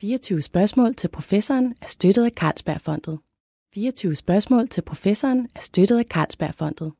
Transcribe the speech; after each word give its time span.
24 0.00 0.42
spørgsmål 0.42 0.94
til 0.94 1.08
professoren 1.08 1.74
er 1.82 1.86
støttet 1.86 2.24
af 2.24 2.30
Carlsbergfondet. 2.30 3.18
24 3.74 4.16
spørgsmål 4.16 4.68
til 4.68 4.82
professoren 4.82 5.48
er 5.54 5.60
støttet 5.60 5.98
af 5.98 6.04
Carlsbergfondet. 6.04 6.92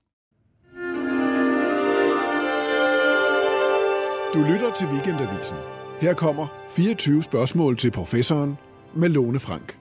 Du 4.35 4.53
lytter 4.53 4.73
til 4.79 4.87
Weekendavisen. 4.87 5.57
Her 6.01 6.15
kommer 6.15 6.47
24 6.69 7.23
spørgsmål 7.23 7.77
til 7.77 7.91
professoren 7.91 8.57
med 8.95 9.09
Lone 9.09 9.39
Frank. 9.39 9.79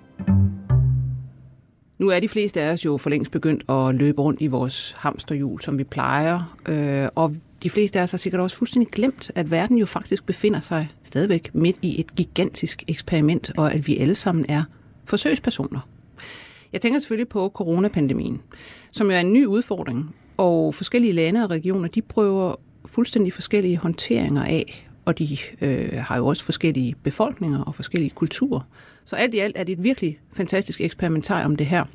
Nu 1.97 2.09
er 2.09 2.19
de 2.19 2.29
fleste 2.29 2.61
af 2.61 2.71
os 2.71 2.85
jo 2.85 2.97
for 2.97 3.09
længst 3.09 3.31
begyndt 3.31 3.69
at 3.69 3.95
løbe 3.95 4.21
rundt 4.21 4.41
i 4.41 4.47
vores 4.47 4.91
hamsterhjul, 4.91 5.61
som 5.61 5.77
vi 5.77 5.83
plejer. 5.83 6.57
Øh, 6.67 7.09
og 7.15 7.35
de 7.63 7.69
fleste 7.69 7.99
af 7.99 8.03
os 8.03 8.11
har 8.11 8.17
sikkert 8.17 8.41
også 8.41 8.57
fuldstændig 8.57 8.91
glemt, 8.91 9.31
at 9.35 9.51
verden 9.51 9.77
jo 9.77 9.85
faktisk 9.85 10.25
befinder 10.25 10.59
sig 10.59 10.87
stadigvæk 11.03 11.49
midt 11.53 11.75
i 11.81 11.99
et 11.99 12.15
gigantisk 12.15 12.83
eksperiment, 12.87 13.51
og 13.57 13.73
at 13.73 13.87
vi 13.87 13.97
alle 13.97 14.15
sammen 14.15 14.45
er 14.49 14.63
forsøgspersoner. 15.05 15.79
Jeg 16.73 16.81
tænker 16.81 16.99
selvfølgelig 16.99 17.29
på 17.29 17.51
coronapandemien, 17.53 18.41
som 18.91 19.07
jo 19.07 19.13
er 19.13 19.19
en 19.19 19.33
ny 19.33 19.45
udfordring, 19.45 20.15
og 20.37 20.75
forskellige 20.75 21.13
lande 21.13 21.43
og 21.43 21.49
regioner, 21.49 21.87
de 21.87 22.01
prøver 22.01 22.55
fuldstændig 22.85 23.33
forskellige 23.33 23.77
håndteringer 23.77 24.43
af, 24.43 24.87
og 25.05 25.19
de 25.19 25.37
øh, 25.61 25.97
har 25.97 26.17
jo 26.17 26.27
også 26.27 26.45
forskellige 26.45 26.95
befolkninger 27.03 27.63
og 27.63 27.75
forskellige 27.75 28.09
kulturer. 28.09 28.61
Så 29.05 29.15
alt 29.15 29.33
i 29.33 29.39
alt 29.39 29.57
er 29.57 29.63
det 29.63 29.73
et 29.73 29.83
virkelig 29.83 30.19
fantastisk 30.33 30.81
eksperimentar 30.81 31.45
om 31.45 31.55
det 31.55 31.65
her. 31.65 31.85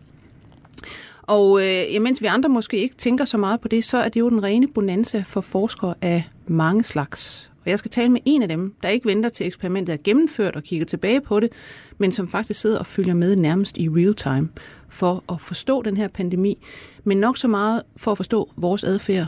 Og 1.27 1.61
øh, 1.63 2.03
mens 2.03 2.23
vi 2.23 2.27
andre 2.27 2.49
måske 2.49 2.77
ikke 2.77 2.95
tænker 2.95 3.25
så 3.25 3.39
meget 3.39 3.61
på 3.61 3.69
det, 3.69 3.85
så 3.85 3.99
er 3.99 4.09
det 4.09 4.21
jo 4.21 4.31
den 4.31 4.43
rene 4.43 4.69
bonanza 4.69 5.25
for 5.27 5.41
forskere 5.41 5.95
af 6.03 6.25
mange 6.47 6.83
slags. 6.83 7.51
Og 7.65 7.71
jeg 7.71 7.79
skal 7.79 7.91
tale 7.91 8.09
med 8.09 8.21
en 8.25 8.43
af 8.43 8.49
dem, 8.49 8.75
der 8.83 8.89
ikke 8.89 9.07
venter 9.07 9.29
til 9.29 9.47
eksperimentet 9.47 9.93
er 9.93 9.97
gennemført 10.05 10.57
og 10.57 10.63
kigger 10.63 10.87
tilbage 10.87 11.21
på 11.21 11.41
det, 11.41 11.51
men 11.99 12.13
som 12.13 12.29
faktisk 12.29 12.61
sidder 12.61 12.79
og 12.79 12.87
følger 12.87 13.15
med 13.15 13.37
nærmest 13.37 13.77
i 13.77 13.89
real 13.89 14.15
time 14.15 14.49
for 14.89 15.25
at 15.33 15.41
forstå 15.41 15.83
den 15.83 15.97
her 15.97 16.09
pandemi, 16.09 16.59
men 17.05 17.19
nok 17.19 17.37
så 17.37 17.49
meget 17.49 17.83
for 17.97 18.11
at 18.11 18.17
forstå 18.17 18.51
vores 18.57 18.85
adfærd 18.85 19.27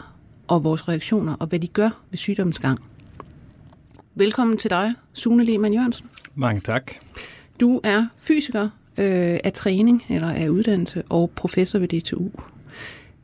og 0.49 0.65
vores 0.65 0.89
reaktioner 0.89 1.35
og 1.41 1.47
hvad 1.47 1.59
de 1.59 1.69
gør 1.69 1.91
ved 2.11 2.17
sygdommens 2.17 2.59
gang. 2.59 2.79
Velkommen 4.15 4.59
til 4.59 4.71
dig, 4.71 4.95
Sune 5.13 5.45
Lehmann 5.45 5.75
Jørgensen. 5.75 6.07
Mange 6.35 6.61
tak. 6.61 6.93
Du 7.61 7.81
er 7.85 8.07
fysiker 8.19 8.69
øh, 8.99 9.39
af 9.45 9.53
træning 9.53 10.05
eller 10.09 10.31
af 10.31 10.49
uddannelse 10.49 11.03
og 11.09 11.31
professor 11.37 11.79
ved 11.79 11.89
DTU. 11.89 12.29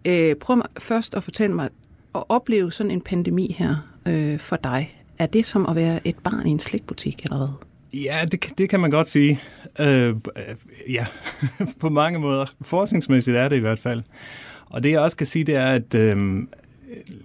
Øh, 0.05 0.34
prøv 0.34 0.62
først 0.78 1.15
at 1.15 1.25
fortælle 1.25 1.56
mig, 1.56 1.69
at 2.15 2.23
opleve 2.28 2.73
sådan 2.73 2.91
en 2.91 3.01
pandemi 3.01 3.56
her 3.59 3.77
øh, 4.06 4.39
for 4.39 4.56
dig, 4.56 4.98
er 5.19 5.27
det 5.27 5.47
som 5.47 5.67
at 5.67 5.77
være 5.77 6.00
et 6.05 6.17
barn 6.19 6.47
i 6.47 6.50
en 6.50 6.61
slikbutik 6.61 7.25
eller 7.25 7.37
hvad? 7.37 7.48
Ja, 7.95 8.25
det, 8.33 8.59
det 8.59 8.70
kan 8.70 8.81
man 8.81 8.91
godt 8.91 9.09
sige. 9.09 9.41
Øh, 9.78 10.15
ja, 10.89 11.06
på 11.81 11.89
mange 11.89 12.19
måder. 12.19 12.47
Forskningsmæssigt 12.61 13.37
er 13.37 13.48
det 13.48 13.56
i 13.56 13.61
hvert 13.61 13.78
fald. 13.78 14.03
Og 14.67 14.83
det 14.83 14.91
jeg 14.91 15.00
også 15.00 15.17
kan 15.17 15.27
sige, 15.27 15.45
det 15.45 15.56
er, 15.56 15.67
at 15.67 15.95
øh, 15.95 16.43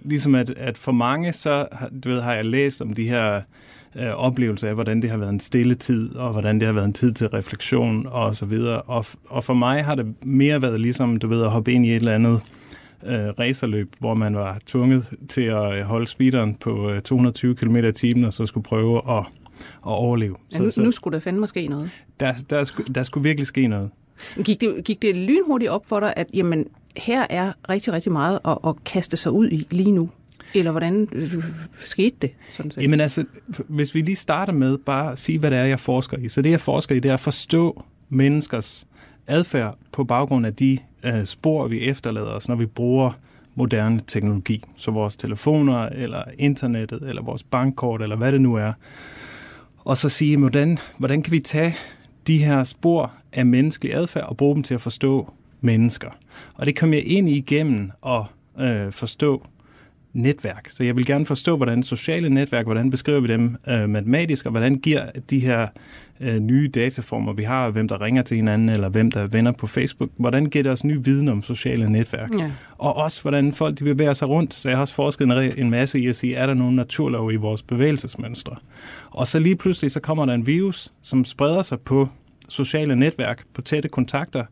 ligesom 0.02 0.34
at, 0.34 0.50
at 0.50 0.78
for 0.78 0.92
mange, 0.92 1.32
så 1.32 1.66
du 2.04 2.08
ved, 2.08 2.20
har 2.20 2.34
jeg 2.34 2.44
læst 2.44 2.80
om 2.80 2.94
de 2.94 3.08
her 3.08 3.42
øh, 3.96 4.08
oplevelser 4.08 4.68
af, 4.68 4.74
hvordan 4.74 5.02
det 5.02 5.10
har 5.10 5.18
været 5.18 5.30
en 5.30 5.40
stille 5.40 5.74
tid, 5.74 6.16
og 6.16 6.32
hvordan 6.32 6.58
det 6.58 6.66
har 6.66 6.72
været 6.72 6.84
en 6.84 6.92
tid 6.92 7.12
til 7.12 7.28
refleksion 7.28 8.06
og 8.06 8.36
så 8.36 8.46
videre. 8.46 8.82
Og, 8.82 9.04
og 9.28 9.44
for 9.44 9.54
mig 9.54 9.84
har 9.84 9.94
det 9.94 10.24
mere 10.26 10.62
været 10.62 10.80
ligesom, 10.80 11.18
du 11.18 11.28
ved, 11.28 11.42
at 11.42 11.50
hoppe 11.50 11.72
ind 11.72 11.86
i 11.86 11.90
et 11.90 11.96
eller 11.96 12.14
andet 12.14 12.40
øh, 13.06 13.28
racerløb, 13.38 13.94
hvor 13.98 14.14
man 14.14 14.34
var 14.34 14.58
tvunget 14.66 15.04
til 15.28 15.42
at 15.42 15.84
holde 15.84 16.06
speederen 16.06 16.54
på 16.54 16.90
øh, 16.90 17.02
220 17.02 17.54
km 17.54 17.76
i 17.76 17.92
timen, 17.92 18.24
og 18.24 18.34
så 18.34 18.46
skulle 18.46 18.64
prøve 18.64 18.96
at, 18.96 19.18
at 19.18 19.24
overleve. 19.82 20.36
Ja, 20.54 20.58
nu, 20.58 20.70
så, 20.70 20.82
nu 20.82 20.90
skulle 20.90 21.14
der 21.14 21.20
fandme 21.20 21.46
ske 21.46 21.66
noget. 21.66 21.90
Der, 22.20 22.32
der, 22.50 22.64
der, 22.64 22.82
der 22.94 23.02
skulle 23.02 23.24
virkelig 23.24 23.46
ske 23.46 23.66
noget. 23.66 23.90
Gik 24.44 24.60
det, 24.60 24.84
gik 24.84 25.02
det 25.02 25.16
lynhurtigt 25.16 25.70
op 25.70 25.86
for 25.86 26.00
dig, 26.00 26.12
at 26.16 26.26
jamen, 26.34 26.66
her 26.96 27.26
er 27.30 27.52
rigtig, 27.68 27.92
rigtig 27.92 28.12
meget 28.12 28.38
at, 28.44 28.58
at 28.66 28.84
kaste 28.84 29.16
sig 29.16 29.32
ud 29.32 29.48
i 29.48 29.66
lige 29.70 29.92
nu? 29.92 30.10
Eller 30.54 30.70
hvordan 30.70 31.08
øh, 31.12 31.34
skete 31.84 32.16
det? 32.22 32.30
Sådan 32.50 32.70
set? 32.70 32.82
Jamen 32.82 33.00
altså, 33.00 33.24
hvis 33.68 33.94
vi 33.94 34.00
lige 34.00 34.16
starter 34.16 34.52
med 34.52 34.78
bare 34.78 35.12
at 35.12 35.18
sige, 35.18 35.38
hvad 35.38 35.50
det 35.50 35.58
er, 35.58 35.64
jeg 35.64 35.80
forsker 35.80 36.16
i. 36.16 36.28
Så 36.28 36.42
det, 36.42 36.50
jeg 36.50 36.60
forsker 36.60 36.94
i, 36.94 37.00
det 37.00 37.08
er 37.08 37.14
at 37.14 37.20
forstå 37.20 37.84
menneskers 38.08 38.86
adfærd 39.26 39.78
på 39.92 40.04
baggrund 40.04 40.46
af 40.46 40.54
de 40.54 40.78
uh, 41.06 41.24
spor, 41.24 41.68
vi 41.68 41.80
efterlader 41.80 42.30
os, 42.30 42.48
når 42.48 42.56
vi 42.56 42.66
bruger 42.66 43.12
moderne 43.54 44.00
teknologi. 44.06 44.64
Så 44.76 44.90
vores 44.90 45.16
telefoner, 45.16 45.78
eller 45.78 46.22
internettet, 46.38 47.02
eller 47.02 47.22
vores 47.22 47.42
bankkort, 47.42 48.02
eller 48.02 48.16
hvad 48.16 48.32
det 48.32 48.40
nu 48.40 48.54
er. 48.54 48.72
Og 49.78 49.96
så 49.96 50.08
sige, 50.08 50.36
hvordan, 50.36 50.78
hvordan 50.98 51.22
kan 51.22 51.32
vi 51.32 51.40
tage 51.40 51.76
de 52.26 52.44
her 52.44 52.64
spor 52.64 53.12
af 53.32 53.46
menneskelig 53.46 53.94
adfærd 53.94 54.24
og 54.24 54.36
bruge 54.36 54.54
dem 54.54 54.62
til 54.62 54.74
at 54.74 54.80
forstå 54.80 55.32
mennesker. 55.60 56.10
Og 56.54 56.66
det 56.66 56.76
kom 56.76 56.92
jeg 56.92 57.06
ind 57.06 57.28
i 57.28 57.36
igennem 57.36 57.90
at 58.06 58.22
øh, 58.60 58.92
forstå 58.92 59.46
netværk. 60.12 60.68
Så 60.68 60.84
jeg 60.84 60.96
vil 60.96 61.06
gerne 61.06 61.26
forstå, 61.26 61.56
hvordan 61.56 61.82
sociale 61.82 62.30
netværk, 62.30 62.64
hvordan 62.64 62.90
beskriver 62.90 63.20
vi 63.20 63.28
dem 63.28 63.56
øh, 63.68 63.88
matematisk, 63.88 64.46
og 64.46 64.50
hvordan 64.50 64.74
giver 64.74 65.10
de 65.30 65.40
her 65.40 65.66
øh, 66.20 66.38
nye 66.38 66.68
dataformer, 66.68 67.32
vi 67.32 67.42
har, 67.42 67.70
hvem 67.70 67.88
der 67.88 68.00
ringer 68.00 68.22
til 68.22 68.36
hinanden, 68.36 68.68
eller 68.68 68.88
hvem 68.88 69.10
der 69.10 69.20
er 69.20 69.26
venner 69.26 69.52
på 69.52 69.66
Facebook, 69.66 70.10
hvordan 70.16 70.46
giver 70.46 70.62
det 70.62 70.72
os 70.72 70.84
ny 70.84 70.98
viden 71.04 71.28
om 71.28 71.42
sociale 71.42 71.90
netværk? 71.90 72.30
Ja. 72.38 72.50
Og 72.78 72.96
også, 72.96 73.22
hvordan 73.22 73.52
folk 73.52 73.78
de 73.78 73.84
bevæger 73.84 74.14
sig 74.14 74.28
rundt. 74.28 74.54
Så 74.54 74.68
jeg 74.68 74.76
har 74.76 74.80
også 74.80 74.94
forsket 74.94 75.24
en, 75.24 75.58
en 75.58 75.70
masse 75.70 76.00
i 76.00 76.06
at 76.06 76.16
sige, 76.16 76.36
er 76.36 76.46
der 76.46 76.54
nogle 76.54 76.76
naturlov 76.76 77.32
i 77.32 77.36
vores 77.36 77.62
bevægelsesmønstre? 77.62 78.56
Og 79.10 79.26
så 79.26 79.38
lige 79.38 79.56
pludselig, 79.56 79.90
så 79.90 80.00
kommer 80.00 80.26
der 80.26 80.34
en 80.34 80.46
virus, 80.46 80.92
som 81.02 81.24
spreder 81.24 81.62
sig 81.62 81.80
på 81.80 82.08
sociale 82.48 82.96
netværk, 82.96 83.44
på 83.54 83.62
tætte 83.62 83.88
kontakter, 83.88 84.44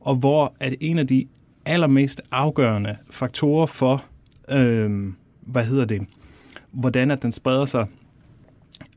og 0.00 0.14
hvor 0.14 0.54
at 0.60 0.74
en 0.80 0.98
af 0.98 1.06
de 1.06 1.26
allermest 1.66 2.22
afgørende 2.30 2.96
faktorer 3.10 3.66
for, 3.66 4.04
øh, 4.48 5.12
hvad 5.40 5.64
hedder 5.64 5.84
det, 5.84 6.02
hvordan 6.72 7.10
at 7.10 7.22
den 7.22 7.32
spreder 7.32 7.66
sig 7.66 7.86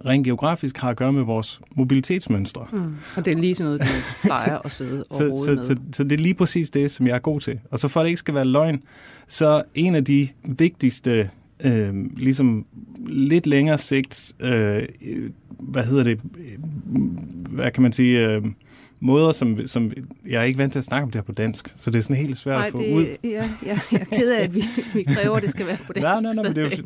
rent 0.05 0.25
geografisk 0.25 0.77
har 0.77 0.89
at 0.89 0.97
gøre 0.97 1.13
med 1.13 1.23
vores 1.23 1.61
mobilitetsmønstre. 1.75 2.67
Mm. 2.71 2.95
Og 3.15 3.25
det 3.25 3.33
er 3.33 3.37
lige 3.37 3.55
sådan 3.55 3.65
noget, 3.65 3.81
du 3.81 3.87
plejer 4.27 4.57
at 4.65 4.71
sidde 4.71 5.03
og 5.09 5.15
så, 5.15 5.43
så, 5.45 5.51
med. 5.51 5.63
Så, 5.63 5.75
så 5.93 6.03
det 6.03 6.11
er 6.11 6.17
lige 6.17 6.33
præcis 6.33 6.69
det, 6.69 6.91
som 6.91 7.07
jeg 7.07 7.15
er 7.15 7.19
god 7.19 7.41
til. 7.41 7.59
Og 7.71 7.79
så 7.79 7.87
for 7.87 7.99
at 7.99 8.03
det 8.03 8.09
ikke 8.09 8.19
skal 8.19 8.33
være 8.33 8.45
løgn, 8.45 8.83
så 9.27 9.63
en 9.75 9.95
af 9.95 10.05
de 10.05 10.27
vigtigste, 10.43 11.29
øh, 11.59 12.17
ligesom 12.17 12.65
lidt 13.07 13.47
længere 13.47 13.77
sigt, 13.77 14.35
øh, 14.39 14.83
hvad 15.49 15.83
hedder 15.83 16.03
det, 16.03 16.19
hvad 17.49 17.71
kan 17.71 17.83
man 17.83 17.93
sige, 17.93 18.27
øh, 18.27 18.43
måder, 18.99 19.31
som, 19.31 19.67
som 19.67 19.91
jeg 20.29 20.39
er 20.39 20.43
ikke 20.43 20.59
vant 20.59 20.71
til 20.71 20.79
at 20.79 20.85
snakke 20.85 21.03
om 21.03 21.11
det 21.11 21.21
her 21.21 21.23
på 21.23 21.31
dansk, 21.31 21.73
så 21.77 21.91
det 21.91 21.97
er 21.97 22.03
sådan 22.03 22.15
helt 22.15 22.37
svært 22.37 22.57
nej, 22.57 22.67
at 22.67 22.71
få 22.71 22.81
det, 22.81 22.93
ud. 22.93 23.05
Ja, 23.23 23.29
ja, 23.65 23.79
jeg 23.91 24.01
er 24.11 24.17
ked 24.17 24.31
af, 24.31 24.43
at 24.43 24.55
vi, 24.55 24.63
vi 24.93 25.03
kræver, 25.03 25.35
at 25.35 25.43
det 25.43 25.51
skal 25.51 25.67
være 25.67 25.77
på 25.87 25.93
dansk. 25.93 26.03
nej, 26.03 26.19
nej, 26.21 26.33
nej, 26.33 26.43
men 26.43 26.55
det 26.55 26.73
er 26.73 26.77
jo, 26.77 26.83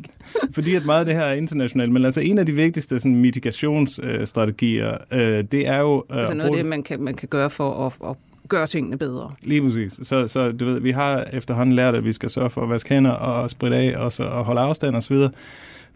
fordi 0.52 0.74
at 0.74 0.84
meget 0.84 1.00
af 1.00 1.06
det 1.06 1.14
her 1.14 1.22
er 1.22 1.34
internationalt, 1.34 1.92
men 1.92 2.04
altså 2.04 2.20
en 2.20 2.38
af 2.38 2.46
de 2.46 2.52
vigtigste 2.52 3.00
sådan, 3.00 3.16
mitigationsstrategier, 3.16 4.96
øh, 5.12 5.44
det 5.52 5.68
er 5.68 5.78
jo... 5.78 6.04
Øh, 6.10 6.16
altså 6.16 6.34
noget 6.34 6.50
af 6.50 6.56
det, 6.56 6.66
man 6.66 6.82
kan, 6.82 7.02
man 7.02 7.14
kan 7.14 7.28
gøre 7.28 7.50
for 7.50 7.86
at, 7.86 8.10
at 8.10 8.16
gøre 8.48 8.66
tingene 8.66 8.98
bedre. 8.98 9.30
Lige 9.42 9.62
præcis. 9.62 10.00
Så, 10.02 10.28
så 10.28 10.52
du 10.52 10.64
ved, 10.64 10.80
vi 10.80 10.90
har 10.90 11.24
efterhånden 11.32 11.74
lært, 11.74 11.94
at 11.94 12.04
vi 12.04 12.12
skal 12.12 12.30
sørge 12.30 12.50
for 12.50 12.62
at 12.62 12.70
vaske 12.70 12.94
hænder 12.94 13.10
og 13.10 13.50
spritte 13.50 13.76
af 13.76 13.96
og, 13.96 14.12
så, 14.12 14.24
og 14.24 14.44
holde 14.44 14.60
afstand 14.60 14.96
osv., 14.96 15.16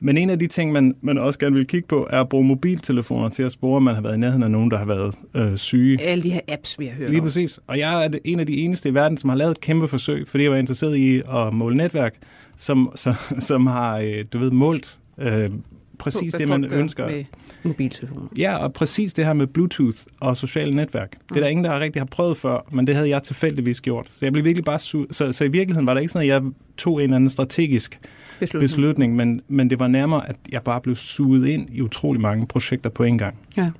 men 0.00 0.16
en 0.16 0.30
af 0.30 0.38
de 0.38 0.46
ting, 0.46 0.72
man, 0.72 0.96
man 1.00 1.18
også 1.18 1.38
gerne 1.38 1.56
vil 1.56 1.66
kigge 1.66 1.88
på, 1.88 2.06
er 2.10 2.20
at 2.20 2.28
bruge 2.28 2.44
mobiltelefoner 2.44 3.28
til 3.28 3.42
at 3.42 3.52
spore, 3.52 3.76
at 3.76 3.82
man 3.82 3.94
har 3.94 4.02
været 4.02 4.16
i 4.16 4.20
nærheden 4.20 4.42
af 4.42 4.50
nogen, 4.50 4.70
der 4.70 4.78
har 4.78 4.84
været 4.84 5.14
øh, 5.34 5.56
syge. 5.56 6.00
Alle 6.02 6.22
de 6.24 6.30
her 6.30 6.40
apps, 6.48 6.78
vi 6.78 6.86
har 6.86 6.94
hørt 6.94 7.10
Lige 7.10 7.20
om. 7.20 7.26
præcis. 7.26 7.60
Og 7.66 7.78
jeg 7.78 8.04
er 8.04 8.10
en 8.24 8.40
af 8.40 8.46
de 8.46 8.56
eneste 8.56 8.88
i 8.88 8.94
verden, 8.94 9.18
som 9.18 9.30
har 9.30 9.36
lavet 9.36 9.50
et 9.50 9.60
kæmpe 9.60 9.88
forsøg, 9.88 10.28
fordi 10.28 10.42
jeg 10.44 10.50
var 10.50 10.56
interesseret 10.56 10.96
i 10.96 11.16
at 11.18 11.52
måle 11.52 11.76
netværk, 11.76 12.14
som, 12.56 12.92
som, 12.94 13.14
som 13.38 13.66
har, 13.66 13.98
øh, 13.98 14.24
du 14.32 14.38
ved, 14.38 14.50
målt 14.50 14.98
øh, 15.18 15.50
præcis 15.98 16.32
på, 16.32 16.38
det, 16.38 16.48
man 16.48 16.64
ønsker. 16.64 17.06
Med 17.06 17.24
mobiltelefoner. 17.62 18.26
Ja, 18.38 18.56
og 18.56 18.72
præcis 18.72 19.14
det 19.14 19.26
her 19.26 19.32
med 19.32 19.46
Bluetooth 19.46 19.98
og 20.20 20.36
sociale 20.36 20.76
netværk. 20.76 21.12
Mm. 21.14 21.20
Det 21.28 21.36
er 21.36 21.40
der 21.40 21.48
ingen, 21.48 21.64
der 21.64 21.80
rigtig 21.80 22.00
har 22.00 22.06
prøvet 22.06 22.36
før, 22.36 22.66
men 22.72 22.86
det 22.86 22.94
havde 22.94 23.08
jeg 23.08 23.22
tilfældigvis 23.22 23.80
gjort. 23.80 24.06
Så 24.10 24.18
jeg 24.26 24.32
blev 24.32 24.44
virkelig 24.44 24.64
bare 24.64 24.76
su- 24.78 25.06
så, 25.10 25.32
så 25.32 25.44
i 25.44 25.48
virkeligheden 25.48 25.86
var 25.86 25.94
der 25.94 26.00
ikke 26.00 26.12
sådan, 26.12 26.28
at 26.28 26.34
jeg 26.34 26.42
tog 26.76 26.96
en 26.98 27.02
eller 27.02 27.16
anden 27.16 27.30
strategisk 27.30 28.00
beslutning, 28.38 28.62
beslutning 28.64 29.16
men, 29.16 29.40
men 29.48 29.70
det 29.70 29.78
var 29.78 29.86
nærmere, 29.86 30.28
at 30.28 30.36
jeg 30.52 30.62
bare 30.62 30.80
blev 30.80 30.96
suget 30.96 31.48
ind 31.48 31.68
i 31.72 31.80
utrolig 31.80 32.20
mange 32.20 32.46
projekter 32.46 32.90
på 32.90 33.02
en 33.02 33.18
gang. 33.18 33.34
Ja. 33.56 33.70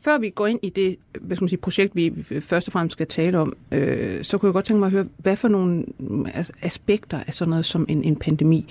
Før 0.00 0.18
vi 0.18 0.30
går 0.30 0.46
ind 0.46 0.58
i 0.62 0.70
det 0.70 0.96
hvad 1.20 1.36
skal 1.36 1.44
man 1.44 1.48
sige, 1.48 1.58
projekt, 1.58 1.96
vi 1.96 2.12
først 2.40 2.68
og 2.68 2.72
fremmest 2.72 2.92
skal 2.92 3.06
tale 3.06 3.38
om, 3.38 3.52
øh, 3.72 4.24
så 4.24 4.38
kunne 4.38 4.48
jeg 4.48 4.52
godt 4.52 4.64
tænke 4.64 4.78
mig 4.78 4.86
at 4.86 4.92
høre, 4.92 5.06
hvad 5.16 5.36
for 5.36 5.48
nogle 5.48 5.84
aspekter 6.62 7.20
af 7.26 7.34
sådan 7.34 7.50
noget 7.50 7.64
som 7.64 7.86
en, 7.88 8.04
en 8.04 8.16
pandemi 8.16 8.66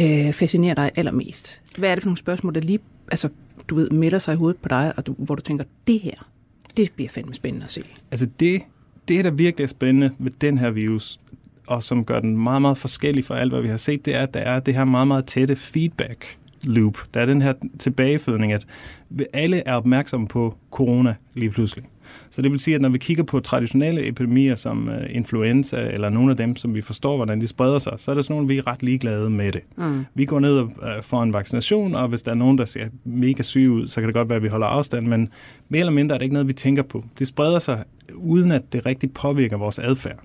øh, 0.00 0.32
fascinerer 0.32 0.74
dig 0.74 0.90
allermest? 0.96 1.60
Hvad 1.78 1.90
er 1.90 1.94
det 1.94 2.02
for 2.02 2.08
nogle 2.08 2.16
spørgsmål, 2.16 2.54
der 2.54 2.60
lige 2.60 2.78
altså, 3.10 3.28
du 3.68 3.74
ved, 3.74 3.90
melder 3.90 4.18
sig 4.18 4.34
i 4.34 4.36
hovedet 4.36 4.60
på 4.60 4.68
dig, 4.68 4.92
og 4.96 5.06
du, 5.06 5.14
hvor 5.18 5.34
du 5.34 5.42
tænker, 5.42 5.64
det 5.86 6.00
her, 6.00 6.28
det 6.76 6.92
bliver 6.96 7.08
fandme 7.08 7.34
spændende 7.34 7.64
at 7.64 7.70
se? 7.70 7.80
Altså 8.10 8.26
det, 8.40 8.62
det, 9.08 9.24
der 9.24 9.30
virkelig 9.30 9.64
er 9.64 9.68
spændende 9.68 10.10
ved 10.18 10.30
den 10.40 10.58
her 10.58 10.70
virus, 10.70 11.20
og 11.66 11.82
som 11.82 12.04
gør 12.04 12.20
den 12.20 12.38
meget, 12.38 12.62
meget 12.62 12.78
forskellig 12.78 13.24
fra 13.24 13.38
alt, 13.38 13.52
hvad 13.52 13.62
vi 13.62 13.68
har 13.68 13.76
set, 13.76 14.04
det 14.04 14.14
er, 14.14 14.22
at 14.22 14.34
der 14.34 14.40
er 14.40 14.60
det 14.60 14.74
her 14.74 14.84
meget, 14.84 15.08
meget 15.08 15.26
tætte 15.26 15.56
feedback 15.56 16.38
loop. 16.62 16.98
Der 17.14 17.20
er 17.20 17.26
den 17.26 17.42
her 17.42 17.52
tilbagefødning, 17.78 18.52
at 18.52 18.66
alle 19.32 19.62
er 19.66 19.74
opmærksomme 19.74 20.28
på 20.28 20.54
corona 20.70 21.14
lige 21.34 21.50
pludselig. 21.50 21.84
Så 22.30 22.42
det 22.42 22.50
vil 22.50 22.60
sige, 22.60 22.74
at 22.74 22.80
når 22.80 22.88
vi 22.88 22.98
kigger 22.98 23.22
på 23.22 23.40
traditionelle 23.40 24.06
epidemier 24.06 24.54
som 24.54 24.88
uh, 24.88 24.94
influenza, 25.10 25.76
eller 25.76 26.08
nogle 26.08 26.30
af 26.30 26.36
dem, 26.36 26.56
som 26.56 26.74
vi 26.74 26.80
forstår, 26.80 27.16
hvordan 27.16 27.40
de 27.40 27.46
spreder 27.46 27.78
sig, 27.78 27.92
så 27.96 28.10
er 28.10 28.14
det 28.14 28.24
sådan 28.24 28.34
nogle, 28.34 28.48
vi 28.48 28.58
er 28.58 28.66
ret 28.66 28.82
ligeglade 28.82 29.30
med 29.30 29.52
det. 29.52 29.60
Mm. 29.76 30.04
Vi 30.14 30.24
går 30.24 30.40
ned 30.40 30.58
og 30.58 30.64
uh, 30.64 31.02
får 31.02 31.22
en 31.22 31.32
vaccination, 31.32 31.94
og 31.94 32.08
hvis 32.08 32.22
der 32.22 32.30
er 32.30 32.34
nogen, 32.34 32.58
der 32.58 32.64
ser 32.64 32.86
mega 33.04 33.42
syge 33.42 33.70
ud, 33.70 33.88
så 33.88 34.00
kan 34.00 34.08
det 34.08 34.14
godt 34.14 34.28
være, 34.28 34.36
at 34.36 34.42
vi 34.42 34.48
holder 34.48 34.66
afstand, 34.66 35.06
men 35.06 35.28
mere 35.68 35.80
eller 35.80 35.92
mindre 35.92 36.14
er 36.14 36.18
det 36.18 36.24
ikke 36.24 36.34
noget, 36.34 36.48
vi 36.48 36.52
tænker 36.52 36.82
på. 36.82 37.04
Det 37.18 37.26
spreder 37.26 37.58
sig, 37.58 37.84
uden 38.14 38.50
at 38.50 38.72
det 38.72 38.86
rigtig 38.86 39.12
påvirker 39.12 39.56
vores 39.56 39.78
adfærd. 39.78 40.18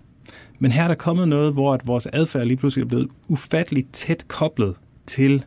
Men 0.59 0.71
her 0.71 0.83
er 0.83 0.87
der 0.87 0.95
kommet 0.95 1.27
noget, 1.27 1.53
hvor 1.53 1.73
at 1.73 1.87
vores 1.87 2.07
adfærd 2.13 2.45
lige 2.45 2.57
pludselig 2.57 2.83
er 2.83 2.87
blevet 2.87 3.07
ufatteligt 3.27 3.87
tæt 3.93 4.27
koblet 4.27 4.75
til, 5.05 5.45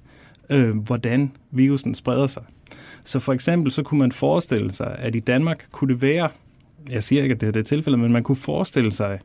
øh, 0.50 0.76
hvordan 0.76 1.32
virusen 1.50 1.94
spreder 1.94 2.26
sig. 2.26 2.42
Så 3.04 3.18
for 3.18 3.32
eksempel 3.32 3.72
så 3.72 3.82
kunne 3.82 4.00
man 4.00 4.12
forestille 4.12 4.72
sig, 4.72 4.96
at 4.98 5.14
i 5.14 5.20
Danmark 5.20 5.66
kunne 5.72 5.94
det 5.94 6.02
være, 6.02 6.28
jeg 6.90 7.04
siger 7.04 7.22
ikke, 7.22 7.34
at 7.34 7.40
det 7.40 7.46
er 7.46 7.52
det 7.52 7.66
tilfælde, 7.66 7.98
men 7.98 8.12
man 8.12 8.22
kunne 8.22 8.36
forestille 8.36 8.92
sig, 8.92 9.18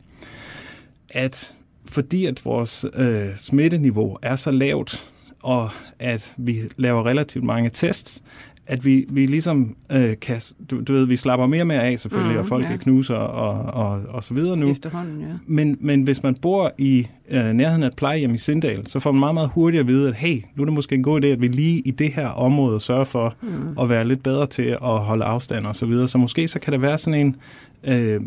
at 1.10 1.54
fordi 1.86 2.26
at 2.26 2.46
vores 2.46 2.86
øh, 2.94 3.38
smitteniveau 3.38 4.18
er 4.22 4.36
så 4.36 4.52
lavt, 4.52 5.10
og 5.44 5.70
at 6.00 6.34
vi 6.38 6.62
laver 6.78 7.06
relativt 7.06 7.44
mange 7.44 7.70
tests, 7.70 8.24
at 8.68 8.86
vi, 8.86 9.06
vi 9.10 9.26
ligesom 9.26 9.76
øh, 9.92 10.16
kan, 10.22 10.42
du, 10.72 10.82
du 10.82 10.94
ved, 10.94 11.06
vi 11.06 11.16
slapper 11.16 11.48
mere 11.48 11.62
og 11.62 11.68
mere 11.68 11.84
af 11.84 12.00
selvfølgelig, 12.00 12.34
mm, 12.34 12.40
og 12.40 12.46
folk 12.46 12.66
ja. 12.66 12.74
er 12.74 12.78
knuser 12.78 13.16
og, 13.16 13.84
og, 13.84 14.02
og 14.10 14.24
så 14.24 14.34
videre 14.34 14.58
nu. 14.58 14.70
Efterhånden, 14.70 15.22
ja. 15.22 15.28
Men, 15.46 15.78
men 15.80 16.02
hvis 16.02 16.24
man 16.24 16.36
bor 16.36 16.74
i 16.78 17.08
øh, 17.30 17.54
nærheden 17.54 17.84
af 17.84 17.88
et 17.88 17.96
plejehjem 17.96 18.34
i 18.34 18.38
Sindal, 18.38 18.88
så 18.88 19.00
får 19.00 19.12
man 19.12 19.20
meget, 19.20 19.34
meget 19.34 19.50
hurtigt 19.50 19.82
at 19.82 19.88
vide, 19.88 20.08
at 20.08 20.16
hey, 20.16 20.42
nu 20.56 20.64
er 20.64 20.66
det 20.66 20.74
måske 20.74 20.96
en 20.96 21.04
god 21.04 21.24
idé, 21.24 21.28
at 21.28 21.42
vi 21.42 21.48
lige 21.48 21.80
i 21.80 21.92
det 21.92 22.12
her 22.14 22.28
område 22.28 22.80
sørger 22.80 23.04
for 23.04 23.36
mm. 23.42 23.50
at 23.82 23.90
være 23.90 24.08
lidt 24.08 24.24
bedre 24.24 24.48
til 24.48 24.78
at 24.84 25.00
holde 25.00 25.26
afstand 25.26 25.66
og 25.66 25.76
så 25.76 25.86
videre. 25.86 26.08
Så 26.08 26.18
måske 26.18 26.48
så 26.48 26.60
kan 26.60 26.74
der 26.74 26.80
være 26.80 26.98
sådan 26.98 27.20
en 27.20 27.36
øh, 27.84 28.22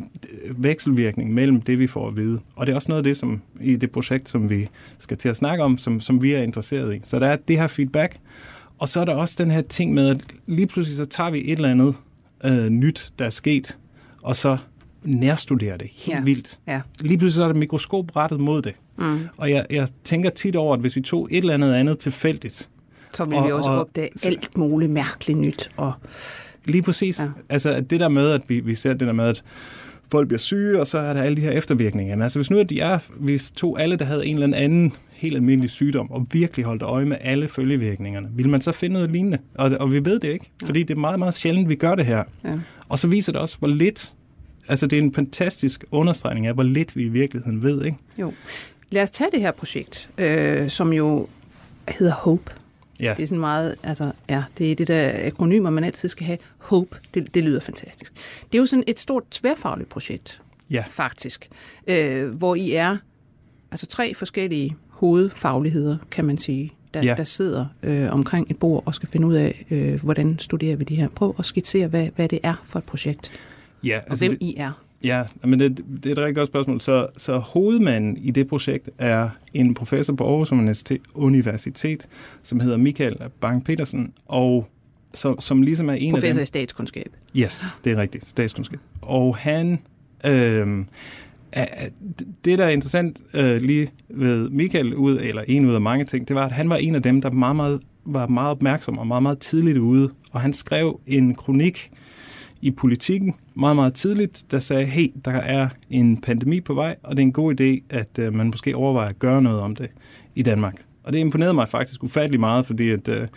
vekselvirkning 0.50 1.34
mellem 1.34 1.60
det, 1.60 1.78
vi 1.78 1.86
får 1.86 2.08
at 2.08 2.16
vide. 2.16 2.40
Og 2.56 2.66
det 2.66 2.72
er 2.72 2.76
også 2.76 2.88
noget 2.88 3.00
af 3.00 3.04
det, 3.04 3.16
som 3.16 3.40
i 3.60 3.76
det 3.76 3.90
projekt, 3.90 4.28
som 4.28 4.50
vi 4.50 4.68
skal 4.98 5.16
til 5.16 5.28
at 5.28 5.36
snakke 5.36 5.64
om, 5.64 5.78
som, 5.78 6.00
som 6.00 6.22
vi 6.22 6.32
er 6.32 6.42
interesseret 6.42 6.94
i. 6.94 7.00
Så 7.04 7.18
der 7.18 7.26
er 7.26 7.36
det 7.36 7.58
her 7.58 7.66
feedback, 7.66 8.16
og 8.78 8.88
så 8.88 9.00
er 9.00 9.04
der 9.04 9.14
også 9.14 9.34
den 9.38 9.50
her 9.50 9.62
ting 9.62 9.94
med, 9.94 10.08
at 10.08 10.20
lige 10.46 10.66
pludselig 10.66 10.96
så 10.96 11.04
tager 11.04 11.30
vi 11.30 11.38
et 11.38 11.52
eller 11.52 11.70
andet 11.70 11.94
øh, 12.44 12.68
nyt, 12.68 13.12
der 13.18 13.24
er 13.24 13.30
sket, 13.30 13.78
og 14.22 14.36
så 14.36 14.56
nærstuderer 15.02 15.76
det 15.76 15.88
helt 15.92 16.18
ja. 16.18 16.22
vildt. 16.22 16.58
Ja. 16.66 16.80
Lige 17.00 17.18
pludselig 17.18 17.36
så 17.36 17.42
er 17.44 17.48
der 17.48 17.54
mikroskop 17.54 18.16
rettet 18.16 18.40
mod 18.40 18.62
det. 18.62 18.74
Mm. 18.98 19.18
Og 19.36 19.50
jeg, 19.50 19.66
jeg 19.70 19.88
tænker 20.04 20.30
tit 20.30 20.56
over, 20.56 20.74
at 20.74 20.80
hvis 20.80 20.96
vi 20.96 21.00
tog 21.00 21.28
et 21.30 21.38
eller 21.38 21.54
andet 21.54 21.72
andet 21.72 21.98
tilfældigt, 21.98 22.68
så 23.14 23.24
vil 23.24 23.44
vi 23.44 23.52
også 23.52 23.70
og, 23.70 23.80
opdage 23.80 24.10
alt 24.24 24.56
muligt 24.56 24.90
mærkeligt 24.90 25.38
nyt. 25.38 25.70
Og, 25.76 25.92
lige 26.64 26.82
præcis. 26.82 27.20
Ja. 27.20 27.28
Altså 27.48 27.80
det 27.80 28.00
der 28.00 28.08
med, 28.08 28.30
at 28.30 28.42
vi, 28.48 28.60
vi 28.60 28.74
ser 28.74 28.92
det 28.92 29.00
der 29.00 29.12
med, 29.12 29.24
at 29.24 29.42
folk 30.10 30.28
bliver 30.28 30.38
syge, 30.38 30.80
og 30.80 30.86
så 30.86 30.98
er 30.98 31.12
der 31.12 31.22
alle 31.22 31.36
de 31.36 31.40
her 31.40 31.50
eftervirkninger. 31.50 32.16
Men 32.16 32.22
altså 32.22 32.38
hvis 32.38 32.50
nu 32.50 32.58
at 32.58 32.70
de 32.70 32.80
er, 32.80 32.98
hvis 33.16 33.50
tog 33.50 33.80
alle, 33.80 33.96
der 33.96 34.04
havde 34.04 34.26
en 34.26 34.42
eller 34.42 34.56
anden 34.56 34.92
helt 35.18 35.36
almindelig 35.36 35.70
sygdom, 35.70 36.10
og 36.10 36.26
virkelig 36.32 36.64
holdt 36.66 36.82
øje 36.82 37.04
med 37.04 37.16
alle 37.20 37.48
følgevirkningerne, 37.48 38.28
vil 38.32 38.48
man 38.48 38.60
så 38.60 38.72
finde 38.72 38.92
noget 38.92 39.10
lignende? 39.10 39.38
Og, 39.54 39.70
og 39.80 39.92
vi 39.92 40.04
ved 40.04 40.20
det 40.20 40.28
ikke, 40.28 40.50
fordi 40.64 40.82
det 40.82 40.94
er 40.94 40.98
meget, 40.98 41.18
meget 41.18 41.34
sjældent, 41.34 41.68
vi 41.68 41.74
gør 41.74 41.94
det 41.94 42.06
her. 42.06 42.24
Ja. 42.44 42.52
Og 42.88 42.98
så 42.98 43.08
viser 43.08 43.32
det 43.32 43.40
også, 43.40 43.58
hvor 43.58 43.68
lidt, 43.68 44.12
altså 44.68 44.86
det 44.86 44.98
er 44.98 45.02
en 45.02 45.14
fantastisk 45.14 45.84
understregning 45.90 46.46
af, 46.46 46.54
hvor 46.54 46.62
lidt 46.62 46.96
vi 46.96 47.02
i 47.02 47.08
virkeligheden 47.08 47.62
ved, 47.62 47.84
ikke? 47.84 47.96
Jo. 48.18 48.32
Lad 48.90 49.02
os 49.02 49.10
tage 49.10 49.30
det 49.32 49.40
her 49.40 49.50
projekt, 49.50 50.10
øh, 50.18 50.68
som 50.68 50.92
jo 50.92 51.28
hedder 51.88 52.12
HOPE. 52.12 52.52
Ja. 53.00 53.14
Det 53.16 53.22
er 53.22 53.26
sådan 53.26 53.40
meget, 53.40 53.74
altså, 53.82 54.12
ja, 54.28 54.42
det 54.58 54.72
er 54.72 54.74
det 54.74 54.88
der 54.88 55.26
akronymer, 55.26 55.70
man 55.70 55.84
altid 55.84 56.08
skal 56.08 56.26
have. 56.26 56.38
HOPE, 56.58 56.96
det, 57.14 57.34
det 57.34 57.44
lyder 57.44 57.60
fantastisk. 57.60 58.12
Det 58.52 58.58
er 58.58 58.58
jo 58.58 58.66
sådan 58.66 58.84
et 58.86 58.98
stort 58.98 59.22
tværfagligt 59.30 59.88
projekt, 59.88 60.40
ja. 60.70 60.84
faktisk, 60.88 61.48
øh, 61.86 62.28
hvor 62.28 62.54
I 62.54 62.72
er 62.72 62.96
altså 63.70 63.86
tre 63.86 64.14
forskellige 64.14 64.76
hovedfagligheder, 64.98 65.96
kan 66.10 66.24
man 66.24 66.36
sige, 66.36 66.72
der, 66.94 67.02
ja. 67.02 67.14
der 67.16 67.24
sidder 67.24 67.66
øh, 67.82 68.12
omkring 68.12 68.50
et 68.50 68.56
bord 68.56 68.82
og 68.86 68.94
skal 68.94 69.08
finde 69.08 69.26
ud 69.26 69.34
af, 69.34 69.64
øh, 69.70 70.02
hvordan 70.02 70.38
studerer 70.38 70.76
vi 70.76 70.84
det 70.84 70.96
her. 70.96 71.08
Prøv 71.08 71.34
at 71.38 71.46
skitsere, 71.46 71.86
hvad, 71.86 72.08
hvad 72.16 72.28
det 72.28 72.38
er 72.42 72.64
for 72.66 72.78
et 72.78 72.84
projekt, 72.84 73.30
ja, 73.84 73.96
og 73.96 74.10
altså 74.10 74.28
hvem 74.28 74.38
det, 74.38 74.46
I 74.46 74.54
er. 74.56 74.72
Ja, 75.04 75.24
men 75.44 75.60
det, 75.60 75.84
det 76.02 76.06
er 76.06 76.12
et 76.12 76.18
rigtig 76.18 76.34
godt 76.34 76.48
spørgsmål. 76.48 76.80
Så, 76.80 77.06
så 77.16 77.38
hovedmanden 77.38 78.16
i 78.16 78.30
det 78.30 78.48
projekt 78.48 78.90
er 78.98 79.28
en 79.54 79.74
professor 79.74 80.14
på 80.14 80.24
Aarhus 80.24 80.52
Universitet, 80.52 81.00
Universitet 81.14 82.08
som 82.42 82.60
hedder 82.60 82.76
Michael 82.76 83.16
Bang-Petersen, 83.44 84.12
og 84.26 84.68
som, 85.14 85.40
som 85.40 85.62
ligesom 85.62 85.88
er 85.88 85.94
en 85.94 86.12
professor 86.12 86.28
af 86.28 86.34
dem... 86.34 86.42
i 86.42 86.46
statskundskab. 86.46 87.12
Yes, 87.36 87.64
det 87.84 87.92
er 87.92 87.96
rigtigt, 87.96 88.28
statskundskab. 88.28 88.80
Og 89.02 89.36
han... 89.36 89.78
Øh, 90.24 90.84
det, 92.44 92.58
der 92.58 92.64
er 92.64 92.68
interessant 92.68 93.20
øh, 93.34 93.60
lige 93.60 93.90
ved 94.08 94.48
Michael, 94.48 94.94
ud, 94.94 95.18
eller 95.18 95.42
en 95.46 95.66
ud 95.66 95.74
af 95.74 95.80
mange 95.80 96.04
ting, 96.04 96.28
det 96.28 96.36
var, 96.36 96.46
at 96.46 96.52
han 96.52 96.70
var 96.70 96.76
en 96.76 96.94
af 96.94 97.02
dem, 97.02 97.20
der 97.20 97.30
meget, 97.30 97.56
meget, 97.56 97.80
var 98.04 98.26
meget 98.26 98.50
opmærksom 98.50 98.98
og 98.98 99.06
meget, 99.06 99.22
meget 99.22 99.38
tidligt 99.38 99.78
ude. 99.78 100.10
Og 100.32 100.40
han 100.40 100.52
skrev 100.52 101.00
en 101.06 101.34
kronik 101.34 101.90
i 102.60 102.70
politikken 102.70 103.34
meget, 103.54 103.76
meget 103.76 103.94
tidligt, 103.94 104.44
der 104.50 104.58
sagde, 104.58 104.84
hey, 104.84 105.12
der 105.24 105.30
er 105.30 105.68
en 105.90 106.16
pandemi 106.16 106.60
på 106.60 106.74
vej, 106.74 106.96
og 107.02 107.16
det 107.16 107.22
er 107.22 107.26
en 107.26 107.32
god 107.32 107.60
idé, 107.60 107.96
at 107.96 108.18
øh, 108.18 108.34
man 108.34 108.46
måske 108.46 108.76
overvejer 108.76 109.08
at 109.08 109.18
gøre 109.18 109.42
noget 109.42 109.60
om 109.60 109.76
det 109.76 109.90
i 110.34 110.42
Danmark. 110.42 110.82
Og 111.04 111.12
det 111.12 111.18
imponerede 111.18 111.54
mig 111.54 111.68
faktisk 111.68 112.04
ufattelig 112.04 112.40
meget, 112.40 112.66
fordi 112.66 112.90
at, 112.90 113.08
øh, 113.08 113.28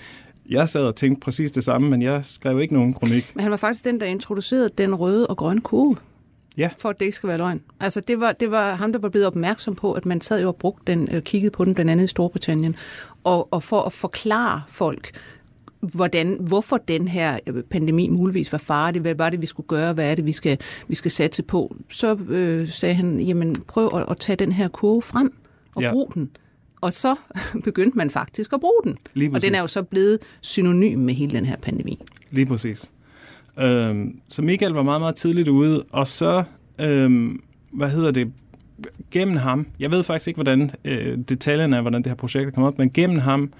jeg 0.50 0.69
sad 0.69 0.81
og 0.81 0.95
tænkte 0.95 1.19
præcis 1.25 1.51
det 1.51 1.63
samme, 1.63 1.89
men 1.89 2.01
jeg 2.01 2.25
skrev 2.25 2.62
ikke 2.62 2.73
nogen 2.73 2.94
kronik. 2.94 3.31
Men 3.35 3.41
han 3.41 3.51
var 3.51 3.57
faktisk 3.57 3.85
den, 3.85 4.00
der 4.00 4.06
introducerede 4.06 4.69
den 4.77 4.95
røde 4.95 5.27
og 5.27 5.38
grønne 5.38 5.62
kurve. 5.62 5.95
Ja. 6.57 6.69
For 6.77 6.89
at 6.89 7.00
det 7.00 7.06
ikke 7.06 7.15
skal 7.15 7.30
være 7.30 7.38
løgn. 7.38 7.62
Altså, 7.80 8.01
det 8.01 8.19
var, 8.19 8.31
det 8.31 8.51
var 8.51 8.75
ham, 8.75 8.92
der 8.92 9.00
var 9.00 9.09
blevet 9.09 9.27
opmærksom 9.27 9.75
på, 9.75 9.94
at 9.94 10.06
man 10.06 10.21
sad 10.21 10.42
jo 10.42 10.48
og 10.48 10.56
brugte 10.56 10.92
den, 10.92 11.09
øh, 11.12 11.21
kiggede 11.21 11.51
på 11.51 11.65
den 11.65 11.74
blandt 11.74 11.92
andet 11.92 12.03
i 12.03 12.07
Storbritannien, 12.07 12.75
og, 13.24 13.53
og 13.53 13.63
for 13.63 13.81
at 13.81 13.94
forklare 13.94 14.62
folk, 14.68 15.12
hvordan, 15.81 16.38
hvorfor 16.39 16.77
den 16.77 17.07
her 17.07 17.39
øh, 17.48 17.63
pandemi 17.63 18.09
muligvis 18.09 18.51
var 18.51 18.57
farlig, 18.57 19.01
hvad 19.01 19.15
var 19.15 19.30
det, 19.30 19.42
vi 19.42 19.45
skulle 19.45 19.68
gøre, 19.68 19.94
hvad 19.94 20.12
er 20.12 20.15
det, 20.15 20.25
vi 20.25 20.31
skal, 20.31 20.57
vi 20.88 20.95
skal 20.95 21.12
satse 21.12 21.44
på, 21.44 21.75
så 21.89 22.15
øh, 22.15 22.69
sagde 22.69 22.95
han, 22.95 23.19
jamen 23.19 23.56
prøv 23.68 23.89
at, 23.94 24.06
at 24.09 24.18
tage 24.18 24.36
den 24.36 24.51
her 24.51 24.68
kurve 24.68 25.01
frem 25.01 25.33
og 25.75 25.81
ja. 25.81 25.92
brug 25.92 26.12
den. 26.13 26.30
Og 26.81 26.94
så 26.94 27.15
begyndte 27.63 27.97
man 27.97 28.09
faktisk 28.09 28.54
at 28.54 28.59
bruge 28.59 28.81
den. 28.83 28.97
og 29.36 29.42
den 29.42 29.56
er 29.56 29.62
jo 29.62 29.68
så 29.68 29.83
blevet 29.83 30.19
synonym 30.42 31.00
med 31.00 31.13
hele 31.13 31.31
den 31.31 31.45
her 31.45 31.57
pandemi. 31.57 32.00
Lige 32.31 32.45
præcis. 32.45 32.92
Øhm, 33.59 34.19
så 34.27 34.42
Michael 34.42 34.71
var 34.71 34.83
meget, 34.83 35.01
meget 35.01 35.15
tidligt 35.15 35.47
ude, 35.47 35.83
og 35.92 36.07
så, 36.07 36.44
øhm, 36.80 37.44
hvad 37.71 37.90
hedder 37.90 38.11
det, 38.11 38.31
gennem 39.11 39.37
ham, 39.37 39.68
jeg 39.80 39.92
ved 39.92 40.04
faktisk 40.04 40.28
ikke, 40.28 40.37
hvordan 40.37 40.71
øh, 40.85 41.18
detaljerne 41.18 41.78
er, 41.78 41.81
hvordan 41.81 42.04
det 42.04 42.09
her 42.09 42.16
projekt 42.16 42.47
er 42.47 42.52
kommet 42.52 42.68
op, 42.68 42.78
men 42.78 42.92
gennem 42.92 43.19
ham, 43.19 43.54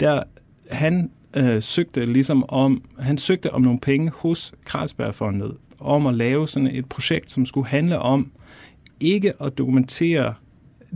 der 0.00 0.22
han 0.70 1.10
øh, 1.36 1.62
søgte 1.62 2.06
ligesom 2.06 2.44
om, 2.48 2.82
han 2.98 3.18
søgte 3.18 3.52
om 3.52 3.62
nogle 3.62 3.80
penge 3.80 4.12
hos 4.16 4.54
Carlsbergfondet, 4.66 5.56
om 5.78 6.06
at 6.06 6.14
lave 6.14 6.48
sådan 6.48 6.68
et 6.72 6.86
projekt, 6.86 7.30
som 7.30 7.46
skulle 7.46 7.66
handle 7.66 7.98
om 7.98 8.30
ikke 9.00 9.42
at 9.42 9.58
dokumentere 9.58 10.34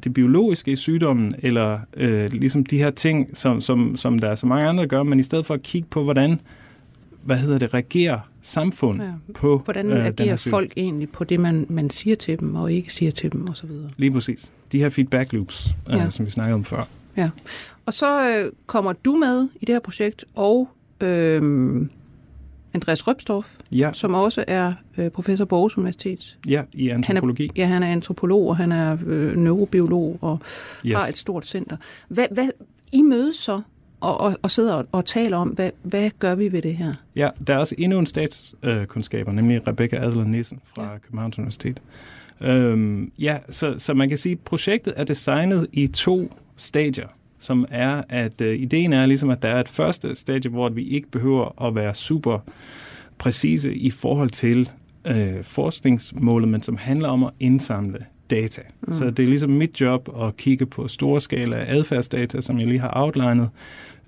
det 0.05 0.15
biologiske 0.15 0.73
i 0.73 0.77
sygdommen, 0.77 1.35
eller 1.39 1.79
øh, 1.97 2.33
ligesom 2.33 2.67
de 2.67 2.79
her 2.79 2.91
ting, 2.91 3.37
som, 3.37 3.61
som, 3.61 3.97
som 3.97 4.19
der 4.19 4.29
er 4.29 4.35
så 4.35 4.47
mange 4.47 4.69
andre, 4.69 4.83
der 4.83 4.89
gør, 4.89 5.03
men 5.03 5.21
i 5.21 5.23
stedet 5.23 5.47
for 5.47 5.55
at 5.55 5.63
kigge 5.63 5.89
på, 5.91 6.03
hvordan 6.03 6.41
hvad 7.23 7.37
hedder 7.37 7.59
det, 7.59 7.75
reagerer 7.75 8.19
samfund 8.49 9.03
ja. 9.03 9.13
på 9.35 9.59
Hvordan 9.65 9.93
øh, 9.93 10.07
agerer 10.07 10.37
folk 10.37 10.73
egentlig 10.77 11.11
på 11.11 11.25
det, 11.25 11.41
man, 11.41 11.67
man 11.69 11.91
siger 11.91 12.17
til 12.17 12.41
dem, 12.41 12.55
og 12.55 12.73
ikke 12.73 12.93
siger 12.93 13.11
til 13.11 13.33
dem, 13.33 13.49
osv.? 13.49 13.71
Lige 13.97 14.11
præcis. 14.11 14.53
De 14.73 14.79
her 14.79 14.89
feedback 14.89 15.33
loops, 15.33 15.69
øh, 15.89 15.97
ja. 15.97 16.11
som 16.11 16.27
vi 16.27 16.31
snakkede 16.31 16.55
om 16.55 16.65
før. 16.65 16.89
Ja. 17.17 17.31
Og 17.87 17.93
så 17.93 18.29
øh, 18.31 18.53
kommer 18.67 18.93
du 18.93 19.17
med 19.17 19.49
i 19.61 19.65
det 19.65 19.75
her 19.75 19.81
projekt, 19.81 20.25
og 20.35 20.69
øh, 21.01 21.87
Andreas 22.75 23.07
Røbstorff, 23.07 23.49
ja. 23.73 23.91
som 23.93 24.15
også 24.15 24.45
er 24.47 24.73
øh, 24.99 25.11
professor 25.11 25.45
på 25.45 25.57
Aarhus 25.57 25.79
Universitet. 25.79 26.39
Ja, 26.49 26.63
i 26.73 26.89
antropologi. 26.89 27.43
Han 27.43 27.57
er, 27.57 27.63
ja, 27.63 27.67
han 27.67 27.83
er 27.83 27.93
antropolog, 27.93 28.49
og 28.49 28.57
han 28.57 28.73
er 28.73 28.97
øh, 29.07 29.37
neurobiolog, 29.37 30.19
og 30.21 30.39
yes. 30.87 30.99
har 30.99 31.07
et 31.07 31.19
stort 31.19 31.47
center. 31.47 31.77
Hvad, 32.09 32.27
hvad, 32.31 32.49
I 32.93 33.03
mødes 33.03 33.37
så 33.37 33.61
og, 34.01 34.21
og, 34.21 34.37
og 34.43 34.51
sidder 34.51 34.75
og, 34.75 34.87
og 34.93 35.05
taler 35.05 35.37
om, 35.37 35.49
hvad, 35.49 35.71
hvad 35.83 36.11
gør 36.19 36.35
vi 36.35 36.53
ved 36.53 36.63
det 36.63 36.77
her? 36.77 36.93
Ja, 37.17 37.31
der 37.47 37.55
er 37.55 37.59
også 37.59 37.75
endnu 37.79 37.99
en 37.99 38.07
statskundskaber, 38.07 39.33
nemlig 39.33 39.69
Rebecca 39.69 39.97
Adler 39.97 40.25
Nissen 40.25 40.61
fra 40.65 40.93
ja. 40.93 40.99
Københavns 40.99 41.39
Universitet. 41.39 41.83
Øhm, 42.41 43.13
ja, 43.19 43.39
så, 43.51 43.75
så 43.79 43.95
man 43.95 44.09
kan 44.09 44.19
sige, 44.19 44.33
at 44.33 44.39
projektet 44.39 44.93
er 44.97 45.05
designet 45.05 45.67
i 45.73 45.87
to 45.87 46.33
stadier, 46.57 47.09
som 47.39 47.67
er, 47.71 48.03
at 48.09 48.41
øh, 48.41 48.59
ideen 48.59 48.93
er 48.93 49.07
ligesom, 49.07 49.31
at 49.31 49.43
der 49.43 49.49
er 49.49 49.61
et 49.61 49.69
første 49.69 50.17
stadie, 50.17 50.51
hvor 50.51 50.69
vi 50.69 50.85
ikke 50.85 51.11
behøver 51.11 51.67
at 51.67 51.75
være 51.75 51.95
super 51.95 52.39
præcise 53.19 53.75
i 53.75 53.91
forhold 53.91 54.31
til 54.31 54.71
øh, 55.05 55.45
forskningsmålet, 55.45 56.49
men 56.49 56.63
som 56.63 56.77
handler 56.77 57.09
om 57.09 57.25
at 57.25 57.31
indsamle 57.41 58.07
data. 58.31 58.63
Mm. 58.81 58.93
Så 58.93 59.11
det 59.11 59.23
er 59.23 59.27
ligesom 59.27 59.51
mit 59.51 59.81
job 59.81 60.09
at 60.23 60.37
kigge 60.37 60.67
på 60.67 60.89
store 60.89 61.21
skala 61.21 61.65
adfærdsdata, 61.69 62.41
som 62.41 62.59
jeg 62.59 62.67
lige 62.67 62.81
har 62.81 62.93
outlinet. 62.97 63.49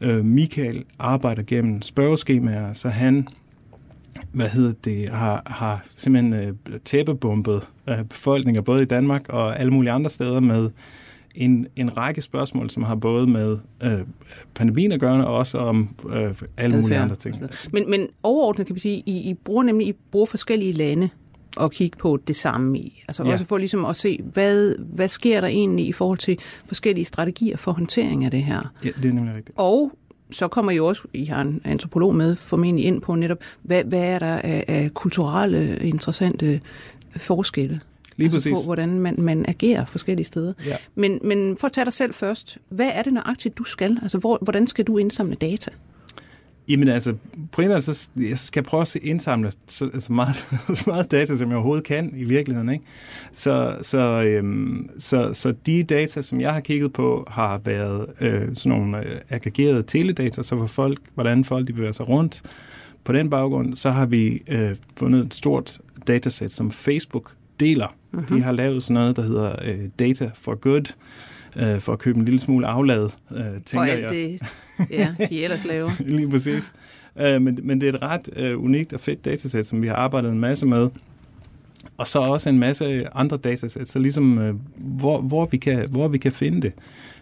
Øh, 0.01 0.25
Michael 0.25 0.85
arbejder 0.99 1.43
gennem 1.43 1.83
spørgeskemaer, 1.83 2.73
så 2.73 2.89
han 2.89 3.29
hvad 4.33 4.49
hedder 4.49 4.73
det, 4.85 5.09
har, 5.09 5.43
har 5.47 5.85
simpelthen 5.97 6.35
øh, 6.35 6.79
tæppebumpet 6.85 7.63
øh, 7.89 8.05
befolkninger, 8.05 8.63
både 8.63 8.83
i 8.83 8.87
Danmark 8.87 9.29
og 9.29 9.61
alle 9.61 9.73
mulige 9.73 9.93
andre 9.93 10.11
steder, 10.11 10.41
med 10.41 10.71
en, 11.35 11.67
en 11.77 11.97
række 11.97 12.23
spørgsmål, 12.23 12.71
som 12.71 12.83
har 12.83 12.95
både 12.95 13.27
med 13.27 13.59
øh, 13.83 13.99
pandemien 14.55 14.93
at 14.93 15.01
gøre, 15.01 15.27
og 15.27 15.35
også 15.37 15.59
om 15.59 15.89
øh, 16.13 16.35
alle 16.57 16.81
mulige 16.81 16.99
andre 16.99 17.17
ting. 17.17 17.37
Men, 17.73 17.91
men 17.91 18.09
overordnet 18.23 18.67
kan 18.67 18.75
vi 18.75 18.81
sige, 18.81 19.03
I, 19.07 19.31
I 19.31 19.35
bruger 19.35 19.63
nemlig 19.63 19.89
I 19.89 19.93
bruger 20.11 20.27
forskellige 20.27 20.73
lande 20.73 21.09
og 21.57 21.73
kigge 21.73 21.99
på 21.99 22.19
det 22.27 22.37
samme 22.37 22.79
i. 22.79 23.05
Altså 23.09 23.25
ja. 23.25 23.33
også 23.33 23.45
for 23.45 23.59
ligesom 23.59 23.85
at 23.85 23.97
se, 23.97 24.21
hvad, 24.33 24.75
hvad 24.79 25.09
sker 25.09 25.41
der 25.41 25.49
egentlig 25.49 25.87
i 25.87 25.93
forhold 25.93 26.19
til 26.19 26.39
forskellige 26.67 27.05
strategier 27.05 27.57
for 27.57 27.73
håndtering 27.73 28.25
af 28.25 28.31
det 28.31 28.43
her. 28.43 28.73
Ja, 28.85 28.91
det 29.03 29.09
er 29.09 29.13
nemlig 29.13 29.37
rigtigt. 29.37 29.59
Og 29.59 29.93
så 30.31 30.49
kommer 30.49 30.73
I 30.73 30.81
også, 30.81 31.03
I 31.13 31.25
har 31.25 31.41
en 31.41 31.61
antropolog 31.65 32.15
med, 32.15 32.37
formentlig 32.37 32.85
ind 32.85 33.01
på 33.01 33.15
netop, 33.15 33.39
hvad, 33.63 33.85
hvad 33.85 34.03
er 34.03 34.19
der 34.19 34.35
af, 34.35 34.65
af 34.69 34.95
kulturelle, 34.95 35.79
interessante 35.79 36.61
forskelle? 37.17 37.81
Lige 38.17 38.27
altså 38.27 38.37
præcis. 38.37 38.59
på, 38.59 38.65
hvordan 38.65 38.99
man, 38.99 39.15
man 39.19 39.45
agerer 39.49 39.85
forskellige 39.85 40.27
steder. 40.27 40.53
Ja. 40.67 40.77
Men, 40.95 41.19
men 41.25 41.57
for 41.57 41.67
at 41.67 41.73
tage 41.73 41.85
dig 41.85 41.93
selv 41.93 42.15
først, 42.15 42.59
hvad 42.69 42.91
er 42.95 43.03
det 43.03 43.13
nøjagtigt, 43.13 43.59
du 43.59 43.65
skal? 43.65 43.99
Altså, 44.03 44.19
hvor, 44.19 44.39
hvordan 44.43 44.67
skal 44.67 44.85
du 44.85 44.99
indsamle 44.99 45.35
data? 45.35 45.71
Jamen 46.71 46.89
altså, 46.89 47.15
primært 47.53 47.83
så 47.83 48.11
jeg 48.17 48.39
skal 48.39 48.61
jeg 48.61 48.65
prøve 48.65 48.81
at 48.81 48.95
indsamle 48.95 49.53
så, 49.67 49.91
så, 49.99 50.13
meget, 50.13 50.37
så 50.79 50.85
meget 50.87 51.11
data, 51.11 51.37
som 51.37 51.49
jeg 51.49 51.57
overhovedet 51.57 51.85
kan 51.85 52.13
i 52.17 52.25
virkeligheden. 52.25 52.69
Ikke? 52.69 52.85
Så, 53.33 53.77
så, 53.83 53.99
øhm, 53.99 54.91
så, 54.99 55.35
så 55.35 55.55
de 55.67 55.83
data, 55.83 56.23
som 56.23 56.41
jeg 56.41 56.53
har 56.53 56.61
kigget 56.61 56.93
på, 56.93 57.27
har 57.31 57.59
været 57.65 58.07
øh, 58.21 58.49
sådan 58.55 58.79
nogle 58.79 58.99
øh, 58.99 59.21
aggregerede 59.29 59.83
teledata, 59.83 60.43
så 60.43 60.57
for 60.57 60.67
folk, 60.67 60.99
hvordan 61.15 61.45
folk 61.45 61.69
de 61.69 61.73
bevæger 61.73 61.93
sig 61.93 62.09
rundt. 62.09 62.43
På 63.05 63.13
den 63.13 63.31
baggrund, 63.31 63.77
så 63.77 63.91
har 63.91 64.07
vi 64.07 64.43
øh, 64.49 64.77
fundet 64.97 65.27
et 65.27 65.35
stort 65.35 65.79
datasæt, 66.07 66.53
som 66.53 66.71
Facebook 66.71 67.33
deler. 67.61 67.95
Uh-huh. 68.17 68.35
De 68.35 68.43
har 68.43 68.53
lavet 68.53 68.83
sådan 68.83 68.95
noget, 68.95 69.17
der 69.17 69.23
hedder 69.23 69.57
øh, 69.65 69.87
Data 69.99 70.31
for 70.35 70.55
Good, 70.55 70.93
øh, 71.57 71.81
for 71.81 71.93
at 71.93 71.99
købe 71.99 72.19
en 72.19 72.25
lille 72.25 72.41
smule 72.41 72.67
aflad, 72.67 73.09
øh, 73.31 73.39
tænker 73.39 73.63
for 73.73 73.81
alt 73.81 74.03
jeg. 74.03 74.11
det, 74.11 74.41
ja, 74.91 75.15
de 75.31 75.45
ellers 75.45 75.65
laver. 75.65 75.91
Lige 76.17 76.31
præcis. 76.31 76.75
Øh, 77.17 77.43
men, 77.43 77.59
men 77.63 77.81
det 77.81 77.89
er 77.89 77.93
et 77.93 78.03
ret 78.03 78.31
øh, 78.37 78.65
unikt 78.65 78.93
og 78.93 79.01
fedt 79.01 79.25
datasæt, 79.25 79.67
som 79.67 79.83
vi 79.83 79.87
har 79.87 79.95
arbejdet 79.95 80.33
en 80.33 80.41
masse 80.41 80.67
med. 80.67 80.89
Og 81.97 82.07
så 82.07 82.19
også 82.19 82.49
en 82.49 82.59
masse 82.59 83.17
andre 83.17 83.37
datasæt, 83.37 83.89
så 83.89 83.99
ligesom 83.99 84.39
øh, 84.39 84.55
hvor, 84.77 85.21
hvor, 85.21 85.47
vi 85.47 85.57
kan, 85.57 85.89
hvor 85.91 86.09
vi 86.09 86.19
kan 86.19 86.33
finde 86.33 86.63
det. 86.63 86.73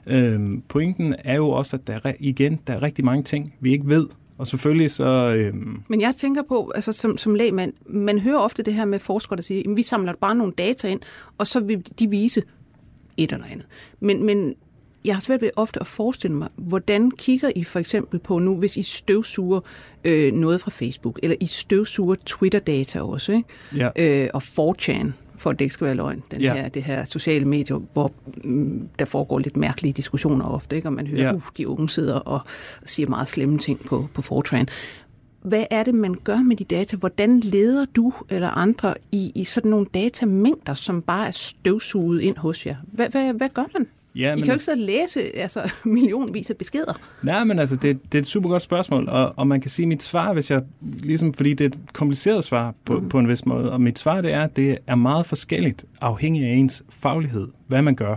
Øh, 0.06 0.58
pointen 0.68 1.14
er 1.24 1.36
jo 1.36 1.50
også, 1.50 1.76
at 1.76 1.86
der 1.86 1.98
er, 2.04 2.12
igen, 2.18 2.60
der 2.66 2.72
er 2.72 2.82
rigtig 2.82 3.04
mange 3.04 3.22
ting, 3.22 3.54
vi 3.60 3.72
ikke 3.72 3.88
ved. 3.88 4.06
Og 4.38 4.46
selvfølgelig 4.46 4.90
så... 4.90 5.34
Øhm... 5.36 5.82
Men 5.88 6.00
jeg 6.00 6.14
tænker 6.16 6.42
på, 6.48 6.72
altså 6.74 6.92
som, 6.92 7.18
som 7.18 7.34
lægmand, 7.34 7.72
man 7.86 8.18
hører 8.18 8.38
ofte 8.38 8.62
det 8.62 8.74
her 8.74 8.84
med 8.84 8.98
forskere, 8.98 9.36
der 9.36 9.42
siger, 9.42 9.70
at 9.70 9.76
vi 9.76 9.82
samler 9.82 10.12
bare 10.20 10.34
nogle 10.34 10.52
data 10.58 10.88
ind, 10.88 11.00
og 11.38 11.46
så 11.46 11.60
vil 11.60 11.86
de 11.98 12.10
vise 12.10 12.42
et 13.18 13.32
eller 13.32 13.46
andet. 13.50 13.66
Men, 14.00 14.22
men 14.26 14.54
jeg 15.04 15.14
har 15.14 15.20
svært 15.20 15.42
ved 15.42 15.50
ofte 15.56 15.80
at 15.80 15.86
forestille 15.86 16.36
mig, 16.36 16.48
hvordan 16.56 17.10
kigger 17.10 17.50
I 17.56 17.64
for 17.64 17.78
eksempel 17.78 18.18
på 18.18 18.38
nu, 18.38 18.56
hvis 18.56 18.76
I 18.76 18.82
støvsuger 18.82 19.60
øh, 20.04 20.32
noget 20.32 20.60
fra 20.60 20.70
Facebook, 20.70 21.18
eller 21.22 21.36
I 21.40 21.46
støvsuger 21.46 22.14
Twitter-data 22.26 23.00
også, 23.00 23.32
ikke? 23.32 23.48
Ja. 23.76 23.88
Øh, 24.24 24.28
og 24.34 24.42
4chan, 24.42 25.06
for 25.36 25.50
at 25.50 25.58
det 25.58 25.64
ikke 25.64 25.72
skal 25.74 25.84
være 25.84 25.94
løgn, 25.94 26.22
den 26.30 26.40
Ja. 26.40 26.54
her, 26.54 26.68
det 26.68 26.82
her 26.82 27.04
sociale 27.04 27.44
medier, 27.44 27.80
hvor 27.92 28.12
mm, 28.44 28.88
der 28.98 29.04
foregår 29.04 29.38
lidt 29.38 29.56
mærkelige 29.56 29.92
diskussioner 29.92 30.44
ofte, 30.44 30.76
ikke? 30.76 30.88
og 30.88 30.92
man 30.92 31.06
hører, 31.06 31.22
Ja. 31.22 31.32
uh, 31.34 31.42
de 31.56 31.68
unge 31.68 31.88
sidder 31.88 32.14
og 32.14 32.40
siger 32.84 33.08
meget 33.08 33.28
slemme 33.28 33.58
ting 33.58 33.84
på, 33.84 34.08
på 34.14 34.42
4chan. 34.42 34.64
Hvad 35.42 35.64
er 35.70 35.82
det, 35.82 35.94
man 35.94 36.14
gør 36.24 36.36
med 36.36 36.56
de 36.56 36.64
data? 36.64 36.96
Hvordan 36.96 37.40
leder 37.40 37.84
du 37.84 38.12
eller 38.28 38.48
andre 38.48 38.94
i, 39.12 39.32
i 39.34 39.44
sådan 39.44 39.70
nogle 39.70 39.86
datamængder, 39.94 40.74
som 40.74 41.02
bare 41.02 41.26
er 41.26 41.30
støvsuget 41.30 42.20
ind 42.20 42.36
hos 42.36 42.66
jer? 42.66 42.76
Hvad, 42.92 43.08
hvad, 43.08 43.32
hvad 43.32 43.48
gør 43.48 43.64
man? 43.78 43.86
Ja, 44.14 44.32
I 44.32 44.34
men 44.34 44.38
kan 44.38 44.46
jo 44.46 44.52
ikke 44.52 44.64
sidde 44.64 44.76
og 44.76 44.86
læse 44.86 45.36
altså, 45.36 45.70
millionvis 45.84 46.50
af 46.50 46.56
beskeder. 46.56 47.00
Nej, 47.22 47.44
men 47.44 47.58
altså, 47.58 47.76
det, 47.76 48.12
det 48.12 48.18
er 48.18 48.22
et 48.22 48.26
super 48.26 48.48
godt 48.48 48.62
spørgsmål, 48.62 49.08
og, 49.08 49.34
og 49.36 49.46
man 49.46 49.60
kan 49.60 49.70
sige 49.70 49.86
mit 49.86 50.02
svar, 50.02 50.32
hvis 50.32 50.50
jeg, 50.50 50.62
ligesom, 50.80 51.34
fordi 51.34 51.54
det 51.54 51.64
er 51.64 51.68
et 51.68 51.78
kompliceret 51.92 52.44
svar 52.44 52.74
på, 52.84 53.00
mm. 53.00 53.08
på 53.08 53.18
en 53.18 53.28
vis 53.28 53.46
måde, 53.46 53.72
og 53.72 53.80
mit 53.80 53.98
svar 53.98 54.20
det 54.20 54.32
er, 54.32 54.42
at 54.42 54.56
det 54.56 54.78
er 54.86 54.94
meget 54.94 55.26
forskelligt 55.26 55.84
afhængig 56.00 56.44
af 56.44 56.54
ens 56.54 56.82
faglighed, 56.90 57.48
hvad 57.66 57.82
man 57.82 57.94
gør. 57.94 58.16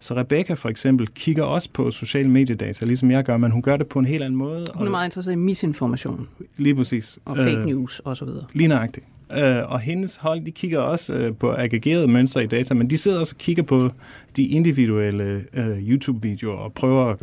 Så 0.00 0.16
Rebecca 0.16 0.54
for 0.54 0.68
eksempel 0.68 1.08
kigger 1.08 1.42
også 1.42 1.68
på 1.72 1.90
sociale 1.90 2.28
mediedata, 2.30 2.86
ligesom 2.86 3.10
jeg 3.10 3.24
gør, 3.24 3.36
men 3.36 3.50
hun 3.50 3.62
gør 3.62 3.76
det 3.76 3.86
på 3.86 3.98
en 3.98 4.04
helt 4.06 4.22
anden 4.22 4.38
måde. 4.38 4.66
Hun 4.74 4.86
er 4.86 4.90
meget 4.90 5.06
interesseret 5.06 5.32
i 5.34 5.38
misinformation 5.38 6.28
Lige 6.56 6.74
præcis. 6.74 7.18
og 7.24 7.36
fake 7.36 7.50
Øh, 7.58 7.66
news 7.66 8.02
osv. 8.04 8.28
Lige 8.54 8.68
nøjagtigt. 8.68 9.06
Øh, 9.38 9.72
og 9.72 9.80
hendes 9.80 10.16
hold, 10.16 10.44
de 10.44 10.50
kigger 10.50 10.78
også 10.78 11.14
øh, 11.14 11.34
på 11.34 11.52
aggregerede 11.52 12.08
mønstre 12.08 12.44
i 12.44 12.46
data, 12.46 12.74
men 12.74 12.90
de 12.90 12.98
sidder 12.98 13.20
også 13.20 13.34
og 13.34 13.38
kigger 13.38 13.62
på 13.62 13.90
de 14.36 14.46
individuelle 14.46 15.44
øh, 15.52 15.88
YouTube-videoer 15.90 16.56
og 16.56 16.72
prøver 16.72 17.06
at 17.06 17.16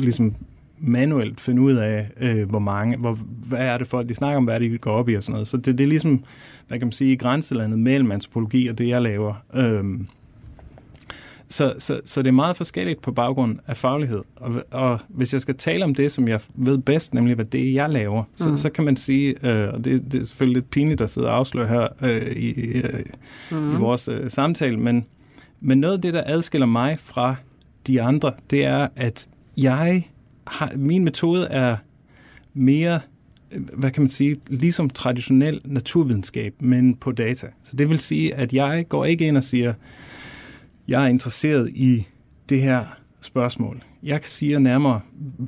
ligesom 0.00 0.34
manuelt 0.78 1.40
finde 1.40 1.62
ud 1.62 1.72
af, 1.74 2.08
øh, 2.20 2.48
hvor 2.48 2.58
mange, 2.58 2.96
hvor, 2.96 3.18
hvad 3.48 3.58
er 3.58 3.78
det 3.78 3.86
folk, 3.86 4.08
de 4.08 4.14
snakker 4.14 4.36
om, 4.36 4.44
hvad 4.44 4.54
er 4.54 4.58
det, 4.58 4.70
de 4.70 4.78
går 4.78 4.90
op 4.90 5.08
i 5.08 5.14
og 5.14 5.22
sådan 5.22 5.32
noget. 5.32 5.48
Så 5.48 5.56
det, 5.56 5.78
det 5.78 5.84
er 5.84 5.88
ligesom, 5.88 6.24
hvad 6.68 6.78
kan 6.78 6.86
man 6.86 6.92
sige, 6.92 7.16
grænselandet 7.16 7.78
mellem 7.78 8.12
antropologi 8.12 8.66
og 8.66 8.78
det, 8.78 8.88
jeg 8.88 9.02
laver. 9.02 9.34
Øhm, 9.54 10.06
så, 11.48 11.74
så, 11.78 12.00
så 12.04 12.22
det 12.22 12.28
er 12.28 12.32
meget 12.32 12.56
forskelligt 12.56 13.02
på 13.02 13.12
baggrund 13.12 13.58
af 13.66 13.76
faglighed. 13.76 14.20
Og, 14.36 14.54
og 14.70 14.98
hvis 15.08 15.32
jeg 15.32 15.40
skal 15.40 15.54
tale 15.54 15.84
om 15.84 15.94
det, 15.94 16.12
som 16.12 16.28
jeg 16.28 16.40
ved 16.54 16.78
bedst, 16.78 17.14
nemlig 17.14 17.34
hvad 17.34 17.44
det 17.44 17.68
er, 17.68 17.72
jeg 17.72 17.90
laver, 17.90 18.24
så, 18.36 18.48
Mm. 18.50 18.56
så 18.56 18.70
kan 18.70 18.84
man 18.84 18.96
sige, 18.96 19.34
øh, 19.46 19.72
og 19.74 19.84
det, 19.84 20.12
det 20.12 20.22
er 20.22 20.24
selvfølgelig 20.24 20.56
lidt 20.56 20.70
pinligt 20.70 21.00
at 21.00 21.10
sidde 21.10 21.26
og 21.28 21.36
afsløre 21.36 21.66
her 21.68 21.88
øh, 22.02 22.32
i, 22.36 22.48
øh, 22.50 23.00
Mm. 23.50 23.72
i 23.74 23.76
vores 23.78 24.08
øh, 24.08 24.30
samtale, 24.30 24.76
men, 24.76 25.04
men 25.60 25.78
noget 25.78 25.94
af 25.94 26.02
det, 26.02 26.14
der 26.14 26.22
adskiller 26.26 26.66
mig 26.66 26.98
fra 26.98 27.36
de 27.86 28.02
andre, 28.02 28.32
det 28.50 28.64
er, 28.64 28.88
at 28.96 29.28
jeg 29.56 30.08
har, 30.46 30.72
min 30.76 31.04
metode 31.04 31.46
er 31.46 31.76
mere, 32.54 33.00
øh, 33.52 33.62
hvad 33.72 33.90
kan 33.90 34.02
man 34.02 34.10
sige, 34.10 34.36
ligesom 34.48 34.90
traditionel 34.90 35.60
naturvidenskab, 35.64 36.54
men 36.60 36.94
på 36.94 37.12
data. 37.12 37.46
Så 37.62 37.76
det 37.76 37.88
vil 37.90 37.98
sige, 37.98 38.34
at 38.34 38.52
jeg 38.52 38.84
går 38.88 39.04
ikke 39.04 39.26
ind 39.26 39.36
og 39.36 39.44
siger, 39.44 39.74
jeg 40.88 41.04
er 41.04 41.08
interesseret 41.08 41.70
i 41.74 42.06
det 42.48 42.62
her 42.62 42.84
spørgsmål. 43.20 43.82
Jeg 44.02 44.20
siger 44.22 44.58
nærmere, 44.58 45.00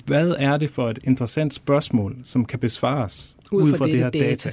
hvad 0.07 0.35
er 0.39 0.57
det 0.57 0.71
for 0.71 0.91
et 0.91 0.99
interessant 1.05 1.55
spørgsmål, 1.55 2.17
som 2.25 2.45
kan 2.45 2.59
besvares 2.59 3.37
Ud 3.53 3.75
fra, 3.75 3.85
det 3.87 3.93
det 3.93 4.01
her 4.01 4.11
data? 4.11 4.51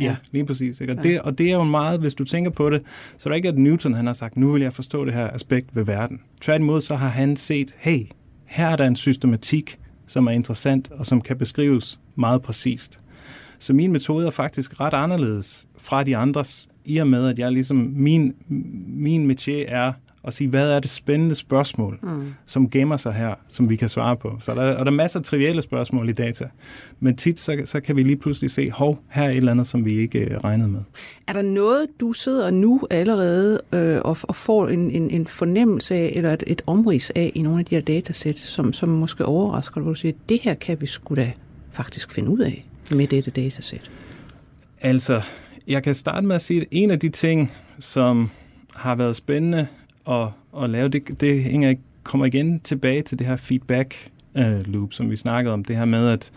Ja, 0.00 0.04
ja 0.04 0.16
lige 0.32 0.46
præcis. 0.46 0.80
Ikke? 0.80 0.92
Og, 0.92 1.04
Ja. 1.04 1.10
det, 1.10 1.20
og 1.20 1.38
det 1.38 1.48
er 1.48 1.52
jo 1.54 1.64
meget, 1.64 2.00
hvis 2.00 2.14
du 2.14 2.24
tænker 2.24 2.50
på 2.50 2.70
det, 2.70 2.82
så 3.18 3.28
er 3.28 3.30
det 3.30 3.36
ikke, 3.36 3.48
at 3.48 3.58
Newton 3.58 3.94
han 3.94 4.06
har 4.06 4.12
sagt, 4.12 4.36
nu 4.36 4.52
vil 4.52 4.62
jeg 4.62 4.72
forstå 4.72 5.04
det 5.04 5.14
her 5.14 5.30
aspekt 5.30 5.76
ved 5.76 5.84
verden. 5.84 6.20
Tværtimod 6.40 6.80
så 6.80 6.96
har 6.96 7.08
han 7.08 7.36
set, 7.36 7.74
hey, 7.78 8.06
her 8.46 8.68
er 8.68 8.76
der 8.76 8.86
en 8.86 8.96
systematik, 8.96 9.78
som 10.06 10.26
er 10.26 10.30
interessant 10.30 10.90
og 10.90 11.06
som 11.06 11.20
kan 11.20 11.38
beskrives 11.38 12.00
meget 12.16 12.42
præcist. 12.42 12.98
Så 13.58 13.72
min 13.72 13.92
metode 13.92 14.26
er 14.26 14.30
faktisk 14.30 14.80
ret 14.80 14.94
anderledes 14.94 15.66
fra 15.78 16.02
de 16.02 16.16
andres, 16.16 16.68
i 16.84 16.96
og 16.96 17.06
med, 17.06 17.28
at 17.28 17.38
jeg 17.38 17.52
ligesom, 17.52 17.76
min, 17.96 18.34
min 18.88 19.30
métier 19.30 19.64
er 19.72 19.92
at 20.26 20.34
sige, 20.34 20.48
hvad 20.48 20.68
er 20.70 20.80
det 20.80 20.90
spændende 20.90 21.34
spørgsmål, 21.34 21.98
Mm. 22.02 22.34
som 22.46 22.70
gemmer 22.70 22.96
sig 22.96 23.12
her, 23.12 23.34
som 23.48 23.70
vi 23.70 23.76
kan 23.76 23.88
svare 23.88 24.16
på. 24.16 24.38
Så 24.40 24.54
der, 24.54 24.62
og 24.62 24.84
der 24.86 24.92
er 24.92 24.96
masser 24.96 25.18
af 25.20 25.24
trivielle 25.24 25.62
spørgsmål 25.62 26.08
i 26.08 26.12
data. 26.12 26.48
Men 27.00 27.16
tit, 27.16 27.40
så, 27.40 27.62
så 27.64 27.80
kan 27.80 27.96
vi 27.96 28.02
lige 28.02 28.16
pludselig 28.16 28.50
se, 28.50 28.70
hov, 28.70 28.98
her 29.10 29.22
er 29.24 29.30
et 29.30 29.36
eller 29.36 29.52
andet, 29.52 29.68
som 29.68 29.84
vi 29.84 29.92
ikke 29.98 30.18
øh, 30.18 30.38
regnede 30.44 30.68
med. 30.68 30.80
Er 31.26 31.32
der 31.32 31.42
noget, 31.42 31.86
du 32.00 32.12
sidder 32.12 32.50
nu 32.50 32.82
allerede 32.90 33.60
øh, 33.72 34.00
og, 34.04 34.16
og 34.22 34.36
får 34.36 34.68
en, 34.68 34.90
en, 34.90 35.10
en 35.10 35.26
fornemmelse 35.26 35.94
af, 35.94 36.12
eller 36.16 36.32
et, 36.32 36.44
et 36.46 36.62
omrids 36.66 37.10
af 37.10 37.32
i 37.34 37.42
nogle 37.42 37.58
af 37.58 37.64
de 37.64 37.74
her 37.74 37.82
datasæt, 37.82 38.38
som, 38.38 38.72
som 38.72 38.88
måske 38.88 39.24
overrasker 39.24 39.74
dig, 39.74 39.82
hvor 39.82 39.92
du 39.92 39.98
siger, 39.98 40.12
det 40.28 40.38
her 40.42 40.54
kan 40.54 40.80
vi 40.80 40.86
sgu 40.86 41.14
da 41.14 41.32
faktisk 41.72 42.12
finde 42.12 42.30
ud 42.30 42.38
af 42.38 42.66
med 42.94 43.06
dette 43.06 43.30
datasæt? 43.30 43.90
Altså, 44.80 45.22
jeg 45.66 45.82
kan 45.82 45.94
starte 45.94 46.26
med 46.26 46.36
at 46.36 46.42
sige, 46.42 46.60
at 46.60 46.66
en 46.70 46.90
af 46.90 47.00
de 47.00 47.08
ting, 47.08 47.52
som 47.78 48.30
har 48.74 48.94
været 48.94 49.16
spændende 49.16 49.66
at, 50.10 50.28
at 50.62 50.70
lave, 50.70 50.88
det, 50.88 51.20
det 51.20 51.42
hænger, 51.44 51.68
ikke- 51.68 51.82
kommer 52.02 52.26
igen 52.26 52.60
tilbage 52.60 53.02
til 53.02 53.18
det 53.18 53.26
her 53.26 53.36
feedback 53.36 54.10
øh, 54.34 54.66
loop, 54.66 54.92
som 54.92 55.10
vi 55.10 55.16
snakkede 55.16 55.52
om. 55.52 55.64
Det 55.64 55.76
her 55.76 55.84
med, 55.84 56.08
at, 56.08 56.32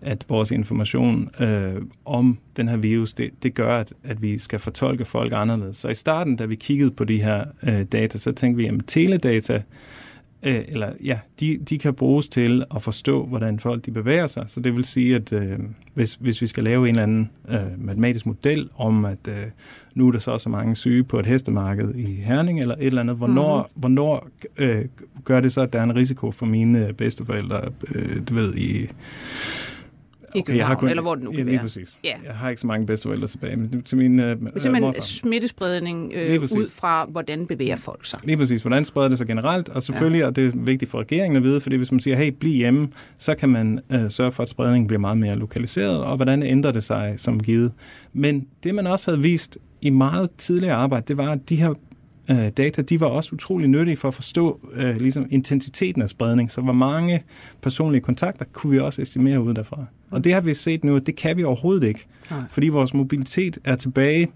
at 0.00 0.24
vores 0.28 0.50
information 0.50 1.30
øh, 1.40 1.82
om 2.04 2.38
den 2.56 2.68
her 2.68 2.76
virus, 2.76 3.12
det, 3.12 3.30
det 3.42 3.54
gør, 3.54 3.78
at, 3.80 3.92
at 4.04 4.22
vi 4.22 4.38
skal 4.38 4.58
fortolke 4.58 5.04
folk 5.04 5.32
anderledes. 5.36 5.76
Så 5.76 5.88
i 5.88 5.94
starten, 5.94 6.36
da 6.36 6.44
vi 6.44 6.54
kiggede 6.54 6.90
på 6.90 7.04
de 7.04 7.22
her 7.22 7.44
øh, 7.62 7.82
data, 7.84 8.18
så 8.18 8.32
tænkte 8.32 8.56
vi, 8.56 8.66
at 8.66 8.74
teledata 8.86 9.62
øh, 10.42 10.60
eller 10.68 10.92
ja, 11.04 11.18
de, 11.40 11.58
de 11.70 11.78
kan 11.78 11.94
bruges 11.94 12.28
til 12.28 12.64
at 12.74 12.82
forstå, 12.82 13.26
hvordan 13.26 13.58
folk 13.58 13.86
de 13.86 13.90
bevæger 13.90 14.26
sig. 14.26 14.44
Så 14.46 14.60
det 14.60 14.76
vil 14.76 14.84
sige, 14.84 15.16
at 15.16 15.32
øh, 15.32 15.58
hvis, 15.94 16.14
hvis 16.14 16.42
vi 16.42 16.46
skal 16.46 16.64
lave 16.64 16.88
en 16.88 16.94
eller 16.94 17.02
anden 17.02 17.30
øh, 17.48 17.60
matematisk 17.78 18.26
model 18.26 18.68
om, 18.76 19.04
at 19.04 19.28
øh, 19.28 19.34
nu 20.00 20.08
er 20.08 20.12
der 20.12 20.18
så 20.18 20.38
så 20.38 20.48
mange 20.48 20.76
syge 20.76 21.04
på 21.04 21.18
et 21.18 21.26
hestemarked 21.26 21.94
i 21.94 22.14
Herning, 22.14 22.60
eller 22.60 22.74
et 22.74 22.86
eller 22.86 23.00
andet, 23.00 23.16
hvornår, 23.16 23.56
mm-hmm. 23.58 23.80
hvornår 23.80 24.28
øh, 24.56 24.84
gør 25.24 25.40
det 25.40 25.52
så, 25.52 25.60
at 25.60 25.72
der 25.72 25.78
er 25.78 25.84
en 25.84 25.96
risiko 25.96 26.30
for 26.30 26.46
mine 26.46 26.92
bedsteforældre, 26.92 27.60
øh, 27.94 28.16
du 28.28 28.34
ved, 28.34 28.54
i 28.54 28.88
i 30.34 30.38
okay, 30.38 30.56
jeg 30.56 30.66
har 30.66 30.74
kun, 30.74 30.88
eller 30.88 31.02
hvor 31.02 31.14
det 31.14 31.24
nu 31.24 31.30
kan 31.30 31.38
ja, 31.38 31.44
lige 31.44 31.52
være. 31.52 31.62
præcis. 31.62 31.96
Ja. 32.04 32.12
Jeg 32.26 32.34
har 32.34 32.48
ikke 32.48 32.60
så 32.60 32.66
mange 32.66 32.86
bedsteforældre 32.86 33.28
tilbage, 33.28 33.56
men 33.56 33.82
til 33.82 33.98
min 33.98 34.20
øh, 34.20 34.36
Simpelthen 34.36 34.80
morfar. 34.82 35.00
smittespredning 35.00 36.12
øh, 36.14 36.42
ud 36.42 36.70
fra, 36.70 37.04
hvordan 37.04 37.46
bevæger 37.46 37.76
folk 37.76 38.06
sig. 38.06 38.20
Lige 38.24 38.36
præcis. 38.36 38.62
Hvordan 38.62 38.84
spreder 38.84 39.08
det 39.08 39.18
sig 39.18 39.26
generelt? 39.26 39.68
Og 39.68 39.82
selvfølgelig, 39.82 40.20
ja. 40.20 40.26
og 40.26 40.36
det 40.36 40.46
er 40.46 40.52
vigtigt 40.54 40.90
for 40.90 40.98
regeringen 41.00 41.36
at 41.36 41.42
vide, 41.42 41.60
fordi 41.60 41.76
hvis 41.76 41.92
man 41.92 42.00
siger, 42.00 42.16
hey, 42.16 42.32
bliv 42.40 42.52
hjemme, 42.52 42.88
så 43.18 43.34
kan 43.34 43.48
man 43.48 43.80
øh, 43.90 44.10
sørge 44.10 44.32
for, 44.32 44.42
at 44.42 44.48
spredningen 44.48 44.86
bliver 44.86 45.00
meget 45.00 45.18
mere 45.18 45.36
lokaliseret, 45.36 46.04
og 46.04 46.16
hvordan 46.16 46.42
ændrer 46.42 46.72
det 46.72 46.84
sig 46.84 47.14
som 47.16 47.42
givet. 47.42 47.72
Men 48.12 48.46
det, 48.64 48.74
man 48.74 48.86
også 48.86 49.10
havde 49.10 49.22
vist 49.22 49.58
i 49.82 49.90
meget 49.90 50.30
tidligere 50.38 50.74
arbejde, 50.74 51.04
det 51.08 51.16
var, 51.16 51.32
at 51.32 51.48
de 51.48 51.56
her 51.56 51.74
øh, 52.30 52.48
data, 52.48 52.82
de 52.82 53.00
var 53.00 53.06
også 53.06 53.34
utrolig 53.34 53.68
nyttige 53.68 53.96
for 53.96 54.08
at 54.08 54.14
forstå 54.14 54.60
øh, 54.74 54.96
ligesom 54.96 55.26
intensiteten 55.30 56.02
af 56.02 56.08
spredning. 56.08 56.50
Så 56.50 56.60
hvor 56.60 56.72
mange 56.72 57.22
personlige 57.62 58.00
kontakter 58.00 58.44
kunne 58.52 58.70
vi 58.70 58.78
også 58.78 59.02
estimere 59.02 59.42
ud 59.42 59.54
derfra. 59.54 59.84
Og 60.10 60.24
det 60.24 60.34
har 60.34 60.40
vi 60.40 60.54
set 60.54 60.84
nu, 60.84 60.96
at 60.96 61.06
det 61.06 61.16
kan 61.16 61.36
vi 61.36 61.44
overhovedet 61.44 61.88
ikke. 61.88 62.06
Nej. 62.30 62.40
Fordi 62.50 62.68
vores 62.68 62.94
mobilitet 62.94 63.58
er 63.64 63.76
tilbage 63.76 64.28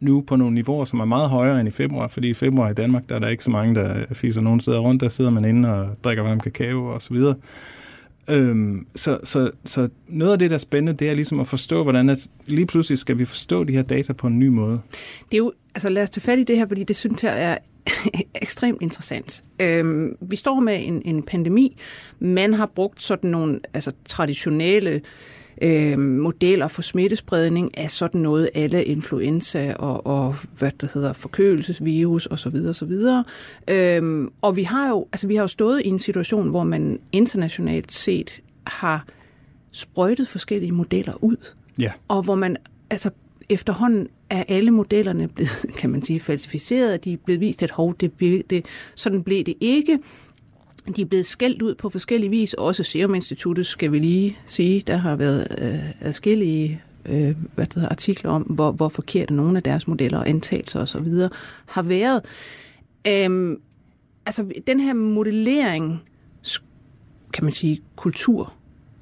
nu 0.00 0.20
på 0.20 0.36
nogle 0.36 0.54
niveauer, 0.54 0.84
som 0.84 1.00
er 1.00 1.04
meget 1.04 1.30
højere 1.30 1.60
end 1.60 1.68
i 1.68 1.72
februar, 1.72 2.08
fordi 2.08 2.28
i 2.28 2.34
februar 2.34 2.70
i 2.70 2.74
Danmark, 2.74 3.08
der 3.08 3.14
er 3.14 3.18
der 3.18 3.28
ikke 3.28 3.44
så 3.44 3.50
mange, 3.50 3.74
der 3.74 4.04
fiser 4.12 4.40
nogen 4.40 4.60
steder 4.60 4.78
rundt, 4.78 5.02
der 5.02 5.08
sidder 5.08 5.30
man 5.30 5.44
inde 5.44 5.74
og 5.74 5.88
drikker 6.04 6.22
varm 6.22 6.40
kakao 6.40 6.86
og 6.86 7.02
så 7.02 7.14
videre. 7.14 7.34
Øhm, 8.28 8.86
så, 8.94 9.18
så, 9.24 9.50
så 9.64 9.88
noget 10.08 10.32
af 10.32 10.38
det, 10.38 10.50
der 10.50 10.56
er 10.56 10.58
spændende, 10.58 10.98
det 10.98 11.10
er 11.10 11.14
ligesom 11.14 11.40
at 11.40 11.48
forstå, 11.48 11.82
hvordan 11.82 12.08
at 12.08 12.28
lige 12.46 12.66
pludselig 12.66 12.98
skal 12.98 13.18
vi 13.18 13.24
forstå 13.24 13.64
de 13.64 13.72
her 13.72 13.82
data 13.82 14.12
på 14.12 14.26
en 14.26 14.38
ny 14.38 14.46
måde. 14.46 14.80
Det 15.18 15.34
er 15.34 15.38
jo, 15.38 15.52
altså 15.74 15.88
lad 15.88 16.02
os 16.02 16.10
tage 16.10 16.22
fat 16.22 16.38
i 16.38 16.44
det 16.44 16.56
her, 16.56 16.66
fordi 16.66 16.84
det 16.84 16.96
synes 16.96 17.24
jeg 17.24 17.42
er 17.42 17.58
ekstremt 18.42 18.82
interessant. 18.82 19.44
Øhm, 19.60 20.16
vi 20.20 20.36
står 20.36 20.60
med 20.60 20.86
en, 20.86 21.02
en 21.04 21.22
pandemi. 21.22 21.76
Man 22.18 22.54
har 22.54 22.66
brugt 22.66 23.02
sådan 23.02 23.30
nogle 23.30 23.60
altså, 23.74 23.92
traditionelle 24.08 24.90
øh, 24.90 25.00
modeller 25.98 26.68
for 26.68 26.82
smittespredning 26.82 27.78
af 27.78 27.90
sådan 27.90 28.20
noget 28.20 28.50
alle 28.54 28.84
influenza 28.84 29.74
og, 29.78 30.06
og 30.06 30.34
hvad 30.58 30.70
det 30.80 30.90
hedder, 30.94 31.12
forkølelsesvirus 31.12 32.28
osv. 32.30 32.56
osv. 32.68 32.92
Øhm, 33.70 34.30
og 34.42 34.56
vi 34.56 34.62
har 34.62 34.88
jo 34.88 35.06
altså 35.12 35.26
vi 35.26 35.34
har 35.34 35.42
jo 35.42 35.48
stået 35.48 35.82
i 35.84 35.88
en 35.88 35.98
situation, 35.98 36.48
hvor 36.48 36.64
man 36.64 36.98
internationalt 37.12 37.92
set 37.92 38.40
har 38.66 39.06
sprøjtet 39.72 40.28
forskellige 40.28 40.72
modeller 40.72 41.24
ud. 41.24 41.36
Ja. 41.78 41.92
Og 42.08 42.22
hvor 42.22 42.34
man 42.34 42.56
altså 42.90 43.10
efterhånden 43.48 44.08
er 44.30 44.44
alle 44.48 44.70
modellerne 44.70 45.28
blevet, 45.28 45.66
kan 45.78 45.90
man 45.90 46.02
sige, 46.02 46.20
falsificeret, 46.20 47.04
de 47.04 47.12
er 47.12 47.16
blevet 47.16 47.40
vist, 47.40 47.62
at 47.62 47.70
hov, 47.70 47.96
det, 47.96 48.20
det, 48.50 48.66
sådan 48.94 49.22
blev 49.22 49.44
det 49.44 49.54
ikke. 49.60 49.98
De 50.96 51.02
er 51.02 51.06
blevet 51.06 51.26
skældt 51.26 51.62
ud 51.62 51.74
på 51.74 51.90
forskellige 51.90 52.30
vis. 52.30 52.54
Også 52.54 52.82
Serum 52.82 53.14
Instituttet, 53.14 53.66
skal 53.66 53.92
vi 53.92 53.98
lige 53.98 54.38
sige, 54.46 54.82
der 54.86 54.96
har 54.96 55.16
været 55.16 55.46
øh, 55.58 55.90
adskillige 56.00 56.82
øh, 57.08 57.36
hvad 57.54 57.66
det 57.66 57.74
hedder, 57.74 57.88
artikler 57.88 58.30
om, 58.30 58.42
hvor, 58.42 58.72
hvor 58.72 58.88
forkerte 58.88 59.34
nogle 59.34 59.56
af 59.56 59.62
deres 59.62 59.88
modeller 59.88 60.18
og 60.18 60.28
antagelser 60.28 60.80
osv. 60.80 61.06
har 61.66 61.82
været. 61.82 62.22
Øhm, 63.08 63.60
altså, 64.26 64.50
den 64.66 64.80
her 64.80 64.94
modellering, 64.94 66.02
kan 67.32 67.44
man 67.44 67.52
sige, 67.52 67.80
kultur, 67.96 68.52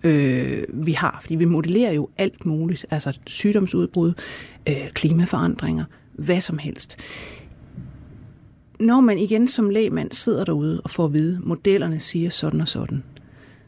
øh, 0.02 0.64
vi 0.68 0.92
har, 0.92 1.18
fordi 1.20 1.34
vi 1.34 1.44
modellerer 1.44 1.92
jo 1.92 2.08
alt 2.18 2.46
muligt, 2.46 2.86
altså 2.90 3.18
sygdomsudbrud, 3.26 4.12
øh, 4.68 4.90
klimaforandringer, 4.90 5.84
hvad 6.12 6.40
som 6.40 6.58
helst 6.58 6.98
når 8.80 9.00
man 9.00 9.18
igen 9.18 9.48
som 9.48 9.70
lægmand 9.70 10.12
sidder 10.12 10.44
derude 10.44 10.80
og 10.80 10.90
får 10.90 11.04
at 11.04 11.12
vide, 11.12 11.40
modellerne 11.42 11.98
siger 11.98 12.30
sådan 12.30 12.60
og 12.60 12.68
sådan, 12.68 13.02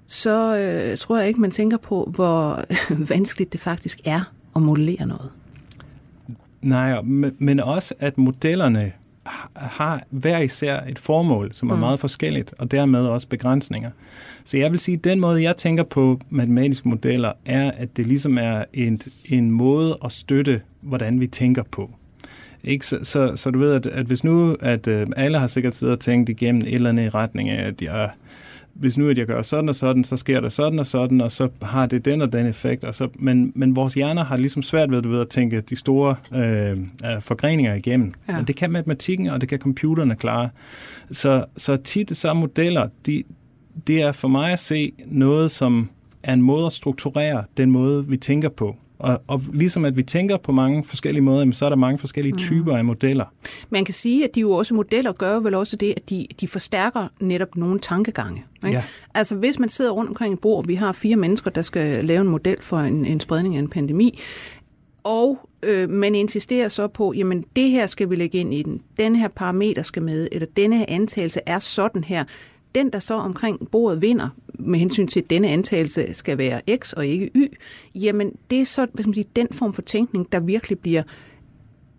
så 0.06 0.56
øh, 0.56 0.98
tror 0.98 1.18
jeg 1.18 1.28
ikke, 1.28 1.40
man 1.40 1.50
tænker 1.50 1.76
på, 1.76 2.12
hvor 2.14 2.64
vanskeligt 3.14 3.52
det 3.52 3.60
faktisk 3.60 4.00
er 4.04 4.32
at 4.56 4.62
modellere 4.62 5.06
noget. 5.06 5.30
Nej, 6.62 7.02
men 7.38 7.60
også, 7.60 7.94
at 7.98 8.18
modellerne 8.18 8.92
har 9.54 10.02
hver 10.10 10.38
især 10.38 10.80
et 10.80 10.98
formål, 10.98 11.54
som 11.54 11.70
er 11.70 11.74
mm. 11.74 11.80
meget 11.80 12.00
forskelligt, 12.00 12.54
og 12.58 12.70
dermed 12.70 13.06
også 13.06 13.28
begrænsninger. 13.28 13.90
Så 14.44 14.58
jeg 14.58 14.72
vil 14.72 14.80
sige, 14.80 14.96
at 14.96 15.04
den 15.04 15.20
måde, 15.20 15.42
jeg 15.42 15.56
tænker 15.56 15.82
på 15.82 16.20
matematiske 16.30 16.88
modeller, 16.88 17.32
er, 17.44 17.70
at 17.70 17.96
det 17.96 18.06
ligesom 18.06 18.38
er 18.38 18.64
en, 18.72 19.00
en 19.24 19.50
måde 19.50 19.98
at 20.04 20.12
støtte, 20.12 20.60
hvordan 20.80 21.20
vi 21.20 21.26
tænker 21.26 21.62
på. 21.62 21.90
Ikke? 22.66 22.86
Så, 22.86 22.98
så, 23.02 23.32
så 23.36 23.50
du 23.50 23.58
ved, 23.58 23.72
at, 23.72 23.86
at 23.86 24.06
hvis 24.06 24.24
nu, 24.24 24.56
at 24.60 24.86
øh, 24.86 25.06
alle 25.16 25.38
har 25.38 25.46
sikkert 25.46 25.74
siddet 25.74 25.92
og 25.92 26.00
tænkt 26.00 26.28
igennem 26.28 26.62
et 26.62 26.74
eller 26.74 26.90
andet 26.90 27.04
i 27.04 27.08
retning 27.08 27.48
af, 27.48 27.66
at 27.66 27.82
jeg, 27.82 28.10
hvis 28.74 28.98
nu 28.98 29.08
at 29.08 29.18
jeg 29.18 29.26
gør 29.26 29.42
sådan 29.42 29.68
og 29.68 29.74
sådan, 29.74 30.04
så 30.04 30.16
sker 30.16 30.40
der 30.40 30.48
sådan 30.48 30.78
og 30.78 30.86
sådan, 30.86 31.20
og 31.20 31.32
så 31.32 31.48
har 31.62 31.86
det 31.86 32.04
den 32.04 32.22
og 32.22 32.32
den 32.32 32.46
effekt. 32.46 32.84
Og 32.84 32.94
så, 32.94 33.08
men, 33.14 33.52
men 33.54 33.76
vores 33.76 33.94
hjerner 33.94 34.24
har 34.24 34.36
ligesom 34.36 34.62
svært 34.62 34.90
ved, 34.90 35.02
du 35.02 35.08
ved, 35.08 35.20
at 35.20 35.28
tænke 35.28 35.60
de 35.60 35.76
store 35.76 36.14
øh, 36.34 36.76
forgreninger 37.20 37.74
igennem. 37.74 38.14
Ja. 38.28 38.36
Men 38.36 38.44
det 38.44 38.56
kan 38.56 38.70
matematikken, 38.70 39.26
og 39.26 39.40
det 39.40 39.48
kan 39.48 39.58
computerne 39.58 40.14
klare. 40.14 40.48
Så, 41.12 41.44
så 41.56 41.76
tit 41.76 42.16
så 42.16 42.34
modeller, 42.34 42.88
de, 43.06 43.22
det 43.86 44.02
er 44.02 44.12
for 44.12 44.28
mig 44.28 44.52
at 44.52 44.58
se 44.58 44.92
noget, 45.06 45.50
som 45.50 45.88
er 46.22 46.32
en 46.32 46.42
måde 46.42 46.66
at 46.66 46.72
strukturere 46.72 47.44
den 47.56 47.70
måde, 47.70 48.06
vi 48.06 48.16
tænker 48.16 48.48
på. 48.48 48.76
Og, 48.98 49.22
og 49.26 49.42
ligesom 49.52 49.84
at 49.84 49.96
vi 49.96 50.02
tænker 50.02 50.36
på 50.36 50.52
mange 50.52 50.84
forskellige 50.84 51.22
måder, 51.22 51.52
så 51.52 51.64
er 51.64 51.68
der 51.68 51.76
mange 51.76 51.98
forskellige 51.98 52.32
mm. 52.32 52.38
typer 52.38 52.76
af 52.76 52.84
modeller. 52.84 53.24
Man 53.70 53.84
kan 53.84 53.94
sige, 53.94 54.24
at 54.24 54.34
de 54.34 54.40
jo 54.40 54.50
også 54.50 54.74
modeller 54.74 55.12
gør 55.12 55.38
vel 55.38 55.54
også 55.54 55.76
det, 55.76 55.94
at 55.96 56.10
de, 56.10 56.26
de 56.40 56.48
forstærker 56.48 57.08
netop 57.20 57.56
nogle 57.56 57.80
tankegange. 57.80 58.44
Ikke? 58.66 58.76
Ja. 58.76 58.82
Altså 59.14 59.36
hvis 59.36 59.58
man 59.58 59.68
sidder 59.68 59.90
rundt 59.90 60.08
omkring 60.08 60.34
et 60.34 60.40
bord, 60.40 60.58
og 60.58 60.68
vi 60.68 60.74
har 60.74 60.92
fire 60.92 61.16
mennesker, 61.16 61.50
der 61.50 61.62
skal 61.62 62.04
lave 62.04 62.20
en 62.20 62.28
model 62.28 62.56
for 62.60 62.78
en, 62.78 63.04
en 63.04 63.20
spredning 63.20 63.56
af 63.56 63.58
en 63.58 63.68
pandemi, 63.68 64.18
og 65.04 65.48
øh, 65.62 65.90
man 65.90 66.14
insisterer 66.14 66.68
så 66.68 66.86
på, 66.86 67.12
jamen 67.12 67.44
det 67.56 67.70
her 67.70 67.86
skal 67.86 68.10
vi 68.10 68.16
lægge 68.16 68.38
ind 68.38 68.54
i 68.54 68.62
den, 68.62 68.82
den 68.98 69.16
her 69.16 69.28
parameter 69.28 69.82
skal 69.82 70.02
med, 70.02 70.28
eller 70.32 70.46
denne 70.56 70.78
her 70.78 70.84
antagelse 70.88 71.40
er 71.46 71.58
sådan 71.58 72.04
her, 72.04 72.24
den, 72.74 72.90
der 72.92 72.98
så 72.98 73.14
omkring 73.14 73.70
bordet 73.70 74.02
vinder, 74.02 74.28
med 74.58 74.78
hensyn 74.78 75.06
til, 75.06 75.20
at 75.20 75.30
denne 75.30 75.48
antagelse 75.48 76.14
skal 76.14 76.38
være 76.38 76.60
X 76.76 76.92
og 76.92 77.06
ikke 77.06 77.30
Y, 77.34 77.46
jamen 77.94 78.32
det 78.50 78.60
er 78.60 78.64
så 78.64 78.86
hvad 78.92 79.02
skal 79.02 79.08
man 79.08 79.14
sige, 79.14 79.28
den 79.36 79.48
form 79.52 79.72
for 79.72 79.82
tænkning, 79.82 80.32
der 80.32 80.40
virkelig 80.40 80.78
bliver 80.78 81.02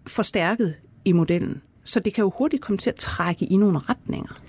forstærket 0.08 0.74
i 1.06 1.12
modellen. 1.12 1.62
Så 1.84 2.00
det 2.00 2.14
kan 2.14 2.22
jo 2.22 2.32
hurtigt 2.38 2.62
komme 2.62 2.78
til 2.78 2.90
at 2.90 2.96
trække 2.96 3.46
i 3.46 3.58
nogle 3.58 3.80
retninger. 3.80 4.42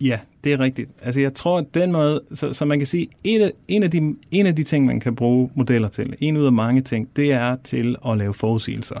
Ja, 0.00 0.18
det 0.44 0.52
er 0.52 0.60
rigtigt. 0.60 0.90
Altså 1.02 1.20
jeg 1.20 1.34
tror, 1.34 1.58
at 1.58 1.74
den 1.74 1.92
måde, 1.92 2.20
så, 2.34 2.52
så 2.52 2.64
man 2.64 2.78
kan 2.78 2.86
sige, 2.86 3.08
en 3.24 3.40
af, 3.40 3.52
en, 3.68 3.82
af 3.82 3.90
de, 3.90 4.16
en 4.30 4.46
af 4.46 4.56
de 4.56 4.62
ting, 4.62 4.86
man 4.86 5.00
kan 5.00 5.16
bruge 5.16 5.50
modeller 5.54 5.88
til, 5.88 6.16
en 6.20 6.36
ud 6.36 6.46
af 6.46 6.52
mange 6.52 6.80
ting, 6.80 7.08
det 7.16 7.32
er 7.32 7.56
til 7.64 7.96
at 8.06 8.18
lave 8.18 8.34
forudsigelser. 8.34 9.00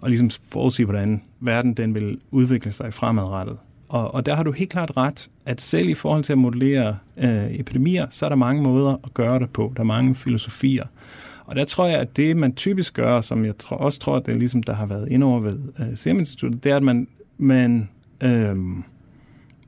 Og 0.00 0.08
ligesom 0.08 0.30
forudsige, 0.48 0.86
hvordan 0.86 1.22
verden 1.40 1.74
den 1.74 1.94
vil 1.94 2.20
udvikle 2.30 2.72
sig 2.72 2.94
fremadrettet. 2.94 3.56
Og, 3.90 4.14
og 4.14 4.26
der 4.26 4.34
har 4.34 4.42
du 4.42 4.52
helt 4.52 4.70
klart 4.70 4.96
ret, 4.96 5.30
at 5.46 5.60
selv 5.60 5.88
i 5.88 5.94
forhold 5.94 6.24
til 6.24 6.32
at 6.32 6.38
modellere 6.38 6.96
øh, 7.16 7.54
epidemier, 7.54 8.06
så 8.10 8.24
er 8.24 8.28
der 8.28 8.36
mange 8.36 8.62
måder 8.62 8.96
at 9.04 9.14
gøre 9.14 9.38
det 9.38 9.50
på. 9.50 9.72
Der 9.76 9.80
er 9.80 9.86
mange 9.86 10.14
filosofier. 10.14 10.86
Og 11.44 11.56
der 11.56 11.64
tror 11.64 11.86
jeg, 11.86 11.98
at 11.98 12.16
det, 12.16 12.36
man 12.36 12.54
typisk 12.54 12.94
gør, 12.94 13.20
som 13.20 13.44
jeg 13.44 13.58
tror, 13.58 13.76
også 13.76 14.00
tror, 14.00 14.16
at 14.16 14.26
det 14.26 14.34
er 14.34 14.38
ligesom, 14.38 14.62
der 14.62 14.72
har 14.72 14.86
været 14.86 15.08
indover 15.08 15.40
ved 15.40 15.58
øh, 15.78 15.86
Serum 15.96 16.18
Instituttet, 16.18 16.64
det 16.64 16.72
er, 16.72 16.76
at 16.76 16.82
man, 16.82 17.08
man 17.38 17.88
øh, 18.20 18.56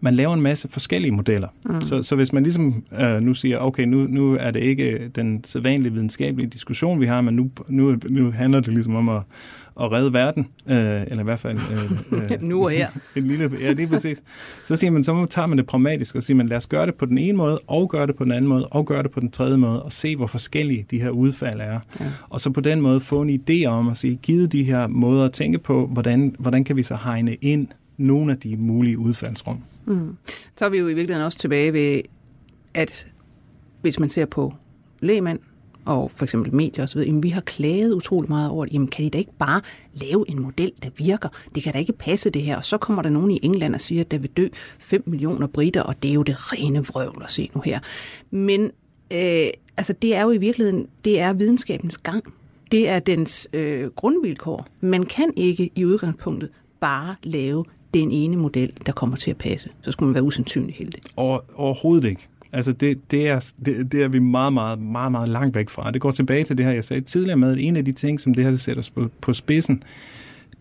man 0.04 0.14
laver 0.14 0.34
en 0.34 0.40
masse 0.40 0.68
forskellige 0.68 1.12
modeller. 1.12 1.48
Mm. 1.64 1.80
Så, 1.80 2.02
så 2.02 2.16
hvis 2.16 2.32
man 2.32 2.42
ligesom 2.42 2.84
øh, 3.00 3.20
nu 3.20 3.34
siger, 3.34 3.58
okay, 3.58 3.84
nu, 3.84 4.06
nu 4.06 4.36
er 4.40 4.50
det 4.50 4.60
ikke 4.60 5.10
den 5.14 5.44
sædvanlige 5.44 5.92
videnskabelige 5.92 6.50
diskussion, 6.50 7.00
vi 7.00 7.06
har, 7.06 7.20
men 7.20 7.34
nu, 7.34 7.50
nu, 7.68 7.96
nu 8.08 8.30
handler 8.30 8.60
det 8.60 8.72
ligesom 8.72 8.94
om 8.94 9.08
at, 9.08 9.22
at 9.80 9.92
redde 9.92 10.12
verden, 10.12 10.46
øh, 10.66 11.02
eller 11.06 11.20
i 11.20 11.24
hvert 11.24 11.38
fald... 11.38 11.58
Øh, 12.12 12.18
øh, 12.32 12.42
nu 12.42 12.64
og 12.64 12.70
her. 12.70 12.88
en 13.16 13.26
lille, 13.26 13.50
ja, 13.60 13.72
det 13.72 13.80
er 13.80 13.86
præcis. 13.86 14.22
Så 14.62 14.76
siger 14.76 14.90
man, 14.90 15.04
så 15.04 15.26
tager 15.30 15.46
man 15.46 15.58
det 15.58 15.66
pragmatisk 15.66 16.14
og 16.14 16.22
siger 16.22 16.36
man, 16.36 16.48
lad 16.48 16.56
os 16.56 16.66
gøre 16.66 16.86
det 16.86 16.94
på 16.94 17.06
den 17.06 17.18
ene 17.18 17.38
måde, 17.38 17.60
og 17.66 17.88
gøre 17.88 18.06
det 18.06 18.16
på 18.16 18.24
den 18.24 18.32
anden 18.32 18.48
måde, 18.48 18.66
og 18.66 18.86
gøre 18.86 19.02
det 19.02 19.10
på 19.10 19.20
den 19.20 19.30
tredje 19.30 19.56
måde, 19.56 19.82
og 19.82 19.92
se, 19.92 20.16
hvor 20.16 20.26
forskellige 20.26 20.86
de 20.90 21.02
her 21.02 21.10
udfald 21.10 21.60
er. 21.60 21.80
Ja. 22.00 22.04
Og 22.30 22.40
så 22.40 22.50
på 22.50 22.60
den 22.60 22.80
måde 22.80 23.00
få 23.00 23.22
en 23.22 23.40
idé 23.40 23.66
om 23.66 23.88
at 23.88 23.96
sige, 23.96 24.16
givet 24.16 24.52
de 24.52 24.64
her 24.64 24.86
måder 24.86 25.24
at 25.24 25.32
tænke 25.32 25.58
på, 25.58 25.86
hvordan, 25.86 26.36
hvordan 26.38 26.64
kan 26.64 26.76
vi 26.76 26.82
så 26.82 26.98
hegne 27.04 27.34
ind 27.34 27.68
nogle 28.02 28.32
af 28.32 28.38
de 28.38 28.56
mulige 28.56 28.98
udfaldsrum. 28.98 29.62
Mm. 29.86 30.16
Så 30.56 30.64
er 30.64 30.68
vi 30.68 30.78
jo 30.78 30.88
i 30.88 30.94
virkeligheden 30.94 31.26
også 31.26 31.38
tilbage 31.38 31.72
ved, 31.72 32.02
at 32.74 33.08
hvis 33.80 33.98
man 33.98 34.08
ser 34.08 34.24
på 34.24 34.54
lægmand 35.00 35.38
og 35.84 36.10
for 36.14 36.24
eksempel 36.24 36.54
medier 36.54 36.84
osv., 36.84 36.98
jamen 36.98 37.22
vi 37.22 37.28
har 37.28 37.40
klaget 37.40 37.92
utrolig 37.92 38.30
meget 38.30 38.50
over, 38.50 38.66
jamen 38.72 38.88
kan 38.88 39.04
de 39.04 39.10
da 39.10 39.18
ikke 39.18 39.36
bare 39.38 39.60
lave 39.94 40.24
en 40.28 40.42
model, 40.42 40.72
der 40.82 40.88
virker? 40.96 41.28
Det 41.54 41.62
kan 41.62 41.72
da 41.72 41.78
ikke 41.78 41.92
passe 41.92 42.30
det 42.30 42.42
her. 42.42 42.56
Og 42.56 42.64
så 42.64 42.78
kommer 42.78 43.02
der 43.02 43.10
nogen 43.10 43.30
i 43.30 43.40
England 43.42 43.74
og 43.74 43.80
siger, 43.80 44.00
at 44.00 44.10
der 44.10 44.18
vil 44.18 44.30
dø 44.30 44.48
5 44.78 45.02
millioner 45.06 45.46
britter, 45.46 45.82
og 45.82 46.02
det 46.02 46.10
er 46.10 46.14
jo 46.14 46.22
det 46.22 46.52
rene 46.52 46.86
vrøvl 46.86 47.22
at 47.24 47.30
se 47.30 47.50
nu 47.54 47.60
her. 47.64 47.80
Men 48.30 48.70
øh, 49.12 49.46
altså 49.76 49.92
det 50.02 50.14
er 50.14 50.22
jo 50.22 50.30
i 50.30 50.38
virkeligheden, 50.38 50.86
det 51.04 51.20
er 51.20 51.32
videnskabens 51.32 51.98
gang. 51.98 52.34
Det 52.72 52.88
er 52.88 52.98
dens 52.98 53.48
øh, 53.52 53.86
grundvilkår. 53.86 54.66
Man 54.80 55.06
kan 55.06 55.32
ikke 55.36 55.70
i 55.74 55.84
udgangspunktet 55.84 56.50
bare 56.80 57.16
lave 57.22 57.64
den 57.94 58.10
ene 58.10 58.36
model, 58.36 58.72
der 58.86 58.92
kommer 58.92 59.16
til 59.16 59.30
at 59.30 59.36
passe. 59.36 59.68
Så 59.82 59.92
skulle 59.92 60.06
man 60.06 60.14
være 60.14 60.22
usandsynlig 60.22 60.74
heldig. 60.74 61.00
Over, 61.16 61.38
overhovedet 61.54 62.08
ikke. 62.08 62.28
Altså 62.52 62.72
det, 62.72 63.10
det, 63.10 63.28
er, 63.28 63.52
det, 63.64 63.92
det 63.92 64.02
er 64.02 64.08
vi 64.08 64.18
meget, 64.18 64.52
meget, 64.52 64.78
meget, 64.78 65.12
meget 65.12 65.28
langt 65.28 65.56
væk 65.56 65.70
fra. 65.70 65.90
Det 65.90 66.00
går 66.00 66.10
tilbage 66.10 66.44
til 66.44 66.58
det 66.58 66.66
her, 66.66 66.72
jeg 66.72 66.84
sagde 66.84 67.00
tidligere 67.02 67.36
med, 67.36 67.52
at 67.52 67.58
en 67.58 67.76
af 67.76 67.84
de 67.84 67.92
ting, 67.92 68.20
som 68.20 68.34
det 68.34 68.44
her 68.44 68.56
sætter 68.56 68.82
os 68.82 68.90
på, 68.90 69.10
på 69.20 69.32
spidsen, 69.32 69.82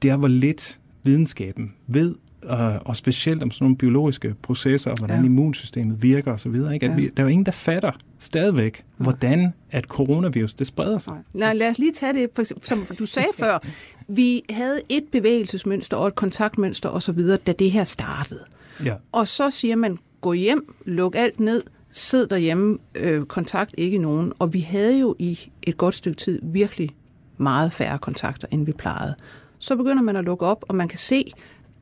det 0.01 0.11
er, 0.11 0.17
hvor 0.17 0.27
lidt 0.27 0.79
videnskaben 1.03 1.73
ved, 1.87 2.15
øh, 2.43 2.75
og 2.85 2.95
specielt 2.95 3.43
om 3.43 3.51
sådan 3.51 3.65
nogle 3.65 3.77
biologiske 3.77 4.35
processer, 4.41 4.95
hvordan 4.97 5.19
ja. 5.19 5.25
immunsystemet 5.25 6.03
virker 6.03 6.33
osv. 6.33 6.55
Ikke? 6.55 6.67
At 6.67 6.81
ja. 6.81 6.95
vi, 6.95 7.07
der 7.07 7.23
er 7.23 7.23
jo 7.23 7.27
ingen, 7.27 7.45
der 7.45 7.51
fatter 7.51 7.91
stadigvæk, 8.19 8.83
hvordan 8.97 9.53
at 9.71 9.85
coronavirus 9.85 10.53
det 10.53 10.67
spreder 10.67 10.99
sig. 10.99 11.13
Nej, 11.33 11.53
lad 11.53 11.69
os 11.69 11.79
lige 11.79 11.91
tage 11.91 12.13
det, 12.13 12.29
for, 12.33 12.43
som 12.65 12.85
du 12.99 13.05
sagde 13.05 13.29
før. 13.33 13.57
Vi 14.07 14.43
havde 14.49 14.81
et 14.89 15.03
bevægelsesmønster 15.11 15.97
og 15.97 16.07
et 16.07 16.15
kontaktmønster 16.15 16.89
osv., 16.89 17.19
da 17.47 17.51
det 17.51 17.71
her 17.71 17.83
startede. 17.83 18.43
Ja. 18.85 18.95
Og 19.11 19.27
så 19.27 19.49
siger 19.49 19.75
man, 19.75 19.97
gå 20.21 20.33
hjem, 20.33 20.75
luk 20.85 21.15
alt 21.15 21.39
ned, 21.39 21.63
sid 21.91 22.27
derhjemme, 22.27 22.77
øh, 22.95 23.25
kontakt 23.25 23.75
ikke 23.77 23.97
nogen. 23.97 24.33
Og 24.39 24.53
vi 24.53 24.59
havde 24.59 24.99
jo 24.99 25.15
i 25.19 25.39
et 25.63 25.77
godt 25.77 25.95
stykke 25.95 26.17
tid 26.17 26.39
virkelig 26.43 26.89
meget 27.37 27.73
færre 27.73 27.99
kontakter, 27.99 28.47
end 28.51 28.65
vi 28.65 28.71
plejede. 28.71 29.15
Så 29.57 29.75
begynder 29.75 30.03
man 30.03 30.15
at 30.15 30.23
lukke 30.23 30.45
op, 30.45 30.65
og 30.67 30.75
man 30.75 30.87
kan 30.87 30.99
se, 30.99 31.31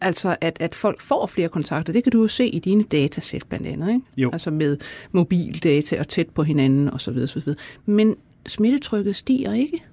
altså 0.02 0.36
at, 0.42 0.58
at 0.60 0.76
folk 0.76 1.02
får 1.02 1.28
flere 1.28 1.50
kontakter. 1.50 1.94
Det 1.94 2.04
kan 2.04 2.12
du 2.12 2.22
jo 2.22 2.28
se 2.28 2.48
i 2.48 2.60
dine 2.60 2.84
datasæt 2.84 3.44
blandt 3.50 3.68
andet. 3.68 3.90
Ikke? 3.90 4.02
Jo. 4.18 4.30
Altså 4.32 4.52
med 4.52 4.78
mobildata 5.12 6.00
og 6.00 6.08
tæt 6.08 6.30
på 6.30 6.44
hinanden 6.44 6.94
osv. 6.94 7.18
osv. 7.18 7.42
Men 7.86 8.16
smittetrykket 8.48 9.16
stiger 9.16 9.54
ikke. 9.54 9.84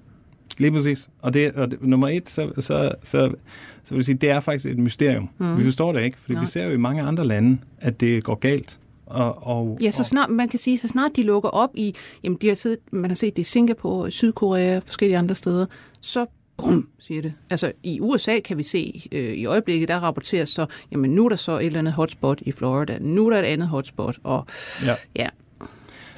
Lige 0.57 0.71
præcis. 0.71 1.09
Og, 1.21 1.33
det, 1.33 1.51
og 1.53 1.71
det, 1.71 1.81
nummer 1.81 2.07
et, 2.07 2.29
så, 2.29 2.51
så, 2.55 2.91
så, 3.03 3.31
så 3.83 3.89
vil 3.89 3.97
jeg 3.97 4.05
sige, 4.05 4.15
det 4.15 4.29
er 4.29 4.39
faktisk 4.39 4.65
et 4.65 4.77
mysterium. 4.77 5.29
Mm. 5.37 5.57
Vi 5.57 5.63
forstår 5.63 5.91
det 5.91 6.03
ikke, 6.03 6.17
fordi 6.19 6.33
Nej. 6.33 6.41
vi 6.41 6.47
ser 6.47 6.63
jo 6.63 6.71
i 6.71 6.77
mange 6.77 7.01
andre 7.01 7.25
lande, 7.25 7.57
at 7.79 7.99
det 7.99 8.23
går 8.23 8.35
galt. 8.35 8.79
Og, 9.05 9.47
og, 9.47 9.77
ja, 9.81 9.91
så 9.91 10.03
snart, 10.03 10.29
man 10.29 10.49
kan 10.49 10.59
sige, 10.59 10.77
så 10.77 10.87
snart 10.87 11.11
de 11.15 11.23
lukker 11.23 11.49
op 11.49 11.69
i, 11.73 11.95
jamen 12.23 12.37
de 12.41 12.47
har 12.47 12.55
siddet, 12.55 12.79
man 12.91 13.09
har 13.09 13.15
set 13.15 13.35
det 13.35 13.41
i 13.41 13.43
Singapore, 13.43 14.11
Sydkorea, 14.11 14.79
forskellige 14.85 15.17
andre 15.17 15.35
steder, 15.35 15.65
så 16.01 16.25
bum, 16.57 16.87
siger 16.99 17.21
det. 17.21 17.33
Altså 17.49 17.71
i 17.83 17.99
USA 17.99 18.39
kan 18.39 18.57
vi 18.57 18.63
se 18.63 19.07
øh, 19.11 19.33
i 19.33 19.45
øjeblikket, 19.45 19.89
der 19.89 19.99
rapporteres 19.99 20.49
så, 20.49 20.65
jamen 20.91 21.11
nu 21.11 21.25
er 21.25 21.29
der 21.29 21.35
så 21.35 21.57
et 21.57 21.65
eller 21.65 21.79
andet 21.79 21.93
hotspot 21.93 22.41
i 22.41 22.51
Florida, 22.51 22.97
nu 23.01 23.27
er 23.27 23.29
der 23.29 23.39
et 23.39 23.45
andet 23.45 23.67
hotspot, 23.67 24.19
og 24.23 24.45
ja. 24.85 24.93
ja. 25.15 25.27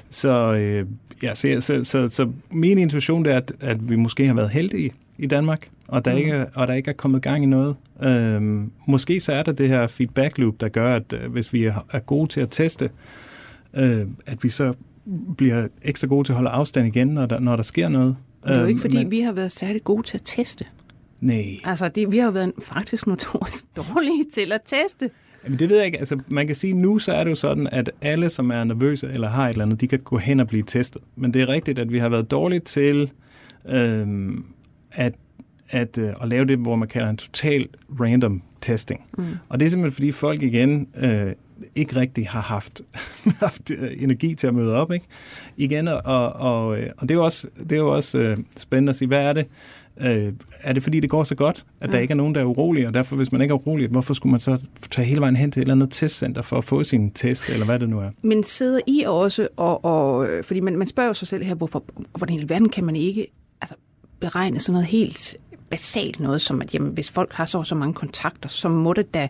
Så, 0.09 0.53
øh, 0.53 0.85
ja, 1.23 1.35
så, 1.35 1.57
så, 1.59 1.83
så, 1.83 2.09
så 2.09 2.31
min 2.51 2.77
intuition 2.77 3.25
er, 3.25 3.37
at, 3.37 3.51
at 3.59 3.89
vi 3.89 3.95
måske 3.95 4.27
har 4.27 4.33
været 4.33 4.49
heldige 4.49 4.91
i 5.17 5.27
Danmark, 5.27 5.69
og 5.87 6.05
der, 6.05 6.11
mm. 6.11 6.17
ikke, 6.17 6.45
og 6.55 6.67
der 6.67 6.73
ikke 6.73 6.89
er 6.89 6.95
kommet 6.95 7.21
gang 7.21 7.43
i 7.43 7.47
noget. 7.47 7.75
Øhm, 8.03 8.71
måske 8.85 9.19
så 9.19 9.33
er 9.33 9.43
der 9.43 9.51
det 9.51 9.69
her 9.69 9.87
feedback 9.87 10.37
loop, 10.37 10.61
der 10.61 10.69
gør, 10.69 10.95
at 10.95 11.13
øh, 11.13 11.31
hvis 11.31 11.53
vi 11.53 11.65
er 11.65 11.99
gode 11.99 12.27
til 12.27 12.41
at 12.41 12.49
teste, 12.51 12.89
øh, 13.73 14.07
at 14.25 14.43
vi 14.43 14.49
så 14.49 14.73
bliver 15.37 15.67
ekstra 15.81 16.07
gode 16.07 16.27
til 16.27 16.33
at 16.33 16.35
holde 16.35 16.49
afstand 16.49 16.87
igen, 16.87 17.07
når 17.07 17.25
der, 17.25 17.39
når 17.39 17.55
der 17.55 17.63
sker 17.63 17.89
noget. 17.89 18.15
Det 18.49 18.57
er 18.57 18.61
jo 18.61 18.67
ikke, 18.67 18.77
øhm, 18.77 18.81
fordi 18.81 18.97
men, 18.97 19.11
vi 19.11 19.19
har 19.19 19.31
været 19.31 19.51
særlig 19.51 19.83
gode 19.83 20.03
til 20.03 20.17
at 20.17 20.21
teste. 20.25 20.65
Nej. 21.21 21.59
Altså, 21.63 21.87
det, 21.87 22.11
vi 22.11 22.17
har 22.17 22.25
jo 22.25 22.31
været 22.31 22.51
faktisk 22.61 23.07
notorisk 23.07 23.65
dårlige 23.77 24.25
til 24.33 24.51
at 24.51 24.61
teste. 24.65 25.09
Jamen, 25.43 25.59
det 25.59 25.69
ved 25.69 25.77
jeg 25.77 25.85
ikke. 25.85 25.99
Altså, 25.99 26.19
man 26.27 26.47
kan 26.47 26.55
sige, 26.55 26.73
nu 26.73 26.99
så 26.99 27.13
er 27.13 27.23
det 27.23 27.31
jo 27.31 27.35
sådan, 27.35 27.67
at 27.71 27.91
alle, 28.01 28.29
som 28.29 28.51
er 28.51 28.63
nervøse 28.63 29.07
eller 29.07 29.27
har 29.29 29.45
et 29.45 29.51
eller 29.51 29.65
andet, 29.65 29.81
de 29.81 29.87
kan 29.87 29.99
gå 29.99 30.17
hen 30.17 30.39
og 30.39 30.47
blive 30.47 30.63
testet. 30.63 31.01
Men 31.15 31.33
det 31.33 31.41
er 31.41 31.49
rigtigt, 31.49 31.79
at 31.79 31.91
vi 31.91 31.99
har 31.99 32.09
været 32.09 32.31
dårlige 32.31 32.59
til 32.59 33.11
øhm, 33.65 34.45
at, 34.91 35.13
at, 35.69 35.97
øh, 35.97 36.13
at 36.21 36.27
lave 36.27 36.45
det, 36.45 36.57
hvor 36.57 36.75
man 36.75 36.87
kalder 36.87 37.09
en 37.09 37.17
total 37.17 37.67
random 37.99 38.41
testing. 38.61 39.01
Mm. 39.17 39.25
Og 39.49 39.59
det 39.59 39.65
er 39.65 39.69
simpelthen, 39.69 39.95
fordi 39.95 40.11
folk 40.11 40.41
igen 40.41 40.87
øh, 40.97 41.33
ikke 41.75 41.95
rigtig 41.95 42.27
har 42.27 42.41
haft, 42.41 42.81
haft 43.39 43.71
øh, 43.71 44.03
energi 44.03 44.35
til 44.35 44.47
at 44.47 44.53
møde 44.53 44.75
op. 44.75 44.91
Ikke? 44.91 45.05
Igen, 45.57 45.87
og, 45.87 46.33
og, 46.33 46.79
øh, 46.79 46.89
og 46.97 47.09
det 47.09 47.11
er 47.11 47.15
jo 47.15 47.23
også, 47.23 47.47
det 47.59 47.71
er 47.71 47.77
jo 47.77 47.95
også 47.95 48.17
øh, 48.17 48.37
spændende 48.57 48.89
at 48.89 48.95
sige, 48.95 49.07
hvad 49.07 49.23
er 49.23 49.33
det? 49.33 49.45
Øh, 50.01 50.33
er 50.61 50.73
det 50.73 50.83
fordi, 50.83 50.99
det 50.99 51.09
går 51.09 51.23
så 51.23 51.35
godt, 51.35 51.65
at 51.81 51.89
mm. 51.89 51.91
der 51.91 51.99
ikke 51.99 52.11
er 52.11 52.15
nogen, 52.15 52.35
der 52.35 52.41
er 52.41 52.45
urolige, 52.45 52.87
og 52.87 52.93
derfor, 52.93 53.15
hvis 53.15 53.31
man 53.31 53.41
ikke 53.41 53.51
er 53.51 53.55
urolig, 53.55 53.89
hvorfor 53.89 54.13
skulle 54.13 54.31
man 54.31 54.39
så 54.39 54.57
tage 54.91 55.05
hele 55.05 55.21
vejen 55.21 55.35
hen 55.35 55.51
til 55.51 55.59
et 55.59 55.63
eller 55.63 55.73
andet 55.73 55.91
testcenter 55.91 56.41
for 56.41 56.57
at 56.57 56.63
få 56.63 56.83
sin 56.83 57.11
test, 57.11 57.49
eller 57.49 57.65
hvad 57.65 57.79
det 57.79 57.89
nu 57.89 57.99
er? 57.99 58.09
Men 58.21 58.43
sidder 58.43 58.79
I 58.87 59.03
også, 59.07 59.47
og, 59.57 59.85
og 59.85 60.27
fordi 60.43 60.59
man, 60.59 60.77
man 60.77 60.87
spørger 60.87 61.07
jo 61.07 61.13
sig 61.13 61.27
selv 61.27 61.43
her, 61.43 61.55
hvorfor, 61.55 61.83
hvordan 62.17 62.39
i 62.39 62.49
verden 62.49 62.69
kan 62.69 62.83
man 62.83 62.95
ikke 62.95 63.27
altså, 63.61 63.75
beregne 64.19 64.59
sådan 64.59 64.73
noget 64.73 64.87
helt 64.87 65.37
basalt 65.69 66.19
noget, 66.19 66.41
som 66.41 66.61
at 66.61 66.73
jamen, 66.73 66.93
hvis 66.93 67.11
folk 67.11 67.33
har 67.33 67.45
så 67.45 67.63
så 67.63 67.75
mange 67.75 67.93
kontakter, 67.93 68.49
så 68.49 68.69
må 68.69 68.93
det 68.93 69.13
da 69.13 69.27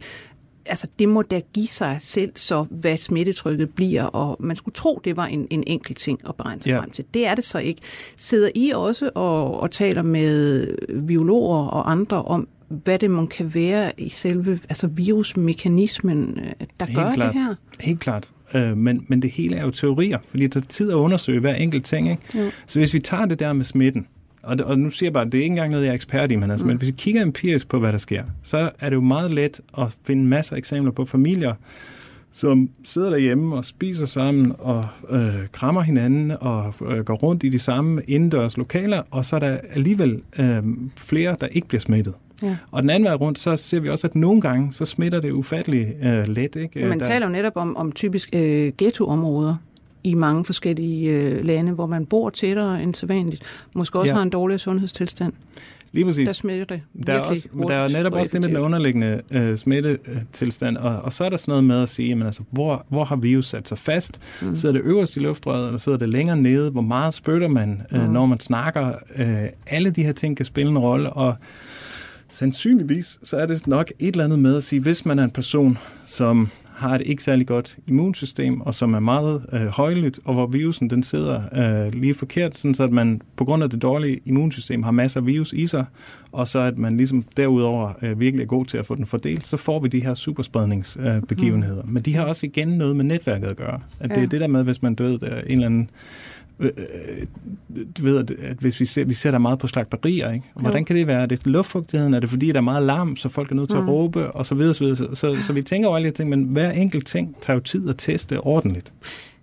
altså 0.66 0.88
det 1.00 1.10
må 1.10 1.22
da 1.22 1.42
give 1.54 1.68
sig 1.68 1.96
selv 2.00 2.32
så, 2.36 2.66
hvad 2.70 2.98
smittetrykket 2.98 3.70
bliver, 3.70 4.04
og 4.04 4.38
man 4.40 4.56
skulle 4.56 4.76
tro, 4.76 5.02
det 5.04 5.18
var 5.18 5.26
en, 5.26 5.48
en 5.50 5.64
enkelt 5.68 5.98
ting 5.98 6.20
at 6.30 6.36
beregne 6.36 6.62
sig 6.62 6.70
ja. 6.70 6.80
frem 6.80 6.92
til. 6.92 7.06
Det 7.14 7.28
er 7.28 7.36
det 7.36 7.44
så 7.44 7.58
ikke. 7.58 7.82
Sidder 8.18 8.50
I 8.56 8.72
også 8.76 9.10
og, 9.16 9.60
og 9.60 9.72
taler 9.72 10.02
med 10.02 10.68
biologer 11.08 11.68
og 11.68 11.92
andre 11.92 12.24
om, 12.24 12.48
hvad 12.68 13.00
det 13.00 13.12
må 13.12 13.26
kan 13.26 13.56
være 13.56 13.92
i 13.98 14.10
selve 14.10 14.60
altså 14.70 14.88
virusmekanismen, 14.88 16.40
øh, 16.40 16.68
der 16.80 16.86
Helt 16.86 16.98
gør 16.98 17.12
klart. 17.12 17.34
det 17.34 17.42
her? 17.42 17.56
Helt 17.80 18.00
klart. 18.00 18.32
Øh, 18.54 18.78
men, 18.78 19.06
men 19.08 19.22
det 19.22 19.32
hele 19.32 19.56
er 19.56 19.66
jo 19.66 19.72
teorier, 19.72 20.20
fordi 20.28 20.44
det 20.44 20.52
tager 20.52 20.66
tid 20.66 20.90
at 20.90 20.96
undersøge 20.96 21.40
hver 21.40 21.54
enkelt 21.54 21.86
ting. 21.86 22.12
Ikke? 22.12 22.24
Ja. 22.36 22.50
Så 22.68 22.80
hvis 22.80 22.94
vi 22.94 23.00
tager 23.00 23.26
det 23.26 23.40
der 23.40 23.54
med 23.54 23.66
smitten, 23.66 24.08
og, 24.42 24.58
og 24.66 24.80
nu 24.80 24.90
siger 24.90 25.08
jeg 25.08 25.14
bare, 25.14 25.26
at 25.26 25.32
det 25.32 25.38
er 25.38 25.44
ikke 25.44 25.52
engang 25.54 25.72
noget, 25.72 25.86
jeg 25.86 25.90
er 25.90 25.96
ekspert 25.96 26.32
i, 26.32 26.36
men, 26.36 26.52
altså, 26.52 26.66
mm. 26.66 26.68
men 26.68 26.78
hvis 26.78 26.88
vi 26.88 26.94
kigger 26.98 27.22
empirisk 27.22 27.68
på, 27.68 27.80
hvad 27.80 27.92
der 27.92 27.98
sker, 27.98 28.24
så 28.44 28.70
er 28.80 28.90
det 28.90 28.96
jo 28.96 29.02
meget 29.02 29.34
let 29.34 29.62
at 29.78 29.98
finde 30.04 30.24
masser 30.24 30.56
af 30.56 30.58
eksempler 30.58 30.92
på 30.92 31.06
familier, 31.06 31.54
som 32.32 32.70
sidder 32.84 33.10
derhjemme 33.10 33.56
og 33.56 33.66
spiser 33.66 34.06
sammen 34.06 34.56
og 34.60 34.86
øh, 35.10 35.34
krammer 35.52 35.82
hinanden 35.82 36.32
og 36.40 36.74
øh, 36.88 37.06
går 37.06 37.16
rundt 37.16 37.44
i 37.44 37.50
de 37.50 37.60
samme 37.60 38.02
indendørs 38.08 38.58
lokaler, 38.58 39.02
og 39.12 39.26
så 39.26 39.36
er 39.36 39.40
der 39.40 39.58
alligevel 39.74 40.22
øh, 40.40 40.64
flere, 40.98 41.36
der 41.42 41.48
ikke 41.48 41.68
bliver 41.68 41.82
smittet. 41.82 42.14
Ja. 42.44 42.58
Og 42.72 42.82
den 42.82 42.90
anden 42.90 43.06
vej 43.06 43.14
rundt, 43.14 43.40
så 43.40 43.58
ser 43.58 43.80
vi 43.80 43.90
også, 43.90 44.08
at 44.08 44.16
nogle 44.16 44.42
gange, 44.42 44.74
så 44.74 44.86
smitter 44.86 45.22
det 45.22 45.32
ufatteligt 45.32 45.90
øh, 46.04 46.28
let. 46.28 46.56
Ikke? 46.56 46.86
Man 46.86 47.00
der... 47.00 47.06
taler 47.06 47.26
jo 47.26 47.32
netop 47.32 47.54
om, 47.56 47.78
om 47.78 47.92
typisk 47.92 48.30
øh, 48.34 48.72
ghettoområder, 48.78 49.56
i 50.04 50.14
mange 50.14 50.46
forskellige 50.46 51.10
øh, 51.10 51.46
lande, 51.46 51.72
hvor 51.72 51.86
man 51.86 52.06
bor 52.06 52.30
tættere 52.30 52.84
end 52.84 52.96
sædvanligt, 52.96 53.44
måske 53.74 54.00
også 54.00 54.12
ja. 54.12 54.16
har 54.16 54.24
en 54.24 54.30
dårlig 54.30 54.60
sundhedstilstand. 54.60 55.34
Lige 55.92 56.06
præcis. 56.06 56.28
Der 56.28 56.34
smitter 56.34 56.66
det 56.66 56.82
der 57.06 57.14
er, 57.14 57.20
også, 57.20 57.50
der 57.68 57.76
er 57.76 57.88
netop 57.88 58.14
også 58.14 58.32
det 58.34 58.42
med 58.42 58.50
den 58.50 58.58
underliggende 58.58 59.22
øh, 59.32 59.58
smittetilstand, 59.58 60.78
og, 60.78 61.02
og 61.02 61.14
så 61.14 61.26
er 61.26 61.30
der 61.30 61.38
sådan 61.38 61.52
noget 61.52 61.64
med 61.64 61.84
at 61.84 61.90
sige, 61.90 62.10
jamen, 62.10 62.26
altså, 62.26 62.44
hvor, 62.52 62.86
hvor 62.90 63.04
har 63.04 63.16
virus 63.16 63.48
sat 63.48 63.68
sig 63.68 63.78
fast? 63.78 64.20
Mm. 64.42 64.56
Sidder 64.56 64.74
det 64.74 64.82
øverst 64.86 65.16
i 65.16 65.20
luftrøret, 65.20 65.66
eller 65.66 65.80
sidder 65.80 65.98
det 65.98 66.10
længere 66.10 66.38
nede? 66.38 66.70
Hvor 66.70 66.82
meget 66.82 67.14
spytter 67.14 67.48
man, 67.48 67.82
øh, 67.92 68.06
mm. 68.06 68.12
når 68.12 68.26
man 68.26 68.40
snakker? 68.40 68.94
Øh, 69.16 69.46
alle 69.68 69.90
de 69.90 70.04
her 70.04 70.12
ting 70.12 70.38
kan 70.38 70.46
spille 70.46 70.72
en 70.72 70.78
rolle, 70.78 71.10
og 71.10 71.36
sandsynligvis 72.32 73.20
så 73.24 73.38
er 73.38 73.46
det 73.46 73.68
nok 73.68 73.92
et 74.00 74.08
eller 74.08 74.24
andet 74.24 74.40
med 74.40 74.56
at 74.56 74.64
sige, 74.64 74.82
hvis 74.82 75.06
man 75.06 75.20
er 75.20 75.24
en 75.24 75.32
person, 75.32 75.78
som 76.06 76.50
har 76.80 76.96
et 76.96 77.02
ikke 77.06 77.24
særlig 77.24 77.48
godt 77.48 77.78
immunsystem, 77.88 78.62
og 78.62 78.76
som 78.76 78.94
er 78.94 79.00
meget 79.00 79.46
øh, 79.54 79.66
højlydt, 79.66 80.20
og 80.26 80.34
hvor 80.34 80.48
virusen 80.48 80.90
den 80.90 81.04
sidder 81.04 81.42
øh, 81.56 81.94
lige 81.94 82.14
forkert, 82.14 82.58
sådan 82.58 82.76
så 82.76 82.84
at 82.84 82.92
man 82.92 83.22
på 83.36 83.46
grund 83.46 83.64
af 83.64 83.70
det 83.70 83.82
dårlige 83.82 84.20
immunsystem 84.26 84.84
har 84.84 84.92
masser 84.92 85.20
af 85.20 85.26
virus 85.26 85.54
i 85.54 85.68
sig, 85.68 85.86
og 86.32 86.48
så 86.48 86.60
at 86.60 86.78
man 86.78 86.98
ligesom 86.98 87.24
derudover 87.38 87.92
øh, 88.02 88.20
virkelig 88.20 88.44
er 88.44 88.48
god 88.48 88.66
til 88.66 88.78
at 88.78 88.86
få 88.86 88.96
den 88.96 89.06
fordelt, 89.06 89.48
så 89.48 89.58
får 89.58 89.80
vi 89.80 89.88
de 89.88 90.04
her 90.04 90.14
superspredningsbegivenheder. 90.14 91.80
Øh, 91.80 91.88
mm. 91.88 91.94
Men 91.94 92.04
de 92.04 92.16
har 92.16 92.24
også 92.24 92.46
igen 92.46 92.68
noget 92.68 92.96
med 92.96 93.06
netværket 93.06 93.48
at 93.48 93.58
gøre. 93.58 93.80
At 94.00 94.10
ja. 94.10 94.16
det 94.16 94.24
er 94.24 94.28
det 94.28 94.42
der 94.42 94.48
med, 94.48 94.64
hvis 94.64 94.82
man 94.82 94.96
døde 94.96 95.44
en 95.48 95.52
eller 95.52 95.66
anden 95.66 95.90
øh, 96.60 96.72
du 97.98 98.04
ved, 98.04 98.18
at, 98.18 98.32
at 98.32 98.58
hvis 98.58 98.80
vi 98.80 98.86
ser, 98.86 99.06
vi 99.06 99.14
ser 99.14 99.32
der 99.32 99.38
meget 99.38 99.60
på 99.60 99.68
slagterier, 99.68 100.32
ikke? 100.32 100.46
Og 100.56 100.62
hvordan 100.62 100.86
kan 100.86 100.96
det 100.96 101.08
være? 101.08 101.22
Er 101.22 101.26
det 101.26 101.48
luftfugtigheden? 101.48 102.14
Er 102.14 102.20
det 102.20 102.30
fordi, 102.30 102.48
der 102.48 102.58
er 102.58 102.62
meget 102.62 102.84
larm, 102.84 103.18
så 103.18 103.30
folk 103.30 103.52
er 103.52 103.56
nødt 103.56 103.70
til 103.70 103.80
mm. 103.80 103.84
at 103.84 103.90
råbe? 103.90 104.32
Og 104.32 104.46
så 104.46 104.56
videre, 104.56 104.74
så, 104.74 104.84
videre. 104.84 104.96
Så, 104.96 105.08
så, 105.14 105.38
så 105.42 105.54
vi 105.54 105.62
tænker 105.62 105.88
over 105.88 105.98
alle 105.98 106.10
de 106.10 106.16
ting, 106.16 106.30
men 106.30 106.44
hver 106.44 106.72
enkelt 106.72 107.08
ting 107.08 107.36
tager 107.42 107.58
jo 107.58 107.62
tid 107.62 107.90
at 107.90 107.96
teste 107.98 108.40
ordentligt. 108.40 108.94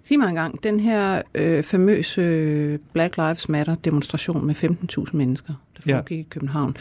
Sig 0.03 0.19
mig 0.19 0.29
engang, 0.29 0.63
den 0.63 0.81
her 0.81 1.23
øh, 1.35 1.63
famøse 1.63 2.79
Black 2.93 3.17
Lives 3.17 3.49
Matter 3.49 3.75
demonstration 3.75 4.47
med 4.47 4.55
15.000 4.55 5.05
mennesker, 5.13 5.55
der 5.77 5.93
foregik 5.93 6.17
ja. 6.17 6.21
i 6.21 6.27
København, 6.31 6.77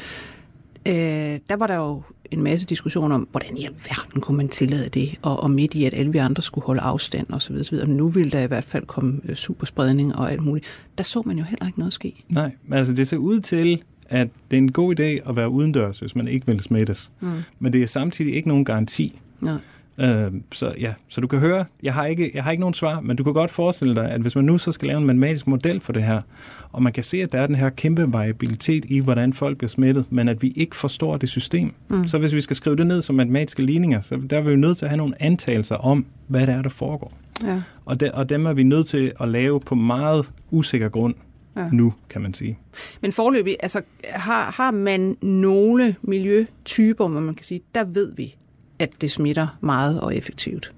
øh, 0.88 1.40
der 1.50 1.56
var 1.56 1.68
der 1.68 1.76
jo 1.76 2.02
en 2.32 2.44
masse 2.44 2.68
diskussion 2.68 3.12
om, 3.12 3.28
hvordan 3.32 3.58
i 3.58 3.66
alverden 3.66 4.22
kunne 4.22 4.38
man 4.38 4.48
tillade 4.48 4.90
det, 4.90 5.16
og, 5.22 5.44
og 5.44 5.52
midt 5.52 5.74
i, 5.74 5.86
at 5.86 5.94
alle 5.94 6.12
vi 6.12 6.18
andre 6.18 6.42
skulle 6.42 6.66
holde 6.66 6.82
afstand 6.82 7.28
og 7.30 7.42
så 7.42 7.50
videre, 7.50 7.64
så 7.64 7.72
videre. 7.72 7.90
Nu 7.90 8.10
ville 8.10 8.32
der 8.32 8.42
i 8.42 8.48
hvert 8.48 8.64
fald 8.64 8.86
komme 8.86 9.22
øh, 9.26 9.36
superspredning 9.36 10.16
og 10.16 10.32
alt 10.32 10.42
muligt. 10.42 10.66
Der 10.98 11.04
så 11.04 11.22
man 11.26 11.38
jo 11.38 11.44
heller 11.44 11.66
ikke 11.66 11.80
noget 11.80 11.94
ske. 11.94 12.24
Nej, 12.30 12.52
men 12.68 12.80
altså 12.80 12.94
det 12.94 13.08
ser 13.08 13.18
ud 13.18 13.40
til, 13.40 13.82
at 14.10 14.28
det 14.52 14.58
er 14.58 14.62
en 14.62 14.72
god 14.72 15.00
idé 15.00 15.30
at 15.30 15.36
være 15.36 15.50
udendørs, 15.50 16.00
hvis 16.00 16.16
man 16.16 16.28
ikke 16.28 16.46
vil 16.46 16.62
smittes. 16.62 17.12
Mm. 17.20 17.30
Men 17.60 17.74
det 17.74 17.84
er 17.84 17.88
samtidig 17.88 18.36
ikke 18.36 18.48
nogen 18.48 18.66
garanti. 18.66 19.20
Nej. 19.42 19.58
Øh, 19.98 20.32
så 20.52 20.74
ja, 20.80 20.94
så 21.08 21.22
du 21.22 21.28
kan 21.28 21.40
høre, 21.40 21.66
jeg 21.84 21.94
har, 21.94 22.06
ikke, 22.06 22.32
jeg 22.34 22.44
har 22.44 22.52
ikke 22.52 22.62
nogen 22.62 22.74
svar, 22.74 23.00
men 23.00 23.18
du 23.18 23.24
kan 23.24 23.34
godt 23.34 23.52
forestille 23.52 23.96
dig, 23.96 24.12
at 24.12 24.22
hvis 24.22 24.36
man 24.36 24.46
nu 24.46 24.58
så 24.58 24.72
skal 24.72 24.88
lave 24.88 24.98
en 24.98 25.06
matematisk 25.06 25.48
model 25.48 25.80
for 25.80 25.94
det 25.94 26.04
her, 26.04 26.22
og 26.72 26.84
man 26.84 26.94
kan 26.94 27.04
se, 27.04 27.22
at 27.22 27.32
der 27.32 27.40
er 27.40 27.48
den 27.48 27.56
her 27.56 27.70
kæmpe 27.70 28.14
variabilitet 28.14 28.86
i, 28.86 29.00
hvordan 29.00 29.34
folk 29.34 29.58
bliver 29.58 29.70
smittet, 29.70 30.06
men 30.10 30.28
at 30.28 30.42
vi 30.42 30.54
ikke 30.56 30.76
forstår 30.76 31.18
det 31.18 31.30
system, 31.30 31.74
mm. 31.90 32.08
så 32.08 32.18
hvis 32.18 32.34
vi 32.34 32.42
skal 32.42 32.56
skrive 32.56 32.76
det 32.76 32.88
ned 32.88 33.02
som 33.02 33.16
matematiske 33.16 33.64
ligninger, 33.64 34.02
så 34.02 34.22
der 34.30 34.38
er 34.38 34.42
vi 34.42 34.50
jo 34.50 34.56
nødt 34.56 34.78
til 34.78 34.86
at 34.86 34.90
have 34.90 34.98
nogle 34.98 35.22
antagelser 35.22 35.76
om, 35.76 36.06
hvad 36.28 36.48
det 36.48 36.56
er, 36.56 36.62
der 36.62 36.70
foregår. 36.70 37.14
Ja. 37.44 37.62
Og, 37.86 38.00
de, 38.00 38.12
og 38.14 38.30
dem 38.30 38.46
er 38.46 38.54
vi 38.54 38.64
nødt 38.64 38.88
til 38.88 39.12
at 39.20 39.30
lave 39.30 39.60
på 39.60 39.76
meget 39.76 40.26
usikker 40.52 40.90
grund 40.90 41.16
ja. 41.56 41.70
nu, 41.72 41.94
kan 42.10 42.22
man 42.22 42.34
sige. 42.34 42.58
Men 43.02 43.12
forløbig, 43.12 43.58
altså 43.60 43.82
har, 44.04 44.52
har 44.52 44.72
man 44.72 45.18
nogle 45.22 45.96
miljøtyper, 46.02 47.08
hvor 47.08 47.20
man 47.20 47.36
kan 47.36 47.44
sige, 47.44 47.62
der 47.76 47.84
ved 47.84 48.14
vi, 48.16 48.36
at 48.80 48.90
det 49.02 49.12
smitter 49.12 49.48
meget 49.62 50.02
og 50.02 50.16
effektivt. 50.16 50.72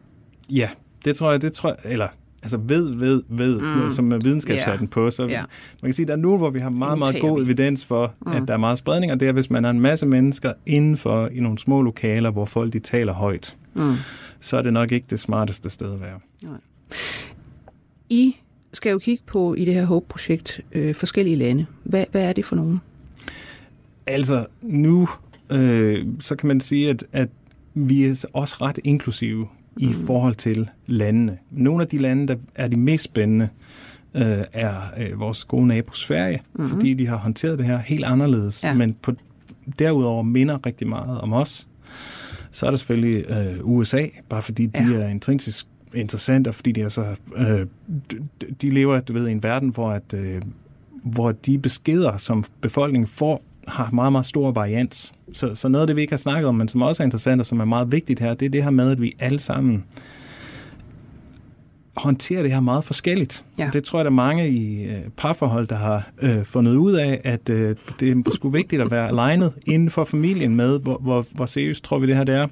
Ja, 0.49 0.69
det 1.05 1.15
tror 1.15 1.31
jeg, 1.31 1.41
det 1.41 1.53
tror 1.53 1.69
jeg, 1.69 1.91
eller 1.91 2.07
altså 2.43 2.57
ved, 2.57 2.95
ved, 2.95 3.23
ved, 3.29 3.61
mm. 3.61 3.91
som 3.91 4.11
er 4.11 4.17
videnskabshatten 4.17 4.85
yeah. 4.85 4.89
på. 4.89 5.11
Så 5.11 5.23
yeah. 5.23 5.45
man 5.81 5.89
kan 5.89 5.93
sige, 5.93 6.03
at 6.03 6.07
der 6.07 6.13
er 6.13 6.17
nu, 6.17 6.37
hvor 6.37 6.49
vi 6.49 6.59
har 6.59 6.69
meget, 6.69 6.97
meget 6.97 7.21
god 7.21 7.41
evidens 7.41 7.85
for, 7.85 8.13
mm. 8.25 8.31
at 8.31 8.43
der 8.47 8.53
er 8.53 8.57
meget 8.57 8.77
spredning, 8.77 9.11
og 9.11 9.19
det 9.19 9.27
er, 9.27 9.31
hvis 9.31 9.49
man 9.49 9.65
er 9.65 9.69
en 9.69 9.79
masse 9.79 10.05
mennesker 10.05 10.53
indenfor 10.65 11.27
i 11.27 11.39
nogle 11.39 11.59
små 11.59 11.81
lokaler, 11.81 12.29
hvor 12.31 12.45
folk 12.45 12.73
de 12.73 12.79
taler 12.79 13.13
højt, 13.13 13.57
mm. 13.73 13.93
så 14.39 14.57
er 14.57 14.61
det 14.61 14.73
nok 14.73 14.91
ikke 14.91 15.07
det 15.09 15.19
smarteste 15.19 15.69
sted 15.69 15.93
at 15.93 16.01
være. 16.01 16.19
Nej. 16.43 16.57
I 18.09 18.35
skal 18.73 18.91
jo 18.91 18.99
kigge 18.99 19.23
på 19.27 19.53
i 19.53 19.65
det 19.65 19.73
her 19.73 19.85
HOPE-projekt 19.85 20.61
øh, 20.71 20.95
forskellige 20.95 21.35
lande. 21.35 21.65
Hvad, 21.83 22.05
hvad 22.11 22.23
er 22.23 22.33
det 22.33 22.45
for 22.45 22.55
nogen? 22.55 22.81
Altså, 24.07 24.45
nu 24.61 25.07
øh, 25.49 26.05
så 26.19 26.35
kan 26.35 26.47
man 26.47 26.59
sige, 26.59 26.89
at, 26.89 27.03
at 27.13 27.29
vi 27.77 28.05
er 28.05 28.25
også 28.33 28.55
ret 28.61 28.79
inklusive 28.83 29.47
i 29.77 29.85
mm. 29.85 29.93
forhold 29.93 30.35
til 30.35 30.69
landene. 30.87 31.37
Nogle 31.51 31.83
af 31.83 31.87
de 31.87 31.97
lande, 31.97 32.27
der 32.27 32.35
er 32.55 32.67
de 32.67 32.75
mest 32.75 33.03
spændende, 33.03 33.49
øh, 34.13 34.43
er 34.53 34.73
øh, 34.97 35.19
vores 35.19 35.43
gode 35.43 35.67
nabo 35.67 35.93
Sverige, 35.93 36.41
mm-hmm. 36.53 36.69
fordi 36.69 36.93
de 36.93 37.07
har 37.07 37.17
håndteret 37.17 37.57
det 37.57 37.67
her 37.67 37.77
helt 37.77 38.05
anderledes, 38.05 38.63
ja. 38.63 38.73
men 38.73 38.95
på, 39.01 39.11
derudover 39.79 40.23
minder 40.23 40.65
rigtig 40.65 40.87
meget 40.87 41.21
om 41.21 41.33
os. 41.33 41.67
Så 42.51 42.65
er 42.65 42.69
der 42.69 42.77
selvfølgelig 42.77 43.29
øh, 43.29 43.55
USA, 43.61 44.05
bare 44.29 44.41
fordi 44.41 44.65
de 44.65 44.83
ja. 44.83 44.99
er 44.99 45.07
intrinsisk 45.07 45.67
interessante, 45.93 46.47
og 46.47 46.55
fordi 46.55 46.71
de 46.71 46.81
er 46.81 46.89
så, 46.89 47.15
øh, 47.35 47.65
de, 48.11 48.17
de 48.61 48.69
lever 48.69 48.99
du 48.99 49.13
ved, 49.13 49.27
i 49.27 49.31
en 49.31 49.43
verden, 49.43 49.69
hvor, 49.69 49.91
at, 49.91 50.13
øh, 50.13 50.41
hvor 51.03 51.31
de 51.31 51.57
beskeder, 51.57 52.17
som 52.17 52.43
befolkningen 52.61 53.07
får, 53.07 53.43
har 53.67 53.89
meget, 53.91 54.11
meget 54.11 54.25
stor 54.25 54.51
varians. 54.51 55.13
Så, 55.33 55.55
så 55.55 55.67
noget 55.67 55.81
af 55.81 55.87
det, 55.87 55.95
vi 55.95 56.01
ikke 56.01 56.11
har 56.11 56.17
snakket 56.17 56.47
om, 56.47 56.55
men 56.55 56.67
som 56.67 56.81
også 56.81 57.03
er 57.03 57.05
interessant 57.05 57.41
og 57.41 57.45
som 57.45 57.59
er 57.59 57.65
meget 57.65 57.91
vigtigt 57.91 58.19
her, 58.19 58.33
det 58.33 58.45
er 58.45 58.49
det 58.49 58.63
her 58.63 58.69
med, 58.69 58.91
at 58.91 59.01
vi 59.01 59.15
alle 59.19 59.39
sammen 59.39 59.83
håndterer 61.97 62.41
det 62.41 62.51
her 62.51 62.59
meget 62.59 62.83
forskelligt. 62.83 63.43
Ja. 63.57 63.69
Det 63.73 63.83
tror 63.83 63.99
jeg, 63.99 64.05
der 64.05 64.11
er 64.11 64.15
mange 64.15 64.49
i 64.49 64.83
øh, 64.83 64.99
parforhold, 65.17 65.67
der 65.67 65.75
har 65.75 66.09
øh, 66.21 66.43
fundet 66.43 66.75
ud 66.75 66.93
af, 66.93 67.21
at 67.23 67.49
øh, 67.49 67.75
det 67.99 68.11
er 68.11 68.31
sgu 68.31 68.49
vigtigt 68.49 68.81
at 68.81 68.91
være 68.91 69.07
alignet 69.07 69.53
inden 69.65 69.89
for 69.89 70.03
familien 70.03 70.55
med, 70.55 70.79
hvor, 70.79 70.97
hvor, 70.97 71.25
hvor 71.31 71.45
seriøst 71.45 71.83
tror 71.83 71.99
vi 71.99 72.07
det 72.07 72.15
her 72.15 72.23
det 72.23 72.35
er. 72.35 72.47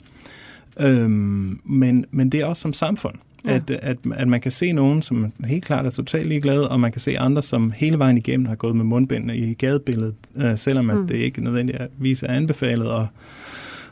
Øhm, 0.80 1.60
men, 1.64 2.06
men 2.12 2.30
det 2.30 2.40
er 2.40 2.46
også 2.46 2.62
som 2.62 2.74
samfund. 2.74 3.16
Ja. 3.46 3.56
At, 3.56 3.72
at, 3.72 3.98
at 4.16 4.28
man 4.28 4.42
kan 4.42 4.52
se 4.52 4.72
nogen, 4.72 5.02
som 5.02 5.34
helt 5.46 5.66
klart 5.66 5.86
er 5.86 5.90
totalt 5.90 6.28
ligeglade, 6.28 6.70
og 6.70 6.80
man 6.80 6.92
kan 6.92 7.02
se 7.02 7.20
andre, 7.20 7.44
som 7.44 7.72
hele 7.72 8.00
vejen 8.00 8.18
igennem 8.18 8.46
har 8.46 8.56
gået 8.56 8.76
med 8.76 8.86
mundbindene 8.86 9.38
i 9.38 9.54
gadebilledet, 9.54 10.16
øh, 10.36 10.58
selvom 10.58 10.90
at 10.90 10.98
mm. 10.98 11.08
det 11.08 11.16
ikke 11.16 11.44
nødvendigvis 11.44 12.24
er 12.24 12.28
anbefalet, 12.28 12.90
og 12.90 13.08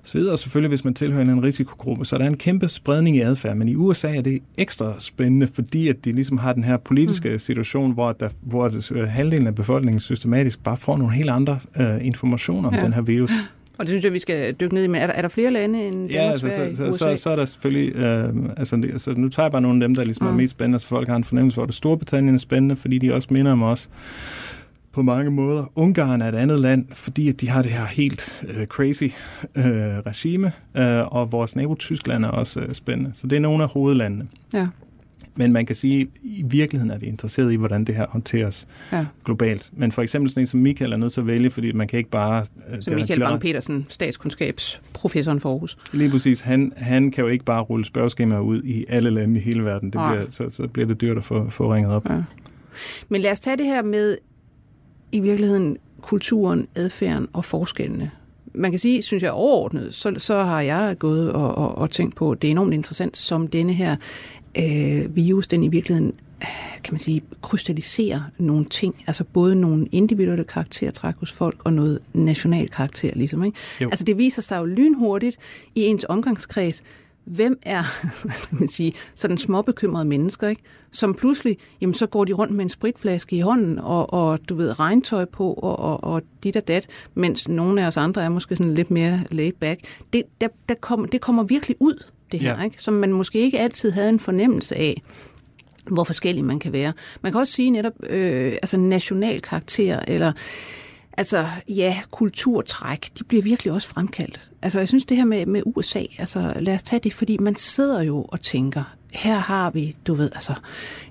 så 0.03 0.17
videre. 0.17 0.33
Og 0.33 0.39
selvfølgelig, 0.39 0.69
hvis 0.69 0.83
man 0.83 0.93
tilhører 0.93 1.23
en 1.23 1.43
risikogruppe, 1.43 2.05
så 2.05 2.15
er 2.15 2.17
der 2.17 2.25
en 2.25 2.37
kæmpe 2.37 2.69
spredning 2.69 3.17
i 3.17 3.21
adfærd. 3.21 3.55
Men 3.57 3.67
i 3.67 3.75
USA 3.75 4.15
er 4.15 4.21
det 4.21 4.39
ekstra 4.57 4.93
spændende, 4.99 5.47
fordi 5.53 5.87
at 5.87 6.05
de 6.05 6.11
ligesom 6.11 6.37
har 6.37 6.53
den 6.53 6.63
her 6.63 6.77
politiske 6.77 7.29
mm. 7.29 7.39
situation, 7.39 7.91
hvor, 7.91 8.11
der, 8.11 8.29
hvor 8.41 8.71
øh, 8.91 9.07
halvdelen 9.07 9.47
af 9.47 9.55
befolkningen 9.55 9.99
systematisk 9.99 10.63
bare 10.63 10.77
får 10.77 10.97
nogle 10.97 11.13
helt 11.13 11.29
andre 11.29 11.59
øh, 11.75 12.05
informationer 12.05 12.69
om 12.69 12.75
ja. 12.75 12.83
den 12.83 12.93
her 12.93 13.01
virus. 13.01 13.31
Og 13.77 13.85
det 13.85 13.89
synes 13.89 14.03
jeg, 14.03 14.13
vi 14.13 14.19
skal 14.19 14.53
dykke 14.53 14.73
ned 14.73 14.83
i. 14.83 14.87
Men 14.87 15.01
er 15.01 15.07
der, 15.07 15.13
er 15.13 15.21
der 15.21 15.29
flere 15.29 15.51
lande 15.51 15.87
end 15.87 15.93
Danmark, 15.93 16.11
ja, 16.11 16.31
altså, 16.31 16.49
så, 16.49 16.75
så, 16.75 16.85
USA? 16.85 17.15
Så, 17.15 17.21
så 17.23 17.29
er 17.29 17.35
der 17.35 17.45
selvfølgelig... 17.45 17.95
Øh, 17.95 18.33
altså, 18.57 18.75
altså, 18.75 19.11
nu 19.11 19.29
tager 19.29 19.45
jeg 19.45 19.51
bare 19.51 19.61
nogle 19.61 19.83
af 19.83 19.87
dem, 19.87 19.95
der 19.95 20.03
ligesom 20.03 20.27
mm. 20.27 20.33
er 20.33 20.37
mest 20.37 20.51
spændende, 20.51 20.79
så 20.79 20.87
folk 20.87 21.07
har 21.07 21.15
en 21.15 21.23
fornemmelse 21.23 21.55
for, 21.55 21.63
at 21.63 21.73
Storbritannien 21.73 22.35
er 22.35 22.39
spændende, 22.39 22.75
fordi 22.75 22.97
de 22.97 23.13
også 23.13 23.27
minder 23.31 23.51
om 23.51 23.63
os 23.63 23.89
på 24.91 25.01
mange 25.01 25.31
måder. 25.31 25.71
Ungarn 25.75 26.21
er 26.21 26.27
et 26.27 26.35
andet 26.35 26.59
land, 26.59 26.85
fordi 26.93 27.29
at 27.29 27.41
de 27.41 27.49
har 27.49 27.61
det 27.61 27.71
her 27.71 27.85
helt 27.85 28.45
øh, 28.49 28.67
crazy 28.67 29.03
øh, 29.55 29.63
regime, 30.05 30.51
øh, 30.75 31.07
og 31.07 31.31
vores 31.31 31.55
nabo 31.55 31.75
Tyskland 31.75 32.25
er 32.25 32.29
også 32.29 32.59
øh, 32.59 32.71
spændende. 32.71 33.11
Så 33.13 33.27
det 33.27 33.35
er 33.35 33.39
nogle 33.39 33.63
af 33.63 33.69
hovedlandene. 33.69 34.27
Ja. 34.53 34.67
Men 35.35 35.53
man 35.53 35.65
kan 35.65 35.75
sige, 35.75 36.01
at 36.01 36.07
i 36.23 36.43
virkeligheden 36.45 36.91
er 36.91 36.97
vi 36.97 37.05
interesseret 37.05 37.51
i, 37.51 37.55
hvordan 37.55 37.85
det 37.85 37.95
her 37.95 38.05
håndteres 38.09 38.67
ja. 38.91 39.05
globalt. 39.25 39.69
Men 39.73 39.91
for 39.91 40.01
eksempel 40.01 40.29
sådan 40.29 40.43
en 40.43 40.47
som 40.47 40.59
Michael 40.59 40.91
er 40.91 40.97
nødt 40.97 41.13
til 41.13 41.21
at 41.21 41.27
vælge, 41.27 41.49
fordi 41.49 41.71
man 41.71 41.87
kan 41.87 41.97
ikke 41.97 42.09
bare... 42.09 42.45
Øh, 42.69 42.81
så 42.81 42.95
Michael 42.95 43.19
Bang 43.19 43.41
Petersen, 43.41 43.85
statskundskabsprofessoren 43.89 45.39
for 45.39 45.49
Aarhus. 45.51 45.77
Lige 45.91 46.09
præcis. 46.09 46.41
Han, 46.41 46.73
han 46.77 47.11
kan 47.11 47.23
jo 47.23 47.27
ikke 47.29 47.45
bare 47.45 47.61
rulle 47.61 47.85
spørgeskemaer 47.85 48.39
ud 48.39 48.63
i 48.63 48.85
alle 48.89 49.09
lande 49.09 49.39
i 49.39 49.43
hele 49.43 49.65
verden. 49.65 49.89
Det 49.89 50.01
bliver, 50.09 50.25
så, 50.29 50.49
så 50.49 50.67
bliver 50.67 50.87
det 50.87 51.01
dyrt 51.01 51.17
at 51.17 51.23
få, 51.23 51.49
få 51.49 51.73
ringet 51.73 51.93
op. 51.93 52.09
Ja. 52.09 52.21
Men 53.09 53.21
lad 53.21 53.31
os 53.31 53.39
tage 53.39 53.57
det 53.57 53.65
her 53.65 53.81
med 53.81 54.17
i 55.11 55.19
virkeligheden 55.19 55.77
kulturen, 56.01 56.67
adfærden 56.75 57.27
og 57.33 57.45
forskellene. 57.45 58.11
Man 58.55 58.71
kan 58.71 58.79
sige, 58.79 59.01
synes 59.01 59.23
jeg 59.23 59.31
overordnet, 59.31 59.95
så, 59.95 60.13
så 60.17 60.43
har 60.43 60.61
jeg 60.61 60.95
gået 60.99 61.31
og, 61.31 61.55
og, 61.55 61.77
og 61.77 61.89
tænkt 61.91 62.15
på, 62.15 62.31
at 62.31 62.41
det 62.41 62.47
er 62.47 62.51
enormt 62.51 62.73
interessant, 62.73 63.17
som 63.17 63.47
denne 63.47 63.73
her 63.73 63.95
øh, 64.57 65.15
virus, 65.15 65.47
den 65.47 65.63
i 65.63 65.67
virkeligheden 65.67 66.13
kan 66.83 66.93
man 66.93 66.99
sige, 66.99 67.21
krystalliserer 67.41 68.21
nogle 68.37 68.65
ting, 68.65 69.03
altså 69.07 69.23
både 69.23 69.55
nogle 69.55 69.87
individuelle 69.91 70.43
karaktertræk 70.43 71.15
hos 71.15 71.31
folk 71.31 71.61
og 71.63 71.73
noget 71.73 71.99
national 72.13 72.69
karakter, 72.69 73.11
ligesom. 73.15 73.43
Ikke? 73.43 73.57
Altså 73.81 74.05
det 74.05 74.17
viser 74.17 74.41
sig 74.41 74.57
jo 74.57 74.65
lynhurtigt 74.65 75.37
i 75.75 75.81
ens 75.81 76.05
omgangskreds, 76.09 76.83
hvem 77.23 77.59
er, 77.61 77.83
hvad 78.23 78.35
skal 78.35 78.57
man 78.59 78.67
sige, 78.67 78.93
sådan 79.15 79.37
småbekymrede 79.37 80.05
mennesker, 80.05 80.47
ikke? 80.47 80.61
som 80.91 81.13
pludselig, 81.13 81.57
jamen 81.81 81.93
så 81.93 82.07
går 82.07 82.25
de 82.25 82.33
rundt 82.33 82.53
med 82.53 82.65
en 82.65 82.69
spritflaske 82.69 83.35
i 83.35 83.39
hånden, 83.39 83.79
og, 83.79 84.13
og 84.13 84.49
du 84.49 84.55
ved, 84.55 84.79
regntøj 84.79 85.25
på, 85.25 85.53
og, 85.53 85.79
og, 85.79 86.03
og 86.03 86.21
dit 86.43 86.55
og 86.55 86.67
dat, 86.67 86.87
mens 87.13 87.47
nogle 87.47 87.83
af 87.83 87.87
os 87.87 87.97
andre 87.97 88.23
er 88.23 88.29
måske 88.29 88.55
sådan 88.55 88.73
lidt 88.73 88.91
mere 88.91 89.23
laid 89.31 89.53
back. 89.59 89.81
Det, 90.13 90.23
der, 90.41 90.47
der 90.69 90.75
kom, 90.75 91.07
det 91.07 91.21
kommer 91.21 91.43
virkelig 91.43 91.77
ud, 91.79 92.03
det 92.33 92.41
her, 92.41 92.57
ja. 92.57 92.63
ikke? 92.63 92.75
som 92.79 92.93
man 92.93 93.13
måske 93.13 93.39
ikke 93.39 93.59
altid 93.59 93.91
havde 93.91 94.09
en 94.09 94.19
fornemmelse 94.19 94.75
af 94.75 95.01
hvor 95.91 96.03
forskellig 96.03 96.43
man 96.43 96.59
kan 96.59 96.73
være. 96.73 96.93
Man 97.21 97.31
kan 97.31 97.41
også 97.41 97.53
sige 97.53 97.69
netop 97.69 97.93
øh, 98.09 98.51
altså 98.51 98.77
national 98.77 99.41
karakter, 99.41 99.99
eller 100.07 100.33
altså 101.17 101.47
ja, 101.69 101.99
kulturtræk, 102.11 103.11
de 103.19 103.23
bliver 103.23 103.43
virkelig 103.43 103.73
også 103.73 103.87
fremkaldt. 103.87 104.51
Altså 104.61 104.79
jeg 104.79 104.87
synes 104.87 105.05
det 105.05 105.17
her 105.17 105.25
med, 105.25 105.45
med 105.45 105.61
USA, 105.65 106.03
altså 106.17 106.53
lad 106.59 106.75
os 106.75 106.83
tage 106.83 106.99
det, 106.99 107.13
fordi 107.13 107.37
man 107.37 107.55
sidder 107.55 108.01
jo 108.01 108.25
og 108.27 108.41
tænker, 108.41 108.83
her 109.13 109.37
har 109.37 109.69
vi, 109.69 109.95
du 110.07 110.13
ved, 110.13 110.31
altså 110.33 110.53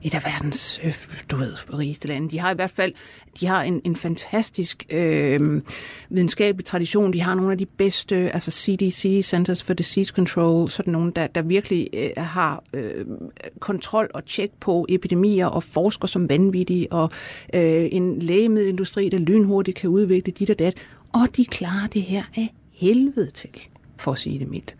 et 0.03 0.15
af 0.15 0.25
verdens, 0.25 0.81
øh, 0.85 0.95
du 1.31 1.37
ved, 1.37 1.79
rigeste 1.79 2.09
lande. 2.09 2.31
De 2.31 2.38
har 2.38 2.51
i 2.53 2.55
hvert 2.55 2.71
fald, 2.71 2.93
de 3.41 3.47
har 3.47 3.62
en, 3.62 3.81
en 3.85 3.97
fantastisk 3.97 4.87
øh, 4.91 5.62
videnskabelig 6.11 6.65
tradition. 6.65 7.12
De 7.12 7.21
har 7.21 7.35
nogle 7.35 7.53
af 7.53 7.59
de 7.59 7.67
bedste, 7.67 8.17
altså 8.17 8.51
CDC, 8.51 9.21
Centers 9.25 9.62
for 9.62 9.75
Disease 9.75 10.12
Control, 10.15 10.69
sådan 10.69 10.93
nogle, 10.93 11.12
der, 11.17 11.27
der 11.27 11.43
virkelig 11.43 11.88
øh, 11.93 12.11
har 12.17 12.62
øh, 12.75 13.07
kontrol 13.59 14.11
og 14.15 14.25
tjek 14.25 14.51
på 14.61 14.87
epidemier 14.88 15.47
og 15.47 15.62
forsker 15.62 16.09
som 16.09 16.29
vanvittige, 16.29 16.93
og 16.93 17.11
øh, 17.55 17.88
en 17.93 18.19
lægemiddelindustri, 18.19 19.09
der 19.09 19.19
lynhurtigt 19.19 19.77
kan 19.77 19.91
udvikle 19.91 20.33
dit 20.33 20.51
og 20.51 20.59
dat. 20.59 20.75
Og 21.12 21.37
de 21.37 21.45
klarer 21.45 21.87
det 21.87 22.03
her 22.03 22.23
af 22.37 22.55
helvede 22.73 23.31
til 23.31 23.51
for 23.97 24.12
at 24.12 24.19
sige 24.19 24.38
det 24.38 24.49
mildt. 24.49 24.75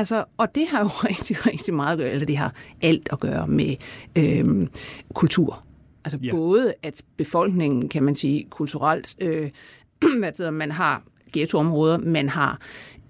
Altså, 0.00 0.24
og 0.36 0.54
det 0.54 0.66
har 0.68 0.80
jo 0.80 0.86
rigtig, 1.10 1.46
rigtig 1.46 1.74
meget 1.74 1.92
at 1.92 1.98
gøre, 1.98 2.10
eller 2.10 2.26
det 2.26 2.36
har 2.36 2.54
alt 2.82 3.08
at 3.12 3.20
gøre 3.20 3.46
med 3.46 3.76
øhm, 4.16 4.68
kultur. 5.14 5.62
Altså 6.04 6.18
ja. 6.22 6.30
både, 6.30 6.74
at 6.82 7.02
befolkningen, 7.16 7.88
kan 7.88 8.02
man 8.02 8.14
sige, 8.14 8.46
kulturelt, 8.50 9.16
øh, 9.20 9.50
hvad 10.18 10.32
hedder, 10.38 10.50
man 10.50 10.70
har 10.70 11.02
ghettoområder, 11.32 11.98
man 11.98 12.28
har 12.28 12.58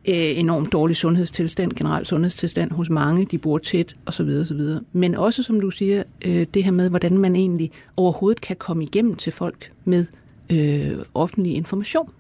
øh, 0.09 0.38
enormt 0.38 0.72
dårlig 0.72 0.96
sundhedstilstand, 0.96 1.72
generelt 1.72 2.09
sundhedstilstand 2.09 2.70
hos 2.70 2.90
mange, 2.90 3.26
de 3.26 3.38
bor 3.38 3.59
tæt 3.59 3.96
osv. 4.07 4.29
osv. 4.29 4.61
Men 4.92 5.14
også, 5.14 5.42
som 5.42 5.61
du 5.61 5.70
siger, 5.70 6.03
øh, 6.24 6.46
det 6.55 6.64
her 6.64 6.70
med, 6.70 6.88
hvordan 6.88 7.18
man 7.18 7.37
egentlig 7.37 7.70
overhovedet 7.96 8.40
kan 8.40 8.57
komme 8.57 8.83
igennem 8.83 9.14
til 9.14 9.33
folk 9.33 9.72
med 9.85 10.07
øh, 10.50 10.98
offentlig 11.14 11.55
information. 11.55 12.11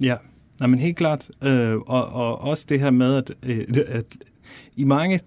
Ja, 0.00 0.16
Nej, 0.62 0.66
men 0.68 0.78
helt 0.78 0.96
klart. 0.96 1.30
Øh, 1.42 1.76
og, 1.76 2.06
og 2.06 2.40
også 2.40 2.66
det 2.68 2.80
her 2.80 2.90
med, 2.90 3.16
at, 3.16 3.32
øh, 3.42 3.66
at 3.88 4.04
i 4.76 4.84
mange 4.84 5.20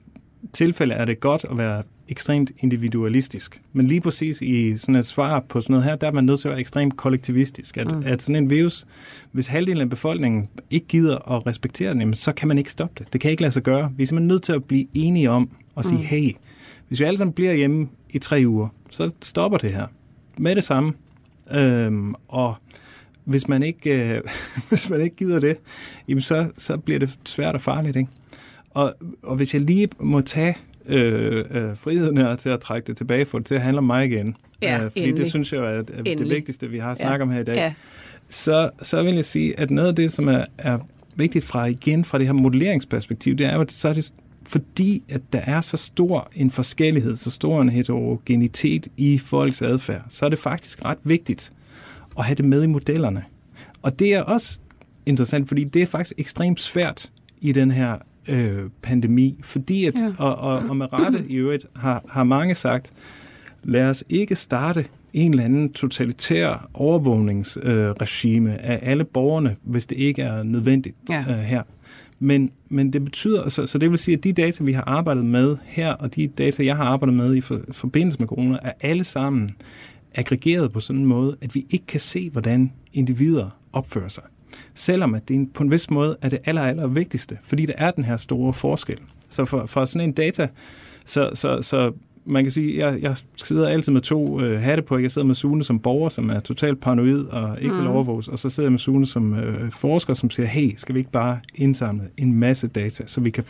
tilfælde 0.54 0.94
er 0.94 1.06
det 1.06 1.20
godt 1.20 1.46
at 1.52 1.58
være 1.58 1.84
ekstremt 2.08 2.52
individualistisk. 2.60 3.62
Men 3.74 3.88
lige 3.88 4.02
præcis 4.02 4.42
i 4.42 4.78
sådan 4.78 4.96
et 4.96 5.06
svar 5.06 5.40
på 5.40 5.62
sådan 5.62 5.74
noget 5.74 5.86
her, 5.86 5.96
der 5.96 6.08
er 6.08 6.12
man 6.12 6.24
nødt 6.24 6.40
til 6.40 6.48
at 6.48 6.52
være 6.52 6.60
ekstremt 6.60 6.98
kollektivistisk. 6.98 7.78
At, 7.78 7.92
mm. 7.92 8.04
at 8.06 8.22
sådan 8.22 8.44
en 8.44 8.50
virus, 8.50 8.86
hvis 9.32 9.48
halvdelen 9.48 9.82
af 9.82 9.90
befolkningen 9.90 10.50
ikke 10.70 10.88
gider 10.88 11.32
at 11.32 11.48
respektere 11.48 11.94
den, 11.94 12.14
så 12.14 12.32
kan 12.32 12.48
man 12.48 12.58
ikke 12.58 12.72
stoppe 12.72 12.96
det. 12.98 13.14
Det 13.14 13.22
kan 13.22 13.32
ikke 13.32 13.42
lade 13.42 13.52
sig 13.52 13.64
gøre. 13.64 13.92
Vi 13.98 14.04
er 14.04 14.08
simpelthen 14.08 14.28
nødt 14.28 14.44
til 14.44 14.54
at 14.54 14.64
blive 14.64 14.86
enige 14.94 15.32
om 15.32 15.50
at 15.78 15.86
sige, 15.86 15.98
mm. 15.98 16.06
hey, 16.06 16.32
hvis 16.88 17.00
vi 17.00 17.06
alle 17.06 17.18
sammen 17.18 17.34
bliver 17.34 17.54
hjemme 17.54 17.88
i 18.10 18.20
tre 18.20 18.44
uger, 18.48 18.68
så 18.90 19.12
stopper 19.22 19.58
det 19.58 19.74
her. 19.74 19.88
Med 20.38 20.56
det 20.56 20.64
samme. 20.64 20.94
Øhm, 21.52 22.16
og 22.28 22.56
hvis 23.26 23.48
man 23.48 23.64
ikke, 23.64 24.16
øh, 24.16 24.22
hvis 24.70 24.90
man 24.90 25.02
ikke 25.02 25.16
gider 25.16 25.40
det, 25.40 25.58
jamen 26.08 26.22
så, 26.22 26.48
så 26.58 26.78
bliver 26.78 27.00
det 27.00 27.18
svært 27.26 27.56
og 27.56 27.62
farligt. 27.62 27.96
Ikke? 27.98 28.10
Og, 28.70 28.94
og 29.24 29.36
hvis 29.36 29.54
jeg 29.54 29.62
lige 29.62 29.88
må 30.00 30.22
tage 30.22 30.58
øh, 30.86 31.46
øh, 31.52 31.78
friheden 31.78 32.18
her 32.18 32.36
til 32.36 32.50
at 32.50 32.60
trække 32.60 32.88
det 32.88 32.98
tilbage, 32.98 33.26
for 33.26 33.38
det 33.38 33.48
til 33.48 33.56
at 33.56 33.62
handle 33.62 33.78
om 33.78 33.84
mig 33.84 34.06
igen, 34.06 34.36
ja, 34.62 34.76
øh, 34.78 34.82
fordi 34.84 35.00
endelig. 35.00 35.18
det 35.18 35.28
synes 35.28 35.54
jeg 35.54 35.60
er, 35.60 35.66
er 35.66 35.82
det 35.82 36.08
Endelig. 36.08 36.30
vigtigste, 36.36 36.70
vi 36.70 36.80
har 36.80 36.94
snakket 36.94 37.18
Ja. 37.18 37.22
om 37.24 37.32
her 37.32 37.40
i 37.40 37.44
dag, 37.44 37.56
Ja. 37.56 37.74
så, 38.30 38.70
så 38.82 39.04
vil 39.04 39.16
jeg 39.16 39.26
sige, 39.26 39.60
at 39.60 39.72
noget 39.72 39.88
af 39.90 39.96
det, 39.96 40.12
som 40.14 40.28
er, 40.28 40.46
er 40.58 40.78
vigtigt 41.16 41.46
fra 41.46 41.66
igen 41.66 42.06
fra 42.06 42.18
det 42.18 42.28
her 42.28 42.34
modelleringsperspektiv, 42.34 43.36
det 43.36 43.46
er 43.46 43.56
jo, 43.56 43.62
at 43.62 43.72
så 43.72 43.90
er 43.90 43.94
det 43.94 44.14
fordi, 44.48 45.04
at 45.10 45.22
der 45.34 45.40
er 45.40 45.62
så 45.62 45.78
stor 45.78 46.30
en 46.36 46.52
forskellighed, 46.52 47.18
så 47.18 47.32
stor 47.32 47.62
en 47.62 47.70
heterogenitet 47.70 48.88
i 48.98 49.18
folks 49.18 49.62
adfærd, 49.62 50.02
så 50.10 50.26
er 50.26 50.30
det 50.30 50.40
faktisk 50.40 50.86
ret 50.86 50.98
vigtigt 51.04 51.52
at 52.18 52.26
have 52.26 52.36
det 52.36 52.46
med 52.46 52.64
i 52.64 52.68
modellerne. 52.68 53.24
Og 53.82 54.00
det 54.00 54.14
er 54.14 54.22
også 54.22 54.60
interessant, 55.06 55.48
fordi 55.48 55.64
det 55.64 55.82
er 55.82 55.86
faktisk 55.86 56.14
ekstremt 56.18 56.62
svært 56.62 57.12
i 57.42 57.52
den 57.52 57.72
her 57.72 57.98
øh, 58.28 58.64
pandemi, 58.82 59.40
fordi 59.44 59.86
at, 59.86 59.94
ja. 60.00 60.12
og, 60.18 60.36
og, 60.36 60.64
og 60.70 60.78
med 60.78 60.94
rette 60.94 61.26
i 61.30 61.36
øvrigt 61.36 61.66
har, 61.76 62.04
har 62.10 62.24
mange 62.24 62.56
sagt, 62.56 62.94
lad 63.64 63.90
os 63.90 64.04
ikke 64.10 64.36
starte 64.36 64.86
en 65.14 65.32
eller 65.32 65.44
anden 65.44 65.74
totalitær 65.74 66.70
overvågningsregime 66.74 68.52
øh, 68.54 68.70
af 68.70 68.80
alle 68.82 69.04
borgerne, 69.04 69.56
hvis 69.64 69.86
det 69.86 69.98
ikke 69.98 70.22
er 70.22 70.44
nødvendigt 70.44 70.96
Ja. 71.10 71.20
øh, 71.30 71.36
her. 71.36 71.64
Men, 72.20 72.52
men 72.70 72.94
det 72.94 73.04
betyder, 73.06 73.50
så, 73.50 73.66
så 73.66 73.78
det 73.78 73.90
vil 73.90 73.98
sige, 73.98 74.18
at 74.18 74.24
de 74.24 74.34
data, 74.34 74.64
vi 74.64 74.74
har 74.74 74.84
arbejdet 74.88 75.26
med 75.26 75.58
her, 75.64 75.92
og 75.92 76.16
de 76.16 76.28
data, 76.28 76.66
jeg 76.66 76.76
har 76.76 76.84
arbejdet 76.84 77.16
med 77.16 77.36
i 77.36 77.42
for, 77.42 77.62
forbindelse 77.72 78.20
med 78.20 78.28
corona, 78.28 78.58
er 78.62 78.72
alle 78.82 79.04
sammen 79.04 79.50
aggregeret 80.16 80.72
på 80.72 80.80
sådan 80.80 81.00
en 81.00 81.06
måde, 81.06 81.38
at 81.42 81.56
vi 81.56 81.66
ikke 81.70 81.86
kan 81.86 82.00
se, 82.00 82.30
hvordan 82.30 82.72
individer 82.94 83.50
opfører 83.74 84.08
sig. 84.10 84.24
Selvom 84.76 85.16
at 85.16 85.28
det 85.28 85.54
på 85.54 85.64
en 85.64 85.72
vis 85.72 85.90
måde 85.90 86.18
er 86.22 86.30
det 86.30 86.40
aller, 86.46 86.62
aller 86.62 86.88
vigtigste, 86.88 87.38
fordi 87.44 87.66
der 87.66 87.74
er 87.78 87.92
den 87.92 88.04
her 88.04 88.18
store 88.18 88.54
forskel. 88.54 88.98
Så 89.30 89.46
for, 89.46 89.66
for 89.66 89.86
sådan 89.86 90.10
en 90.10 90.14
data, 90.14 90.48
så, 91.06 91.30
så, 91.34 91.62
så 91.62 91.92
man 92.26 92.44
kan 92.44 92.52
sige, 92.52 92.78
jeg, 92.86 93.02
jeg 93.02 93.16
sidder 93.36 93.68
altid 93.68 93.94
med 93.94 94.02
to 94.02 94.42
øh, 94.42 94.62
hatte 94.62 94.82
på. 94.82 94.98
Jeg 94.98 95.12
sidder 95.12 95.28
med 95.28 95.36
Sune 95.36 95.64
som 95.64 95.80
borger, 95.80 96.10
som 96.10 96.30
er 96.30 96.40
totalt 96.40 96.80
paranoid 96.80 97.24
og 97.26 97.62
ikke 97.62 97.76
vil 97.76 97.84
Mm. 97.84 97.90
overvåges. 97.90 98.28
Og 98.28 98.40
så 98.40 98.50
sidder 98.50 98.68
jeg 98.68 98.72
med 98.72 98.80
Sune 98.80 99.06
som 99.06 99.34
øh, 99.34 99.72
forsker, 99.72 100.14
som 100.14 100.30
siger, 100.30 100.48
hey, 100.48 100.74
skal 100.78 100.96
vi 100.96 101.00
ikke 101.00 101.12
bare 101.12 101.40
indsamle 101.56 102.04
en 102.18 102.34
masse 102.34 102.68
data, 102.68 103.04
så 103.08 103.22
vi 103.22 103.30
kan 103.30 103.44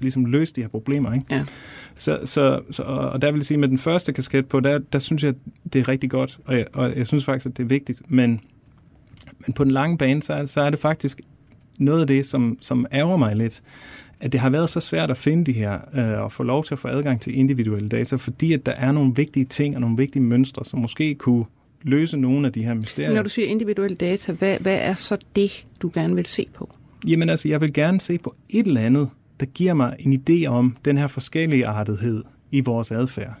f- 0.00 0.02
ligesom 0.02 0.24
løse 0.24 0.54
de 0.54 0.60
her 0.60 0.68
problemer, 0.68 1.12
ikke? 1.12 1.26
Ja. 1.30 1.44
Så, 1.96 2.18
så, 2.24 2.60
så, 2.70 2.82
og 2.82 3.10
og 3.10 3.22
der 3.22 3.30
vil 3.30 3.38
jeg 3.38 3.46
sige, 3.46 3.58
med 3.58 3.68
den 3.68 3.78
første 3.78 4.12
kasket 4.12 4.46
på, 4.46 4.60
der, 4.60 4.78
der 4.78 4.98
synes 4.98 5.24
jeg, 5.24 5.34
det 5.72 5.78
er 5.78 5.88
rigtig 5.88 6.10
godt, 6.10 6.38
og 6.44 6.56
jeg, 6.56 6.66
og 6.72 6.96
jeg 6.96 7.06
synes 7.06 7.24
faktisk, 7.24 7.46
at 7.46 7.56
det 7.56 7.62
er 7.62 7.68
vigtigt, 7.68 8.02
men, 8.08 8.40
men 9.46 9.54
på 9.54 9.64
den 9.64 9.72
lange 9.72 9.98
bane, 9.98 10.22
så 10.22 10.32
er, 10.34 10.46
så 10.46 10.60
er 10.60 10.70
det 10.70 10.78
faktisk 10.78 11.20
noget 11.78 12.00
af 12.00 12.06
det, 12.06 12.26
som, 12.26 12.58
som 12.60 12.86
ærger 12.92 13.16
mig 13.16 13.36
lidt, 13.36 13.62
at 14.20 14.32
det 14.32 14.40
har 14.40 14.50
været 14.50 14.68
så 14.68 14.80
svært 14.80 15.10
at 15.10 15.16
finde 15.16 15.44
de 15.44 15.52
her, 15.52 15.78
øh, 15.94 16.24
og 16.24 16.32
få 16.32 16.42
lov 16.42 16.64
til 16.64 16.74
at 16.74 16.78
få 16.78 16.88
adgang 16.88 17.20
til 17.20 17.38
individuelle 17.38 17.88
data, 17.88 18.16
fordi 18.16 18.52
at 18.52 18.66
der 18.66 18.72
er 18.72 18.92
nogle 18.92 19.12
vigtige 19.16 19.44
ting 19.44 19.74
og 19.74 19.80
nogle 19.80 19.96
vigtige 19.96 20.22
mønstre, 20.22 20.64
som 20.64 20.80
måske 20.80 21.14
kunne 21.14 21.44
løse 21.82 22.16
nogle 22.16 22.46
af 22.46 22.52
de 22.52 22.64
her 22.64 22.74
mysterier. 22.74 23.14
Når 23.14 23.22
du 23.22 23.28
siger 23.28 23.48
individuelle 23.48 23.96
data, 23.96 24.32
hvad, 24.32 24.56
hvad 24.60 24.78
er 24.82 24.94
så 24.94 25.16
det, 25.36 25.66
du 25.82 25.90
gerne 25.94 26.14
vil 26.14 26.26
se 26.26 26.46
på? 26.54 26.70
Jamen 27.06 27.28
altså, 27.28 27.48
jeg 27.48 27.60
vil 27.60 27.72
gerne 27.72 28.00
se 28.00 28.18
på 28.18 28.34
et 28.50 28.66
eller 28.66 28.80
andet, 28.80 29.08
der 29.40 29.46
giver 29.46 29.74
mig 29.74 29.96
en 29.98 30.22
idé 30.28 30.46
om 30.46 30.76
den 30.84 30.98
her 30.98 31.06
forskellige 31.06 31.66
artethed 31.66 32.24
i 32.50 32.60
vores 32.60 32.92
adfærd. 32.92 33.32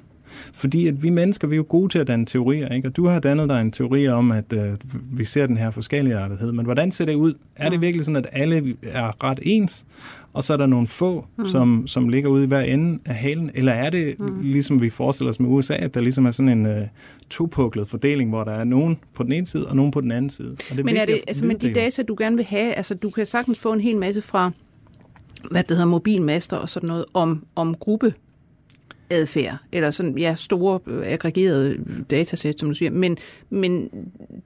Fordi 0.54 0.86
at 0.88 1.02
vi 1.02 1.10
mennesker, 1.10 1.48
vi 1.48 1.54
er 1.54 1.56
jo 1.56 1.66
gode 1.68 1.88
til 1.92 1.98
at 1.98 2.06
danne 2.06 2.26
teorier, 2.26 2.68
ikke? 2.68 2.88
og 2.88 2.96
du 2.96 3.06
har 3.06 3.18
dannet 3.20 3.48
dig 3.48 3.60
en 3.60 3.72
teori 3.72 4.08
om, 4.08 4.30
at 4.32 4.52
øh, 4.52 4.72
vi 5.12 5.24
ser 5.24 5.46
den 5.46 5.56
her 5.56 5.70
forskellige 5.70 6.16
artethed. 6.16 6.52
Men 6.52 6.64
hvordan 6.64 6.90
ser 6.90 7.04
det 7.04 7.14
ud? 7.14 7.34
Er 7.56 7.68
det 7.68 7.78
Mm. 7.78 7.82
virkelig 7.82 8.04
sådan, 8.06 8.16
at 8.24 8.26
alle 8.32 8.76
er 8.82 9.24
ret 9.24 9.38
ens, 9.42 9.86
og 10.32 10.44
så 10.44 10.52
er 10.52 10.56
der 10.56 10.66
nogle 10.66 10.86
få, 10.86 11.26
Mm. 11.36 11.46
som, 11.46 11.86
som 11.86 12.08
ligger 12.08 12.30
ude 12.30 12.44
i 12.44 12.46
hver 12.46 12.60
ende 12.60 12.98
af 13.04 13.14
halen? 13.14 13.50
Eller 13.54 13.72
er 13.72 13.90
det, 13.90 14.14
Mm. 14.20 14.40
ligesom 14.42 14.82
vi 14.82 14.90
forestiller 14.90 15.30
os 15.30 15.40
med 15.40 15.48
USA, 15.48 15.74
at 15.74 15.94
der 15.94 16.00
ligesom 16.00 16.26
er 16.26 16.30
sådan 16.30 16.48
en 16.58 16.66
øh, 16.66 16.82
topuklet 17.30 17.88
fordeling, 17.88 18.30
hvor 18.30 18.44
der 18.44 18.52
er 18.52 18.64
nogen 18.64 18.98
på 19.14 19.22
den 19.22 19.32
ene 19.32 19.46
side, 19.46 19.66
og 19.66 19.76
nogen 19.76 19.92
på 19.92 20.00
den 20.00 20.12
anden 20.12 20.30
side? 20.30 20.50
Og 20.50 20.56
det 20.70 20.78
er 20.80 20.84
Men 20.84 20.96
er 20.96 21.04
det, 21.04 21.20
altså, 21.28 21.46
men 21.46 21.58
de 21.60 21.72
data, 21.74 22.02
du 22.02 22.16
gerne 22.18 22.36
vil 22.36 22.44
have, 22.44 22.72
altså 22.72 22.94
du 22.94 23.10
kan 23.10 23.26
sagtens 23.26 23.58
få 23.58 23.72
en 23.72 23.80
hel 23.80 23.96
masse 23.96 24.22
fra, 24.22 24.50
hvad 25.50 25.62
det 25.62 25.70
hedder, 25.70 25.84
mobilmaster 25.84 26.56
og 26.56 26.68
sådan 26.68 26.86
noget, 26.86 27.04
om, 27.14 27.44
om 27.54 27.74
gruppe 27.74 28.14
adfærd, 29.10 29.56
eller 29.72 29.90
sådan, 29.90 30.18
ja, 30.18 30.34
store 30.34 30.80
øh, 30.86 31.02
aggregerede 31.04 31.76
datasæt, 32.10 32.60
som 32.60 32.68
du 32.68 32.74
siger. 32.74 32.90
Men, 32.90 33.16
men 33.50 33.88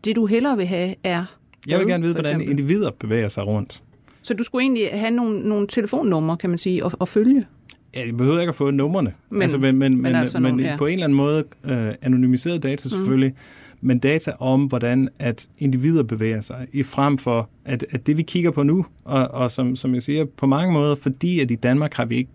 det, 0.04 0.16
du 0.16 0.26
hellere 0.26 0.56
vil 0.56 0.66
have, 0.66 0.94
er... 1.04 1.24
Jeg 1.66 1.78
vil 1.78 1.86
gerne 1.88 2.02
vide, 2.02 2.14
hvordan 2.14 2.32
eksempel? 2.32 2.50
individer 2.50 2.90
bevæger 2.90 3.28
sig 3.28 3.46
rundt. 3.46 3.82
Så 4.22 4.34
du 4.34 4.44
skulle 4.44 4.62
egentlig 4.62 4.88
have 4.92 5.10
nogle, 5.10 5.40
nogle 5.40 5.66
telefonnumre, 5.66 6.36
kan 6.36 6.50
man 6.50 6.58
sige, 6.58 6.84
og, 6.84 6.92
og 6.98 7.08
følge. 7.08 7.46
Ja, 7.94 8.06
jeg 8.06 8.16
behøver 8.16 8.40
ikke 8.40 8.48
at 8.48 8.54
få 8.54 8.70
numrene. 8.70 9.12
Men- 9.30 9.42
altså, 9.42 9.58
men, 9.58 9.76
men, 9.76 9.92
men 9.92 10.02
men, 10.02 10.14
altså 10.14 10.38
men 10.40 10.52
nogle, 10.52 10.68
ja. 10.68 10.76
på 10.76 10.86
en 10.86 10.92
eller 10.92 11.04
anden 11.04 11.16
måde 11.16 11.44
øh, 11.64 11.94
anonymiseret 12.02 12.62
data 12.62 12.88
selvfølgelig, 12.88 13.30
mm. 13.30 13.36
Men 13.84 13.98
data 13.98 14.32
om, 14.38 14.64
hvordan 14.64 15.08
at 15.18 15.48
individer 15.58 16.02
bevæger 16.02 16.40
sig, 16.40 16.66
i 16.72 16.82
frem 16.82 17.18
for, 17.18 17.48
at, 17.64 17.86
at 17.90 18.06
det 18.06 18.16
vi 18.16 18.22
kigger 18.22 18.50
på 18.50 18.62
nu, 18.62 18.86
og, 19.04 19.28
og 19.28 19.50
som, 19.50 19.76
som 19.76 19.94
jeg 19.94 20.02
siger, 20.02 20.24
på 20.36 20.46
mange 20.46 20.72
måder, 20.72 20.94
fordi 20.94 21.40
at 21.40 21.50
i 21.50 21.54
Danmark 21.54 21.94
har 21.94 22.04
vi 22.04 22.16
ikke, 22.16 22.30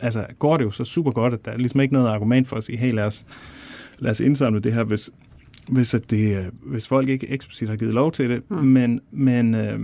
altså 0.00 0.26
går 0.38 0.56
det 0.56 0.64
jo 0.64 0.70
så 0.70 0.84
super 0.84 1.10
godt, 1.10 1.34
at 1.34 1.44
der 1.44 1.50
er 1.52 1.56
ligesom 1.56 1.80
ikke 1.80 1.94
noget 1.94 2.08
argument 2.08 2.48
for 2.48 2.56
at 2.56 2.64
sige, 2.64 2.78
hey 2.78 2.92
lad 2.92 3.04
os, 3.04 3.26
lad 3.98 4.10
os 4.10 4.20
indsamle 4.20 4.60
det 4.60 4.72
her, 4.72 4.84
hvis, 4.84 5.10
hvis, 5.68 5.94
at 5.94 6.10
det, 6.10 6.36
øh, 6.36 6.44
hvis 6.66 6.88
folk 6.88 7.08
ikke 7.08 7.28
eksplicit 7.30 7.68
har 7.68 7.76
givet 7.76 7.94
lov 7.94 8.12
til 8.12 8.30
det, 8.30 8.42
Mm. 8.50 8.56
mm. 8.56 8.64
men, 8.64 9.00
men, 9.10 9.54
øh, 9.54 9.80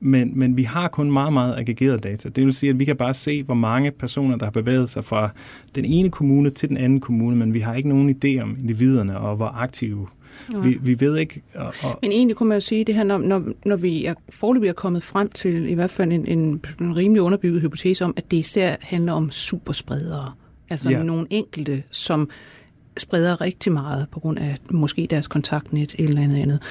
men, 0.00 0.38
men 0.38 0.56
vi 0.56 0.62
har 0.62 0.88
kun 0.88 1.10
meget, 1.12 1.32
meget 1.32 1.56
aggregeret 1.58 2.02
data. 2.04 2.28
Det 2.28 2.44
vil 2.44 2.52
sige, 2.52 2.70
at 2.70 2.78
vi 2.78 2.84
kan 2.84 2.96
bare 2.96 3.14
se, 3.14 3.42
hvor 3.42 3.54
mange 3.54 3.90
personer, 3.90 4.36
der 4.36 4.46
har 4.46 4.50
bevæget 4.50 4.90
sig 4.90 5.04
fra 5.04 5.30
den 5.74 5.84
ene 5.84 6.10
kommune 6.10 6.50
til 6.50 6.68
den 6.68 6.76
anden 6.76 7.00
kommune, 7.00 7.36
men 7.36 7.54
vi 7.54 7.60
har 7.60 7.74
ikke 7.74 7.88
nogen 7.88 8.16
idé 8.24 8.42
om 8.42 8.56
individerne 8.60 9.18
og 9.18 9.36
hvor 9.36 9.46
aktive. 9.46 10.06
Ja. 10.52 10.58
Vi, 10.58 10.78
vi 10.82 11.00
ved 11.00 11.16
ikke... 11.16 11.42
Og, 11.54 11.74
og, 11.82 11.98
Men 12.02 12.12
egentlig 12.12 12.36
kunne 12.36 12.48
man 12.48 12.56
jo 12.56 12.60
sige 12.60 12.84
det 12.84 12.94
her, 12.94 13.04
når, 13.04 13.18
når, 13.18 13.44
når 13.64 13.76
vi 13.76 14.04
er 14.04 14.14
forløbig 14.30 14.68
er 14.68 14.72
kommet 14.72 15.02
frem 15.02 15.28
til 15.30 15.68
i 15.68 15.74
hvert 15.74 15.90
fald 15.90 16.12
en, 16.12 16.26
en, 16.26 16.62
en 16.80 16.96
rimelig 16.96 17.22
underbygget 17.22 17.60
hypotese 17.62 18.04
om, 18.04 18.14
at 18.16 18.30
det 18.30 18.36
især 18.36 18.76
handler 18.80 19.12
om 19.12 19.30
superspredere. 19.30 20.32
Altså 20.70 20.90
Ja. 20.90 21.02
nogle 21.02 21.26
enkelte, 21.30 21.82
som 21.90 22.30
spreder 22.96 23.40
rigtig 23.40 23.72
meget 23.72 24.06
på 24.10 24.20
grund 24.20 24.38
af 24.38 24.56
måske 24.70 25.06
deres 25.10 25.26
kontaktnet 25.26 25.94
eller 25.98 26.22
andet 26.22 26.42
andet. 26.42 26.62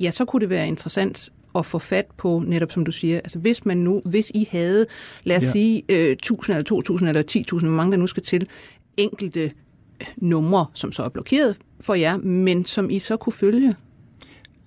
Ja, 0.00 0.10
så 0.10 0.24
kunne 0.24 0.40
det 0.40 0.50
være 0.50 0.68
interessant 0.68 1.32
at 1.54 1.66
få 1.66 1.78
fat 1.78 2.06
på, 2.16 2.42
netop 2.46 2.72
som 2.72 2.84
du 2.84 2.92
siger, 2.92 3.16
altså 3.16 3.38
hvis 3.38 3.64
man 3.64 3.76
nu, 3.76 4.02
hvis 4.04 4.30
I 4.34 4.48
havde, 4.50 4.86
lad 5.24 5.36
os 5.36 5.42
ja. 5.42 5.48
Sige, 5.50 5.82
øh, 5.88 6.12
1000 6.12 6.54
eller 6.54 6.64
2000 6.64 7.08
eller 7.08 7.22
10.000, 7.30 7.66
hvor 7.66 7.76
mange 7.76 7.92
der 7.92 7.98
nu 7.98 8.06
skal 8.06 8.22
til, 8.22 8.48
enkelte 8.96 9.50
numre, 10.16 10.66
som 10.74 10.92
så 10.92 11.02
er 11.02 11.08
blokeret 11.08 11.56
for 11.80 11.94
jer, 11.94 12.16
men 12.16 12.64
som 12.64 12.90
I 12.90 12.98
så 12.98 13.16
kunne 13.16 13.32
følge. 13.32 13.74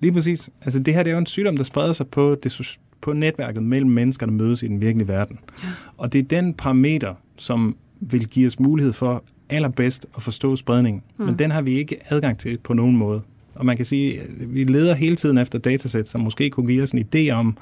Lige 0.00 0.12
præcis. 0.12 0.50
Altså 0.62 0.78
det 0.78 0.94
her 0.94 1.02
det 1.02 1.10
er 1.10 1.14
jo 1.14 1.18
en 1.18 1.26
sygdom, 1.26 1.56
der 1.56 1.64
spreder 1.64 1.92
sig 1.92 2.08
på, 2.08 2.34
det, 2.42 2.78
på 3.00 3.12
netværket 3.12 3.62
mellem 3.62 3.90
mennesker, 3.90 4.26
der 4.26 4.32
mødes 4.32 4.62
i 4.62 4.66
den 4.66 4.80
virkelige 4.80 5.08
verden. 5.08 5.38
Ja. 5.62 5.68
Og 5.96 6.12
det 6.12 6.18
er 6.18 6.22
den 6.22 6.54
parameter, 6.54 7.14
som 7.36 7.76
vil 8.00 8.28
give 8.28 8.46
os 8.46 8.60
mulighed 8.60 8.92
for 8.92 9.24
allerbedst 9.50 10.06
at 10.16 10.22
forstå 10.22 10.56
spredningen. 10.56 11.02
Mm. 11.16 11.22
Mm. 11.22 11.26
Men 11.30 11.38
den 11.38 11.50
har 11.50 11.62
vi 11.62 11.72
ikke 11.72 11.96
adgang 12.08 12.38
til 12.38 12.58
på 12.58 12.74
nogen 12.74 12.96
måde. 12.96 13.22
Og 13.54 13.66
man 13.66 13.76
kan 13.76 13.86
sige, 13.86 14.20
at 14.20 14.54
vi 14.54 14.64
leder 14.64 14.94
hele 14.94 15.16
tiden 15.16 15.38
efter 15.38 15.58
datasæt, 15.58 16.08
som 16.08 16.20
måske 16.20 16.50
kunne 16.50 16.66
give 16.66 16.82
os 16.82 16.92
en 16.92 17.04
idé 17.14 17.30
om, 17.30 17.56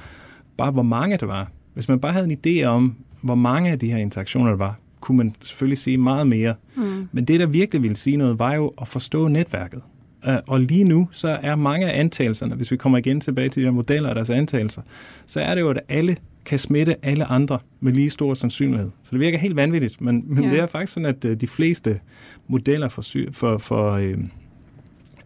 bare 0.57 0.71
hvor 0.71 0.83
mange 0.83 1.17
der 1.17 1.27
var. 1.27 1.51
Hvis 1.75 1.89
man 1.89 2.01
bare 2.01 2.13
havde 2.13 2.33
en 2.33 2.39
idé 2.47 2.65
om, 2.65 2.97
hvor 3.21 3.35
mange 3.35 3.71
af 3.71 3.79
de 3.79 3.91
her 3.91 3.99
interaktioner 3.99 4.51
der 4.51 4.57
var, 4.57 4.79
kunne 5.01 5.17
man 5.19 5.35
selvfølgelig 5.41 5.79
sige 5.79 5.99
meget 5.99 6.27
mere. 6.27 6.55
Mm. 6.77 7.09
Men 7.13 7.25
det, 7.25 7.41
der 7.41 7.47
virkelig 7.47 7.83
ville 7.83 7.97
sige 7.97 8.17
noget, 8.17 8.39
var 8.39 8.55
jo 8.55 8.73
at 8.81 8.89
forstå 8.89 9.29
netværket. 9.29 9.81
Øh, 10.29 10.35
Og 10.47 10.61
lige 10.61 10.85
nu, 10.85 11.09
så 11.13 11.39
er 11.43 11.57
mange 11.57 11.91
af 11.91 12.01
antagelserne, 12.01 12.55
hvis 12.55 12.71
vi 12.71 12.77
kommer 12.77 12.99
igen 12.99 13.21
tilbage 13.21 13.49
til 13.49 13.63
de 13.63 13.67
her 13.67 13.73
modeller 13.73 14.09
og 14.09 14.15
deres 14.15 14.31
antagelser, 14.31 14.83
så 15.27 15.41
er 15.41 15.55
det 15.55 15.61
jo, 15.63 15.71
at 15.71 15.81
alle 15.89 16.17
kan 16.45 16.59
smitte 16.59 16.97
alle 17.07 17.25
andre 17.25 17.59
med 17.81 17.93
lige 17.93 18.11
stor 18.11 18.35
sandsynlighed. 18.35 18.91
Så 19.03 19.09
det 19.13 19.21
virker 19.21 19.39
helt 19.39 19.57
vanvittigt, 19.57 20.01
men, 20.01 20.25
men 20.27 20.45
Ja. 20.45 20.51
det 20.51 20.59
er 20.59 20.67
faktisk 20.67 20.93
sådan, 20.93 21.07
at 21.09 21.25
øh, 21.25 21.37
de 21.41 21.47
fleste 21.47 22.01
modeller 22.49 22.89
for, 22.89 23.03
sy- 23.03 23.31
for, 23.33 23.59
for, 23.59 23.93
øh, 23.93 24.19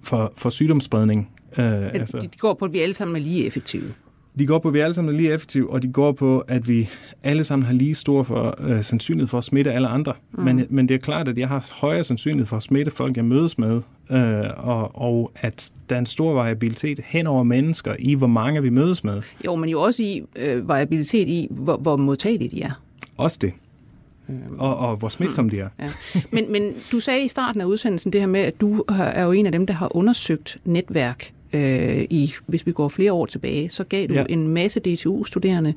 for, 0.03 0.33
for 0.37 0.51
sygdomsspredning, 0.51 1.29
øh, 1.59 1.65
Altså, 1.95 2.19
de 2.21 2.29
går 2.39 2.55
på, 2.55 2.65
at 2.65 2.73
vi 2.73 2.79
alle 2.79 2.95
sammen 2.95 3.17
er 3.17 3.21
lige 3.21 3.47
effektive. 3.47 3.93
De 4.39 4.47
går 4.47 4.59
på, 4.59 4.69
at 4.69 4.75
vi 4.75 4.81
alle 4.81 4.95
sammen 4.95 5.15
er 5.15 5.19
lige 5.19 5.33
effektive, 5.33 5.71
og 5.71 5.83
de 5.83 5.89
går 5.89 6.13
på, 6.13 6.39
at 6.39 6.69
vi 6.69 6.89
alle 7.23 7.45
sammen 7.45 7.67
har 7.67 7.73
lige 7.73 7.95
stor 7.95 8.23
for, 8.23 8.55
øh, 8.61 8.85
sandsynlighed 8.85 9.27
for 9.29 9.39
at 9.39 9.45
smitte 9.45 9.73
alle 9.73 9.89
andre. 9.89 10.13
Mm. 10.33 10.45
Men, 10.45 10.67
men 10.69 10.89
det 10.89 10.95
er 10.95 10.99
klart, 10.99 11.29
at 11.29 11.39
jeg 11.39 11.49
har 11.49 11.71
højere 11.73 12.05
sandsynlighed 12.05 12.47
for 12.47 12.57
at 12.57 12.63
smitte 12.63 12.91
folk, 12.91 13.17
jeg 13.17 13.25
mødes 13.25 13.59
med, 13.59 13.81
øh, 14.11 14.45
og, 14.57 15.01
og 15.01 15.33
at 15.37 15.73
der 15.89 15.95
er 15.95 15.99
en 15.99 16.07
stor 16.07 16.33
variabilitet 16.33 17.01
hen 17.05 17.27
over 17.27 17.43
mennesker 17.43 17.97
i, 17.99 18.15
hvor 18.15 18.27
mange 18.27 18.63
vi 18.63 18.71
mødes 18.71 19.05
med. 19.05 19.23
Jo, 19.47 19.57
men 19.57 19.69
jo 19.69 19.81
også 19.81 20.03
i 20.03 20.23
øh, 20.37 20.69
variabilitet 20.69 21.29
i, 21.29 21.49
hvor, 21.51 21.77
hvor 21.77 21.97
modtagelige 21.97 22.51
de 22.51 22.63
er. 22.63 22.81
Også 23.17 23.39
det. 23.41 23.53
Og, 24.59 24.77
og 24.77 24.97
hvor 24.97 25.09
smitsomme 25.09 25.51
de 25.51 25.59
er. 25.61 25.69
Ja. 25.81 25.91
Men, 26.31 26.53
men 26.53 26.75
du 26.93 27.01
sagde 27.01 27.25
i 27.25 27.29
starten 27.29 27.61
af 27.61 27.65
udsendelsen 27.65 28.13
det 28.13 28.21
her 28.21 28.29
med, 28.29 28.41
at 28.41 28.61
du 28.61 28.85
er 28.89 29.25
jo 29.25 29.33
en 29.33 29.47
af 29.47 29.53
dem, 29.53 29.67
der 29.67 29.75
har 29.75 29.97
undersøgt 29.97 30.59
netværk 30.65 31.33
øh, 31.55 32.07
i, 32.11 32.33
hvis 32.47 32.67
vi 32.67 32.73
går 32.73 32.89
flere 32.89 33.13
år 33.13 33.27
tilbage, 33.27 33.71
så 33.71 33.85
gav 33.85 34.07
du 34.07 34.15
ja. 34.15 34.25
en 34.29 34.49
masse 34.49 34.81
DTU-studerende 34.81 35.75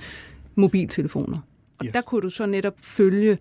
mobiltelefoner. 0.56 1.38
Og 1.80 1.86
yes. 1.86 1.94
der 1.94 2.02
kunne 2.02 2.22
du 2.22 2.30
så 2.30 2.46
netop 2.46 2.74
følge 2.82 3.38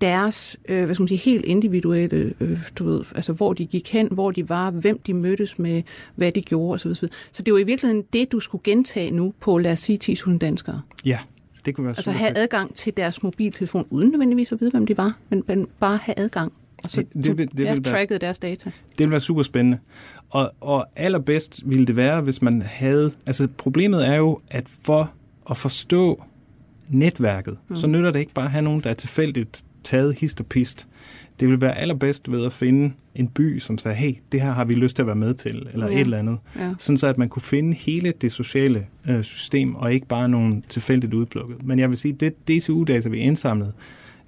deres 0.00 0.56
øh, 0.68 0.84
hvad 0.84 0.94
skal 0.94 1.02
man 1.02 1.08
sige, 1.08 1.18
helt 1.18 1.44
individuelle, 1.44 2.34
øh, 2.40 2.58
du 2.76 2.84
ved, 2.84 3.04
altså 3.14 3.32
hvor 3.32 3.52
de 3.52 3.66
gik 3.66 3.92
hen, 3.92 4.08
hvor 4.10 4.30
de 4.30 4.48
var, 4.48 4.70
hvem 4.70 4.98
de 4.98 5.14
mødtes 5.14 5.58
med, 5.58 5.82
hvad 6.14 6.32
de 6.32 6.42
gjorde 6.42 6.74
osv. 6.74 6.94
Så, 6.94 7.08
så 7.32 7.42
det 7.42 7.52
var 7.52 7.58
i 7.58 7.62
virkeligheden 7.62 8.04
det, 8.12 8.32
du 8.32 8.40
skulle 8.40 8.62
gentage 8.64 9.10
nu 9.10 9.34
på, 9.40 9.58
lad 9.58 9.72
os 9.72 9.80
sige, 9.80 9.98
10.000 10.12 10.38
danskere. 10.38 10.82
Ja, 11.04 11.18
det 11.64 11.74
kunne 11.74 11.84
være 11.84 11.94
Altså 11.96 12.10
have 12.10 12.38
adgang 12.38 12.74
til 12.74 12.96
deres 12.96 13.22
mobiltelefon, 13.22 13.86
uden 13.90 14.08
nødvendigvis 14.10 14.52
at 14.52 14.60
vide, 14.60 14.70
hvem 14.70 14.86
de 14.86 14.96
var, 14.96 15.18
men, 15.28 15.42
men 15.46 15.68
bare 15.80 15.96
have 16.02 16.18
adgang. 16.18 16.52
Og 16.84 16.90
så 16.90 17.04
det, 17.14 17.24
det, 17.24 17.38
ja, 17.38 17.74
vil 17.74 17.84
være, 17.92 18.18
deres 18.18 18.38
data. 18.38 18.70
Det 18.90 18.98
ville 18.98 19.10
være 19.10 19.20
super 19.20 19.42
spændende. 19.42 19.78
Og, 20.30 20.52
og 20.60 20.86
allerbedst 20.96 21.62
ville 21.64 21.86
det 21.86 21.96
være, 21.96 22.20
hvis 22.20 22.42
man 22.42 22.62
havde... 22.62 23.12
Altså 23.26 23.48
problemet 23.56 24.06
er 24.06 24.14
jo, 24.14 24.40
at 24.50 24.64
for 24.82 25.12
at 25.50 25.56
forstå 25.56 26.22
netværket, 26.88 27.56
mm. 27.68 27.76
så 27.76 27.86
nytter 27.86 28.10
det 28.10 28.20
ikke 28.20 28.32
bare 28.32 28.44
at 28.44 28.50
have 28.50 28.62
nogen, 28.62 28.80
der 28.80 28.90
er 28.90 28.94
tilfældigt 28.94 29.64
taget 29.84 30.14
hist 30.14 30.40
og 30.40 30.46
pist. 30.46 30.88
Det 31.40 31.48
vil 31.48 31.60
være 31.60 31.78
allerbedst 31.78 32.32
ved 32.32 32.46
at 32.46 32.52
finde 32.52 32.92
en 33.14 33.28
by, 33.28 33.58
som 33.58 33.78
siger, 33.78 33.94
hey, 33.94 34.14
det 34.32 34.40
her 34.40 34.52
har 34.52 34.64
vi 34.64 34.74
lyst 34.74 34.96
til 34.96 35.02
at 35.02 35.06
være 35.06 35.16
med 35.16 35.34
til, 35.34 35.66
eller 35.72 35.86
ja. 35.86 35.94
et 35.94 36.00
eller 36.00 36.18
andet. 36.18 36.38
Ja. 36.58 36.74
Sådan 36.78 36.96
så, 36.96 37.06
at 37.06 37.18
man 37.18 37.28
kunne 37.28 37.42
finde 37.42 37.74
hele 37.74 38.12
det 38.20 38.32
sociale 38.32 38.86
øh, 39.08 39.22
system, 39.22 39.74
og 39.74 39.94
ikke 39.94 40.06
bare 40.06 40.28
nogen 40.28 40.64
tilfældigt 40.68 41.14
udplukket. 41.14 41.62
Men 41.62 41.78
jeg 41.78 41.88
vil 41.88 41.98
sige, 41.98 42.12
det 42.12 42.48
DCU-data, 42.48 43.08
vi 43.08 43.18
indsamlet, 43.18 43.72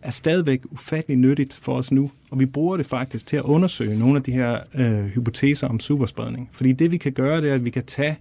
er 0.03 0.11
stadigvæk 0.11 0.61
ufattelig 0.71 1.17
nyttigt 1.17 1.55
for 1.55 1.77
os 1.77 1.93
nu, 1.93 2.11
og 2.31 2.41
vi 2.41 2.47
bruger 2.47 2.77
det 2.77 2.87
faktisk 2.87 3.27
til 3.27 3.37
at 3.37 3.43
undersøge 3.43 3.99
nogle 3.99 4.17
af 4.17 4.23
de 4.23 4.33
her 4.33 4.59
øh, 4.75 5.05
hypoteser 5.05 5.69
om 5.69 5.81
superspredning. 5.81 6.49
Fordi 6.53 6.73
det, 6.73 6.93
vi 6.93 6.97
kan 6.97 7.13
gøre, 7.13 7.41
det 7.41 7.51
er, 7.51 7.55
at 7.55 7.65
vi 7.65 7.71
kan 7.71 7.85
tage 7.85 8.19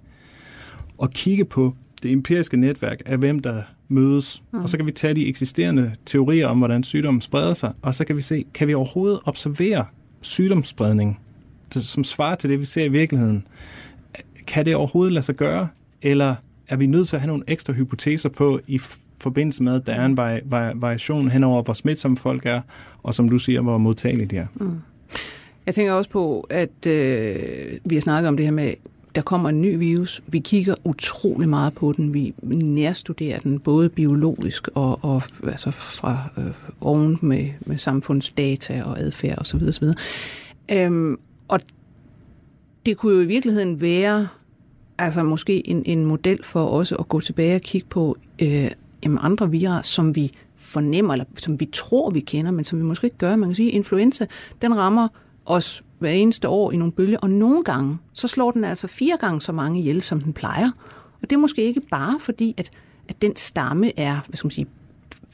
og 0.97 1.11
kigge 1.11 1.45
på 1.45 1.75
det 2.03 2.11
empiriske 2.11 2.57
netværk 2.57 3.01
af, 3.05 3.17
hvem 3.17 3.39
der 3.39 3.63
mødes. 3.87 4.43
Mm. 4.51 4.59
Og 4.59 4.69
så 4.69 4.77
kan 4.77 4.85
vi 4.85 4.91
tage 4.91 5.13
de 5.13 5.27
eksisterende 5.27 5.91
teorier 6.05 6.47
om, 6.47 6.57
hvordan 6.57 6.83
sygdommen 6.83 7.21
spreder 7.21 7.53
sig, 7.53 7.73
og 7.81 7.95
så 7.95 8.05
kan 8.05 8.15
vi 8.15 8.21
se, 8.21 8.45
kan 8.53 8.67
vi 8.67 8.73
overhovedet 8.73 9.19
observere 9.25 9.85
sygdomsspredning, 10.21 11.19
som 11.71 12.03
svarer 12.03 12.35
til 12.35 12.49
det, 12.49 12.59
vi 12.59 12.65
ser 12.65 12.83
i 12.83 12.89
virkeligheden. 12.89 13.47
Kan 14.47 14.65
det 14.65 14.75
overhovedet 14.75 15.13
lade 15.13 15.25
sig 15.25 15.35
gøre, 15.35 15.67
eller 16.01 16.35
er 16.67 16.75
vi 16.75 16.85
nødt 16.85 17.07
til 17.07 17.15
at 17.15 17.21
have 17.21 17.27
nogle 17.27 17.43
ekstra 17.47 17.73
hypoteser 17.73 18.29
på 18.29 18.59
i 18.67 18.81
forbindelse 19.21 19.63
med, 19.63 19.75
at 19.75 19.87
der 19.87 19.93
er 19.93 20.05
en 20.05 20.17
vari- 20.19 20.41
vari- 20.45 20.73
variation 20.75 21.29
henover, 21.29 21.63
hvor 21.63 21.73
smitsomme 21.73 22.17
folk 22.17 22.45
er, 22.45 22.61
og 23.03 23.13
som 23.13 23.29
du 23.29 23.37
siger, 23.37 23.61
hvor 23.61 23.77
modtagelige 23.77 24.27
de 24.27 24.37
er. 24.37 24.47
Mm. 24.55 24.71
Jeg 25.65 25.75
tænker 25.75 25.93
også 25.93 26.09
på, 26.09 26.47
at 26.49 26.87
øh, 26.87 27.35
vi 27.85 27.95
har 27.95 28.01
snakket 28.01 28.27
om 28.27 28.37
det 28.37 28.45
her 28.45 28.51
med 28.51 28.73
der 29.15 29.21
kommer 29.21 29.49
en 29.49 29.61
ny 29.61 29.77
virus. 29.77 30.21
Vi 30.27 30.39
kigger 30.39 30.75
utrolig 30.83 31.49
meget 31.49 31.73
på 31.73 31.93
den. 31.97 32.13
Vi 32.13 32.33
nærstuderer 32.43 33.39
den, 33.39 33.59
både 33.59 33.89
biologisk 33.89 34.67
og, 34.67 34.99
og 35.03 35.23
altså 35.47 35.71
fra 35.71 36.29
øh, 36.37 36.51
oven 36.81 37.17
med, 37.21 37.49
med 37.61 37.77
samfundsdata 37.77 38.83
og 38.83 38.99
adfærd 38.99 39.37
osv. 39.37 39.61
osv. 39.67 39.87
Øhm, 40.71 41.19
og 41.47 41.59
det 42.85 42.97
kunne 42.97 43.15
jo 43.15 43.21
i 43.21 43.25
virkeligheden 43.25 43.81
være 43.81 44.27
altså 44.97 45.23
måske 45.23 45.69
en, 45.69 45.83
en 45.85 46.05
model 46.05 46.43
for 46.43 46.65
også 46.65 46.95
at 46.95 47.09
gå 47.09 47.19
tilbage 47.19 47.55
og 47.55 47.61
kigge 47.61 47.87
på 47.89 48.17
øh, 48.41 48.71
jamen 49.03 49.19
andre 49.21 49.51
virer, 49.51 49.81
som 49.81 50.15
vi 50.15 50.33
fornemmer, 50.55 51.13
eller 51.13 51.25
som 51.35 51.59
vi 51.59 51.65
tror, 51.65 52.09
vi 52.09 52.19
kender, 52.19 52.51
men 52.51 52.65
som 52.65 52.79
vi 52.79 52.83
måske 52.83 53.05
ikke 53.05 53.17
gør. 53.17 53.35
Man 53.35 53.49
kan 53.49 53.55
sige, 53.55 53.69
at 53.69 53.75
influenza, 53.75 54.25
den 54.61 54.77
rammer 54.77 55.07
os 55.45 55.83
hver 55.99 56.09
eneste 56.11 56.47
år 56.47 56.71
i 56.71 56.77
nogle 56.77 56.91
bølger, 56.91 57.17
og 57.21 57.29
nogle 57.29 57.63
gange, 57.63 57.97
så 58.13 58.27
slår 58.27 58.51
den 58.51 58.63
altså 58.63 58.87
fire 58.87 59.17
gange 59.19 59.41
så 59.41 59.51
mange 59.51 59.79
ihjel, 59.79 60.01
som 60.01 60.21
den 60.21 60.33
plejer. 60.33 60.71
Og 61.21 61.29
det 61.29 61.33
er 61.33 61.39
måske 61.39 61.63
ikke 61.63 61.81
bare 61.81 62.19
fordi, 62.19 62.53
at, 62.57 62.71
at 63.07 63.21
den 63.21 63.35
stamme 63.35 63.99
er, 63.99 64.19
hvad 64.27 64.37
skal 64.37 64.45
man 64.45 64.51
sige, 64.51 64.67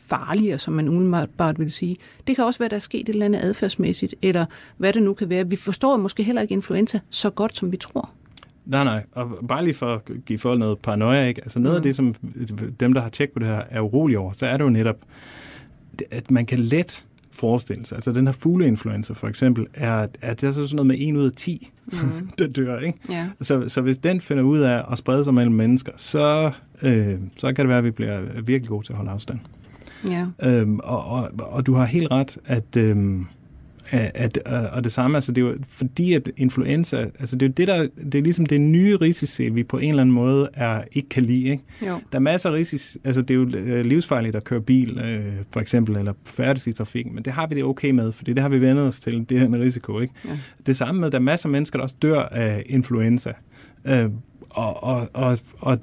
farligere, 0.07 0.59
som 0.59 0.74
man 0.74 0.88
umiddelbart 0.88 1.59
vil 1.59 1.72
sige. 1.72 1.97
Det 2.28 2.36
kan 2.36 2.45
også 2.45 2.59
være, 2.59 2.70
der 2.70 2.76
er 2.76 2.80
sket 2.80 3.01
et 3.01 3.09
eller 3.09 3.26
andet 3.26 3.39
adfærdsmæssigt, 3.39 4.15
eller 4.22 4.45
hvad 4.78 4.93
det 4.93 5.03
nu 5.03 5.13
kan 5.13 5.30
være. 5.30 5.49
Vi 5.49 5.55
forstår 5.55 5.97
måske 5.97 6.24
heller 6.24 6.41
ikke 6.41 6.53
influenza 6.53 6.99
så 7.09 7.30
godt, 7.30 7.55
som 7.55 7.72
vi 7.72 7.78
tror. 7.78 8.09
Nej, 8.68 8.84
nej. 8.84 9.03
Og 9.11 9.32
bare 9.47 9.63
lige 9.63 9.74
for 9.74 9.93
at 9.93 10.01
give 10.26 10.39
folk 10.39 10.59
noget 10.59 10.80
paranoia, 10.80 11.28
ikke? 11.28 11.41
Altså 11.41 11.59
noget 11.59 11.74
mm. 11.74 11.78
af 11.78 11.84
det, 11.84 11.95
som 11.95 12.15
dem, 12.80 12.93
der 12.93 13.01
har 13.01 13.09
tjekket 13.09 13.34
på 13.34 13.39
det 13.39 13.47
her, 13.47 13.61
er 13.70 13.80
urolige 13.80 14.20
over, 14.20 14.34
så 14.34 14.45
er 14.45 14.57
det 14.57 14.63
jo 14.63 14.70
netop, 14.70 14.97
at 16.11 16.32
man 16.32 16.45
kan 16.45 16.59
let 16.59 17.05
forestille 17.32 17.86
sig. 17.86 17.95
Altså 17.95 18.11
den 18.11 18.28
her 18.28 18.32
fugleinfluenza 18.32 19.13
for 19.13 19.28
eksempel, 19.28 19.68
er, 19.74 20.07
er 20.22 20.34
det 20.34 20.55
så 20.55 20.68
sådan 20.68 20.76
noget 20.76 20.88
med 20.88 20.95
1 20.99 21.15
ud 21.15 21.26
af 21.26 21.32
10, 21.36 21.72
mm. 21.86 21.97
der 22.39 22.47
dør. 22.47 22.80
Ikke? 22.80 22.99
Ja. 23.09 23.30
Så, 23.41 23.70
så 23.70 23.82
hvis 23.82 23.97
den 23.97 24.22
finder 24.22 24.43
ud 24.43 24.59
af 24.59 24.84
at 24.91 24.97
sprede 24.97 25.24
sig 25.24 25.34
mellem 25.34 25.55
mennesker, 25.55 25.91
så, 25.95 26.51
øh, 26.82 27.15
så 27.38 27.47
kan 27.53 27.55
det 27.55 27.68
være, 27.70 27.78
at 27.78 27.84
vi 27.84 27.91
bliver 27.91 28.22
virkelig 28.41 28.70
gode 28.70 28.86
til 28.86 28.93
at 28.93 28.97
holde 28.97 29.11
afstand. 29.11 29.39
Ja. 30.09 30.26
Øhm, 30.43 30.80
og, 30.80 31.05
og, 31.05 31.30
og 31.38 31.65
du 31.65 31.74
har 31.74 31.86
helt 31.86 32.11
ret, 32.11 32.38
at... 32.45 32.78
Øh, 32.78 33.22
at, 33.91 34.11
at, 34.15 34.38
og 34.47 34.83
det 34.83 34.91
samme, 34.91 35.17
altså 35.17 35.31
det 35.31 35.41
er 35.41 35.45
jo 35.45 35.55
fordi, 35.69 36.13
at 36.13 36.29
influenza, 36.38 37.05
altså 37.19 37.35
det 37.35 37.45
er 37.45 37.47
jo 37.47 37.53
det, 37.57 37.67
der, 37.67 37.88
det 38.11 38.15
er 38.15 38.21
ligesom 38.21 38.45
det 38.45 38.61
nye 38.61 38.95
risici, 38.95 39.49
vi 39.49 39.63
på 39.63 39.77
en 39.77 39.89
eller 39.89 40.01
anden 40.01 40.15
måde 40.15 40.49
er, 40.53 40.83
ikke 40.91 41.09
kan 41.09 41.23
lide. 41.23 41.43
Ikke? 41.43 41.63
Jo. 41.81 41.99
Der 42.11 42.17
er 42.17 42.19
masser 42.19 42.49
af 42.49 42.53
risici, 42.53 42.99
altså 43.03 43.21
det 43.21 43.31
er 43.31 43.35
jo 43.35 43.49
øh, 43.57 43.85
livsfarligt 43.85 44.35
at 44.35 44.43
køre 44.43 44.61
bil, 44.61 44.97
øh, 44.97 45.25
for 45.51 45.59
eksempel, 45.59 45.97
eller 45.97 46.13
færdes 46.25 46.67
i 46.67 46.71
trafikken, 46.71 47.15
men 47.15 47.23
det 47.23 47.33
har 47.33 47.47
vi 47.47 47.55
det 47.55 47.63
okay 47.63 47.91
med, 47.91 48.11
fordi 48.11 48.33
det 48.33 48.41
har 48.41 48.49
vi 48.49 48.61
vendt 48.61 48.81
os 48.81 48.99
til, 48.99 49.25
det 49.29 49.38
er 49.38 49.45
en 49.45 49.59
risiko. 49.59 49.99
Ikke? 49.99 50.13
Ja. 50.25 50.29
Det 50.65 50.75
samme 50.75 50.99
med, 50.99 51.07
at 51.07 51.11
der 51.11 51.19
er 51.19 51.23
masser 51.23 51.49
af 51.49 51.51
mennesker, 51.51 51.79
der 51.79 51.83
også 51.83 51.95
dør 52.01 52.21
af 52.21 52.63
influenza. 52.65 53.33
Øh, 53.85 54.09
og, 54.49 54.83
og, 54.83 55.09
og, 55.13 55.38
og, 55.59 55.79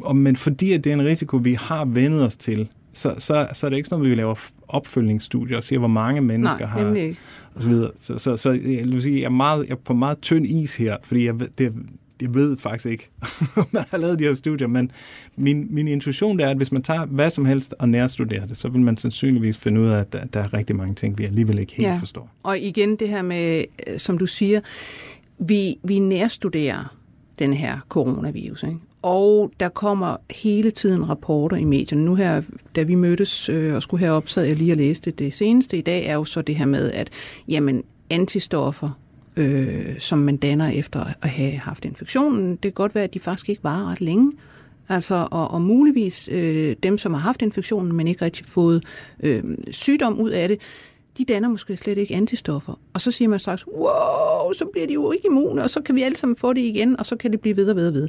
og, 0.00 0.16
men 0.16 0.36
fordi 0.36 0.72
at 0.72 0.84
det 0.84 0.90
er 0.90 0.94
en 0.94 1.04
risiko, 1.04 1.36
vi 1.36 1.54
har 1.54 1.84
vendt 1.84 2.20
os 2.20 2.36
til, 2.36 2.68
så, 2.92 3.14
så, 3.18 3.48
så 3.52 3.66
er 3.66 3.68
det 3.68 3.76
ikke 3.76 3.88
sådan 3.88 3.98
noget, 3.98 4.10
vi 4.10 4.16
laver 4.16 4.50
opfølgningsstudier 4.68 5.56
og 5.56 5.64
ser, 5.64 5.78
hvor 5.78 5.88
mange 5.88 6.20
mennesker 6.20 6.58
Nej, 6.58 6.68
har... 6.68 6.94
Ikke. 6.94 7.16
Og 7.54 7.62
så, 7.62 7.68
videre. 7.68 7.90
så, 8.00 8.18
så, 8.18 8.36
så 8.36 8.50
jeg 8.50 8.84
vil 8.84 9.02
sige, 9.02 9.18
jeg 9.18 9.24
er, 9.24 9.28
meget, 9.28 9.64
jeg 9.68 9.72
er 9.72 9.76
på 9.84 9.94
meget 9.94 10.20
tynd 10.20 10.46
is 10.46 10.76
her, 10.76 10.96
fordi 11.02 11.24
jeg 11.24 11.40
ved, 11.40 11.48
det, 11.58 11.74
jeg 12.22 12.34
ved 12.34 12.56
faktisk 12.56 12.86
ikke, 12.86 13.10
om 13.56 13.66
man 13.72 13.84
har 13.90 13.98
lavet 13.98 14.18
de 14.18 14.24
her 14.24 14.34
studier, 14.34 14.68
men 14.68 14.90
min, 15.36 15.66
min 15.70 15.88
intuition 15.88 16.40
er, 16.40 16.48
at 16.48 16.56
hvis 16.56 16.72
man 16.72 16.82
tager 16.82 17.06
hvad 17.06 17.30
som 17.30 17.44
helst 17.44 17.74
og 17.78 17.88
nærstuderer 17.88 18.46
det, 18.46 18.56
så 18.56 18.68
vil 18.68 18.80
man 18.80 18.96
sandsynligvis 18.96 19.58
finde 19.58 19.80
ud 19.80 19.88
af, 19.88 19.98
at 19.98 20.12
der, 20.12 20.24
der 20.24 20.40
er 20.40 20.54
rigtig 20.54 20.76
mange 20.76 20.94
ting, 20.94 21.18
vi 21.18 21.24
alligevel 21.24 21.58
ikke 21.58 21.72
helt 21.72 21.88
ja. 21.88 21.96
forstår. 21.96 22.30
Og 22.42 22.58
igen 22.58 22.96
det 22.96 23.08
her 23.08 23.22
med, 23.22 23.64
som 23.98 24.18
du 24.18 24.26
siger, 24.26 24.60
vi, 25.38 25.78
vi 25.82 25.98
nærstuderer 25.98 26.96
den 27.38 27.52
her 27.52 27.78
coronavirus. 27.88 28.62
Ikke? 28.62 28.76
Og 29.02 29.52
der 29.60 29.68
kommer 29.68 30.16
hele 30.30 30.70
tiden 30.70 31.08
rapporter 31.08 31.56
i 31.56 31.64
medierne. 31.64 32.04
Nu 32.04 32.14
her, 32.14 32.42
da 32.76 32.82
vi 32.82 32.94
mødtes 32.94 33.48
øh, 33.48 33.74
og 33.74 33.82
skulle 33.82 34.06
herop, 34.06 34.28
sad 34.28 34.44
jeg 34.44 34.56
lige 34.56 34.72
og 34.72 34.76
læste 34.76 35.10
det 35.10 35.34
seneste 35.34 35.78
i 35.78 35.80
dag, 35.80 36.06
er 36.06 36.14
jo 36.14 36.24
så 36.24 36.42
det 36.42 36.56
her 36.56 36.66
med, 36.66 36.92
at 36.92 37.10
jamen, 37.48 37.82
antistoffer, 38.10 38.90
øh, 39.36 39.98
som 39.98 40.18
man 40.18 40.36
danner 40.36 40.68
efter 40.68 41.04
at 41.22 41.28
have 41.28 41.52
haft 41.52 41.84
infektionen, 41.84 42.50
det 42.50 42.62
kan 42.62 42.72
godt 42.72 42.94
være, 42.94 43.04
at 43.04 43.14
de 43.14 43.20
faktisk 43.20 43.48
ikke 43.48 43.64
varer 43.64 43.90
ret 43.90 44.00
længe. 44.00 44.32
Altså, 44.88 45.28
og, 45.30 45.50
og 45.50 45.62
muligvis 45.62 46.28
øh, 46.32 46.76
dem, 46.82 46.98
som 46.98 47.14
har 47.14 47.20
haft 47.20 47.42
infektionen, 47.42 47.96
men 47.96 48.08
ikke 48.08 48.24
rigtig 48.24 48.46
fået 48.46 48.84
øh, 49.20 49.44
sygdom 49.70 50.20
ud 50.20 50.30
af 50.30 50.48
det, 50.48 50.60
de 51.18 51.24
danner 51.24 51.48
måske 51.48 51.76
slet 51.76 51.98
ikke 51.98 52.14
antistoffer. 52.14 52.78
Og 52.92 53.00
så 53.00 53.10
siger 53.10 53.28
man 53.28 53.38
straks, 53.38 53.66
wow, 53.66 54.52
så 54.52 54.64
bliver 54.72 54.86
de 54.86 54.92
jo 54.92 55.12
ikke 55.12 55.26
immune, 55.26 55.62
og 55.62 55.70
så 55.70 55.80
kan 55.80 55.94
vi 55.94 56.02
alle 56.02 56.18
sammen 56.18 56.36
få 56.36 56.52
det 56.52 56.60
igen, 56.60 57.00
og 57.00 57.06
så 57.06 57.16
kan 57.16 57.32
det 57.32 57.40
blive 57.40 57.56
ved 57.56 57.70
og 57.70 57.76
ved 57.76 57.88
og 57.88 57.94
ved. 57.94 58.08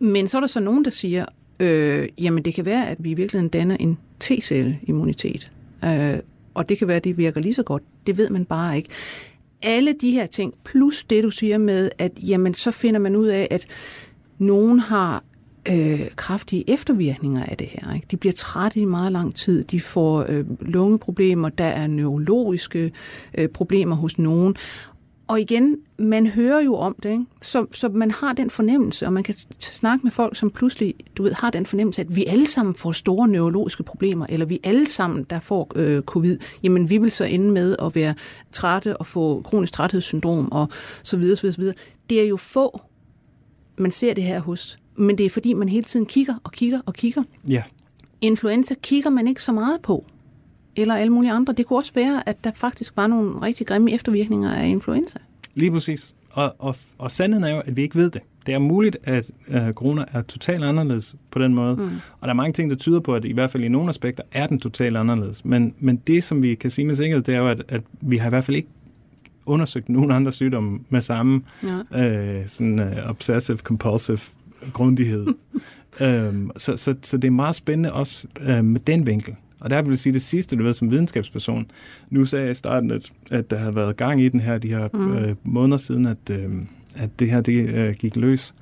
Men 0.00 0.28
så 0.28 0.38
er 0.38 0.40
der 0.40 0.46
så 0.46 0.60
nogen, 0.60 0.84
der 0.84 0.90
siger, 0.90 1.26
øh, 1.60 2.08
jamen 2.18 2.44
det 2.44 2.54
kan 2.54 2.64
være, 2.64 2.88
at 2.88 2.96
vi 3.00 3.10
i 3.10 3.14
virkeligheden 3.14 3.48
danner 3.48 3.76
en 3.76 3.98
T-celle-immunitet. 4.20 5.52
Øh, 5.84 6.18
og 6.54 6.68
det 6.68 6.78
kan 6.78 6.88
være, 6.88 6.96
at 6.96 7.04
det 7.04 7.18
virker 7.18 7.40
lige 7.40 7.54
så 7.54 7.62
godt. 7.62 7.82
Det 8.06 8.18
ved 8.18 8.30
man 8.30 8.44
bare 8.44 8.76
ikke. 8.76 8.88
Alle 9.62 9.94
de 10.00 10.10
her 10.10 10.26
ting, 10.26 10.54
plus 10.64 11.04
det 11.04 11.24
du 11.24 11.30
siger 11.30 11.58
med, 11.58 11.90
at 11.98 12.12
jamen 12.16 12.54
så 12.54 12.70
finder 12.70 13.00
man 13.00 13.16
ud 13.16 13.26
af, 13.26 13.48
at 13.50 13.66
nogen 14.38 14.78
har 14.78 15.24
øh, 15.68 16.10
kraftige 16.16 16.70
eftervirkninger 16.70 17.44
af 17.44 17.56
det 17.56 17.66
her. 17.66 17.94
Ikke? 17.94 18.06
De 18.10 18.16
bliver 18.16 18.32
trætte 18.32 18.80
i 18.80 18.84
meget 18.84 19.12
lang 19.12 19.34
tid, 19.34 19.64
de 19.64 19.80
får 19.80 20.26
øh, 20.28 20.44
lungeproblemer, 20.60 21.48
der 21.48 21.64
er 21.64 21.86
neurologiske 21.86 22.92
øh, 23.38 23.48
problemer 23.48 23.96
hos 23.96 24.18
nogen 24.18 24.56
og 25.30 25.40
igen, 25.40 25.76
man 25.98 26.26
hører 26.26 26.60
jo 26.60 26.74
om 26.74 26.96
det, 27.02 27.10
ikke? 27.10 27.24
Så, 27.42 27.66
så 27.72 27.88
man 27.88 28.10
har 28.10 28.32
den 28.32 28.50
fornemmelse, 28.50 29.06
og 29.06 29.12
man 29.12 29.22
kan 29.22 29.34
snakke 29.58 30.02
med 30.02 30.10
folk, 30.10 30.36
som 30.36 30.50
pludselig 30.50 30.94
du 31.16 31.22
ved, 31.22 31.32
har 31.32 31.50
den 31.50 31.66
fornemmelse, 31.66 32.00
at 32.00 32.16
vi 32.16 32.26
alle 32.26 32.46
sammen 32.46 32.74
får 32.74 32.92
store 32.92 33.28
neurologiske 33.28 33.82
problemer, 33.82 34.26
eller 34.28 34.46
vi 34.46 34.60
alle 34.62 34.86
sammen, 34.86 35.26
der 35.30 35.40
får 35.40 35.72
øh, 35.76 36.02
covid, 36.02 36.38
jamen 36.62 36.90
vi 36.90 36.98
vil 36.98 37.10
så 37.12 37.24
ende 37.24 37.50
med 37.50 37.76
at 37.82 37.94
være 37.94 38.14
trætte 38.52 38.96
og 38.96 39.06
få 39.06 39.42
kronisk 39.42 39.72
træthedssyndrom 39.72 40.52
og 40.52 40.68
så 41.02 41.16
videre, 41.16 41.36
så 41.36 41.42
videre, 41.42 41.54
så 41.54 41.60
videre. 41.60 41.74
Det 42.10 42.20
er 42.20 42.28
jo 42.28 42.36
få, 42.36 42.80
man 43.78 43.90
ser 43.90 44.14
det 44.14 44.24
her 44.24 44.40
hos, 44.40 44.78
men 44.96 45.18
det 45.18 45.26
er 45.26 45.30
fordi, 45.30 45.52
man 45.52 45.68
hele 45.68 45.84
tiden 45.84 46.06
kigger 46.06 46.34
og 46.44 46.52
kigger 46.52 46.80
og 46.86 46.94
kigger. 46.94 47.22
Ja. 47.48 47.62
Influenza 48.20 48.74
kigger 48.82 49.10
man 49.10 49.28
ikke 49.28 49.42
så 49.42 49.52
meget 49.52 49.80
på, 49.82 50.04
eller 50.80 50.94
alle 50.96 51.12
mulige 51.12 51.32
andre. 51.32 51.52
Det 51.52 51.66
kunne 51.66 51.78
også 51.78 51.92
være, 51.94 52.28
at 52.28 52.44
der 52.44 52.50
faktisk 52.54 52.96
var 52.96 53.06
nogle 53.06 53.42
rigtig 53.42 53.66
grimme 53.66 53.92
eftervirkninger 53.92 54.54
af 54.54 54.66
influenza. 54.66 55.18
Lige 55.54 55.70
præcis. 55.70 56.14
Og, 56.30 56.54
og, 56.58 56.76
og 56.98 57.10
sandheden 57.10 57.44
er 57.44 57.50
jo, 57.50 57.60
at 57.60 57.76
vi 57.76 57.82
ikke 57.82 57.96
ved 57.96 58.10
det. 58.10 58.20
Det 58.46 58.54
er 58.54 58.58
muligt, 58.58 58.96
at 59.04 59.30
øh, 59.48 59.72
corona 59.72 60.04
er 60.12 60.22
totalt 60.22 60.64
anderledes 60.64 61.16
på 61.30 61.38
den 61.38 61.54
måde. 61.54 61.76
Mm. 61.76 61.82
Og 62.20 62.22
der 62.22 62.28
er 62.28 62.32
mange 62.34 62.52
ting, 62.52 62.70
der 62.70 62.76
tyder 62.76 63.00
på, 63.00 63.14
at 63.14 63.24
i 63.24 63.32
hvert 63.32 63.50
fald 63.50 63.64
i 63.64 63.68
nogle 63.68 63.88
aspekter 63.88 64.22
er 64.32 64.46
den 64.46 64.60
totalt 64.60 64.96
anderledes. 64.96 65.44
Men, 65.44 65.74
men 65.78 65.96
det, 65.96 66.24
som 66.24 66.42
vi 66.42 66.54
kan 66.54 66.70
sige 66.70 66.84
med 66.84 66.94
sikkerhed, 66.94 67.22
det 67.22 67.34
er 67.34 67.38
jo, 67.38 67.48
at, 67.48 67.62
at 67.68 67.82
vi 68.00 68.16
har 68.16 68.26
i 68.26 68.28
hvert 68.28 68.44
fald 68.44 68.56
ikke 68.56 68.68
undersøgt 69.46 69.88
nogen 69.88 70.10
andre 70.10 70.32
sygdomme 70.32 70.80
med 70.88 71.00
samme 71.00 71.42
ja. 71.92 72.06
øh, 72.06 72.48
sådan, 72.48 72.80
uh, 72.80 73.10
obsessive 73.10 73.58
compulsive 73.58 74.18
grundighed. 74.72 75.26
øhm, 76.00 76.50
så, 76.56 76.76
så, 76.76 76.94
så 77.02 77.16
det 77.16 77.28
er 77.28 77.32
meget 77.32 77.56
spændende 77.56 77.92
også 77.92 78.26
øh, 78.40 78.64
med 78.64 78.80
den 78.80 79.06
vinkel. 79.06 79.34
Og 79.60 79.70
der 79.70 79.82
vil 79.82 79.90
jeg 79.90 79.98
sige 79.98 80.12
det 80.12 80.22
sidste, 80.22 80.56
du 80.56 80.62
ved, 80.62 80.72
som 80.72 80.90
videnskabsperson. 80.90 81.70
Nu 82.10 82.24
sagde 82.24 82.44
jeg 82.44 82.50
i 82.50 82.54
starten, 82.54 82.90
at, 82.90 83.12
at 83.30 83.50
der 83.50 83.56
havde 83.56 83.74
været 83.74 83.96
gang 83.96 84.22
i 84.22 84.28
den 84.28 84.40
her, 84.40 84.58
de 84.58 84.68
her 84.68 84.88
mm. 84.92 85.16
øh, 85.16 85.34
måneder 85.44 85.78
siden, 85.78 86.06
at, 86.06 86.30
øh, 86.30 86.50
at 86.96 87.10
det 87.18 87.30
her 87.30 87.40
det, 87.40 87.68
øh, 87.68 87.94
gik 87.94 88.16
løs. 88.16 88.54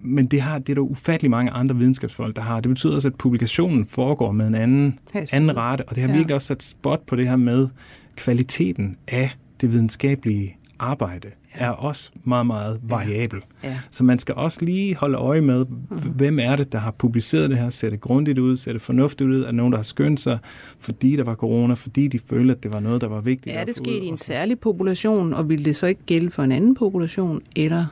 Men 0.00 0.26
det, 0.26 0.40
har, 0.40 0.58
det 0.58 0.68
er 0.68 0.74
der 0.74 0.82
ufattelig 0.82 1.30
mange 1.30 1.50
andre 1.50 1.76
videnskabsfolk, 1.76 2.36
der 2.36 2.42
har. 2.42 2.60
Det 2.60 2.68
betyder 2.68 2.94
også, 2.94 3.08
at 3.08 3.14
publikationen 3.14 3.86
foregår 3.86 4.32
med 4.32 4.46
en 4.46 4.54
anden, 4.54 4.98
anden 5.32 5.56
rate, 5.56 5.84
og 5.88 5.94
det 5.94 6.02
har 6.02 6.10
ja. 6.10 6.16
virkelig 6.16 6.34
også 6.34 6.46
sat 6.46 6.62
spot 6.62 7.06
på 7.06 7.16
det 7.16 7.28
her 7.28 7.36
med 7.36 7.68
kvaliteten 8.16 8.96
af 9.08 9.30
det 9.60 9.72
videnskabelige 9.72 10.56
arbejde 10.78 11.28
er 11.54 11.70
også 11.70 12.10
meget, 12.24 12.46
meget 12.46 12.80
variabel. 12.82 13.40
Ja. 13.62 13.68
Ja. 13.68 13.78
Så 13.90 14.04
man 14.04 14.18
skal 14.18 14.34
også 14.34 14.64
lige 14.64 14.96
holde 14.96 15.18
øje 15.18 15.40
med, 15.40 15.64
mm. 15.64 15.96
hvem 15.96 16.38
er 16.38 16.56
det, 16.56 16.72
der 16.72 16.78
har 16.78 16.90
publiceret 16.90 17.50
det 17.50 17.58
her, 17.58 17.70
ser 17.70 17.90
det 17.90 18.00
grundigt 18.00 18.38
ud, 18.38 18.56
ser 18.56 18.72
det 18.72 18.82
fornuftigt 18.82 19.30
ud, 19.30 19.44
er 19.44 19.52
nogen, 19.52 19.72
der 19.72 19.78
har 19.78 19.82
skyndt 19.82 20.20
sig, 20.20 20.38
fordi 20.78 21.16
der 21.16 21.24
var 21.24 21.34
corona, 21.34 21.74
fordi 21.74 22.08
de 22.08 22.18
følte, 22.18 22.54
at 22.54 22.62
det 22.62 22.72
var 22.72 22.80
noget, 22.80 23.00
der 23.00 23.08
var 23.08 23.20
vigtigt. 23.20 23.56
Er 23.56 23.64
det 23.64 23.76
sket 23.76 24.02
i 24.02 24.06
en 24.06 24.18
særlig 24.18 24.58
population, 24.60 25.34
og 25.34 25.48
vil 25.48 25.64
det 25.64 25.76
så 25.76 25.86
ikke 25.86 26.00
gælde 26.06 26.30
for 26.30 26.42
en 26.42 26.52
anden 26.52 26.74
population, 26.74 27.42
eller 27.56 27.86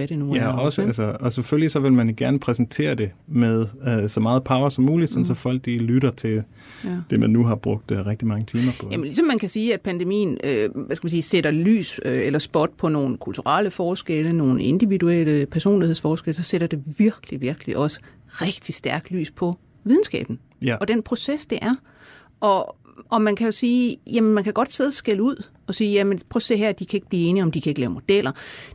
hvad 0.00 0.08
det 0.08 0.18
nu 0.18 0.34
ja, 0.34 0.40
er. 0.40 0.46
Også, 0.46 0.82
altså, 0.82 1.16
og 1.20 1.32
selvfølgelig 1.32 1.70
så 1.70 1.80
vil 1.80 1.92
man 1.92 2.14
gerne 2.16 2.40
præsentere 2.40 2.94
det 2.94 3.10
med 3.26 3.60
uh, 3.60 4.08
så 4.08 4.20
meget 4.20 4.44
power 4.44 4.68
som 4.68 4.84
muligt, 4.84 5.10
sådan, 5.10 5.20
mm. 5.20 5.24
så 5.24 5.34
folk 5.34 5.64
de 5.64 5.78
lytter 5.78 6.10
til 6.10 6.42
ja. 6.84 6.96
det, 7.10 7.20
man 7.20 7.30
nu 7.30 7.44
har 7.44 7.54
brugt 7.54 7.90
uh, 7.90 7.98
rigtig 8.06 8.28
mange 8.28 8.46
timer 8.46 8.72
på. 8.80 8.88
Jamen 8.90 9.04
ligesom 9.04 9.26
man 9.26 9.38
kan 9.38 9.48
sige, 9.48 9.74
at 9.74 9.80
pandemien 9.80 10.38
øh, 10.44 10.70
hvad 10.74 10.96
skal 10.96 11.06
man 11.06 11.10
sige, 11.10 11.22
sætter 11.22 11.50
lys 11.50 12.00
øh, 12.04 12.26
eller 12.26 12.38
spot 12.38 12.70
på 12.78 12.88
nogle 12.88 13.16
kulturelle 13.16 13.70
forskelle, 13.70 14.32
nogle 14.32 14.62
individuelle 14.62 15.46
personlighedsforskelle, 15.46 16.36
så 16.36 16.42
sætter 16.42 16.66
det 16.66 16.82
virkelig, 16.98 17.40
virkelig 17.40 17.76
også 17.76 18.00
rigtig 18.28 18.74
stærkt 18.74 19.10
lys 19.10 19.30
på 19.30 19.58
videnskaben. 19.84 20.38
Ja. 20.62 20.76
Og 20.76 20.88
den 20.88 21.02
proces, 21.02 21.46
det 21.46 21.58
er. 21.62 21.74
Og 22.40 22.76
og 23.08 23.22
man 23.22 23.36
kan 23.36 23.46
jo 23.46 23.52
sige, 23.52 23.96
jamen 24.12 24.34
man 24.34 24.44
kan 24.44 24.52
godt 24.52 24.72
sidde 24.72 24.88
og 24.88 24.94
skælde 24.94 25.22
ud 25.22 25.44
og 25.66 25.74
sige, 25.74 25.92
jamen 25.92 26.20
prøv 26.28 26.38
at 26.38 26.42
se 26.42 26.56
her, 26.56 26.72
de 26.72 26.86
kan 26.86 26.96
ikke 26.96 27.08
blive 27.08 27.28
enige 27.28 27.42
om, 27.42 27.50
de 27.52 27.60
kan 27.60 27.70
ikke 27.70 27.80
lave 27.80 27.92
modeller, 27.92 28.32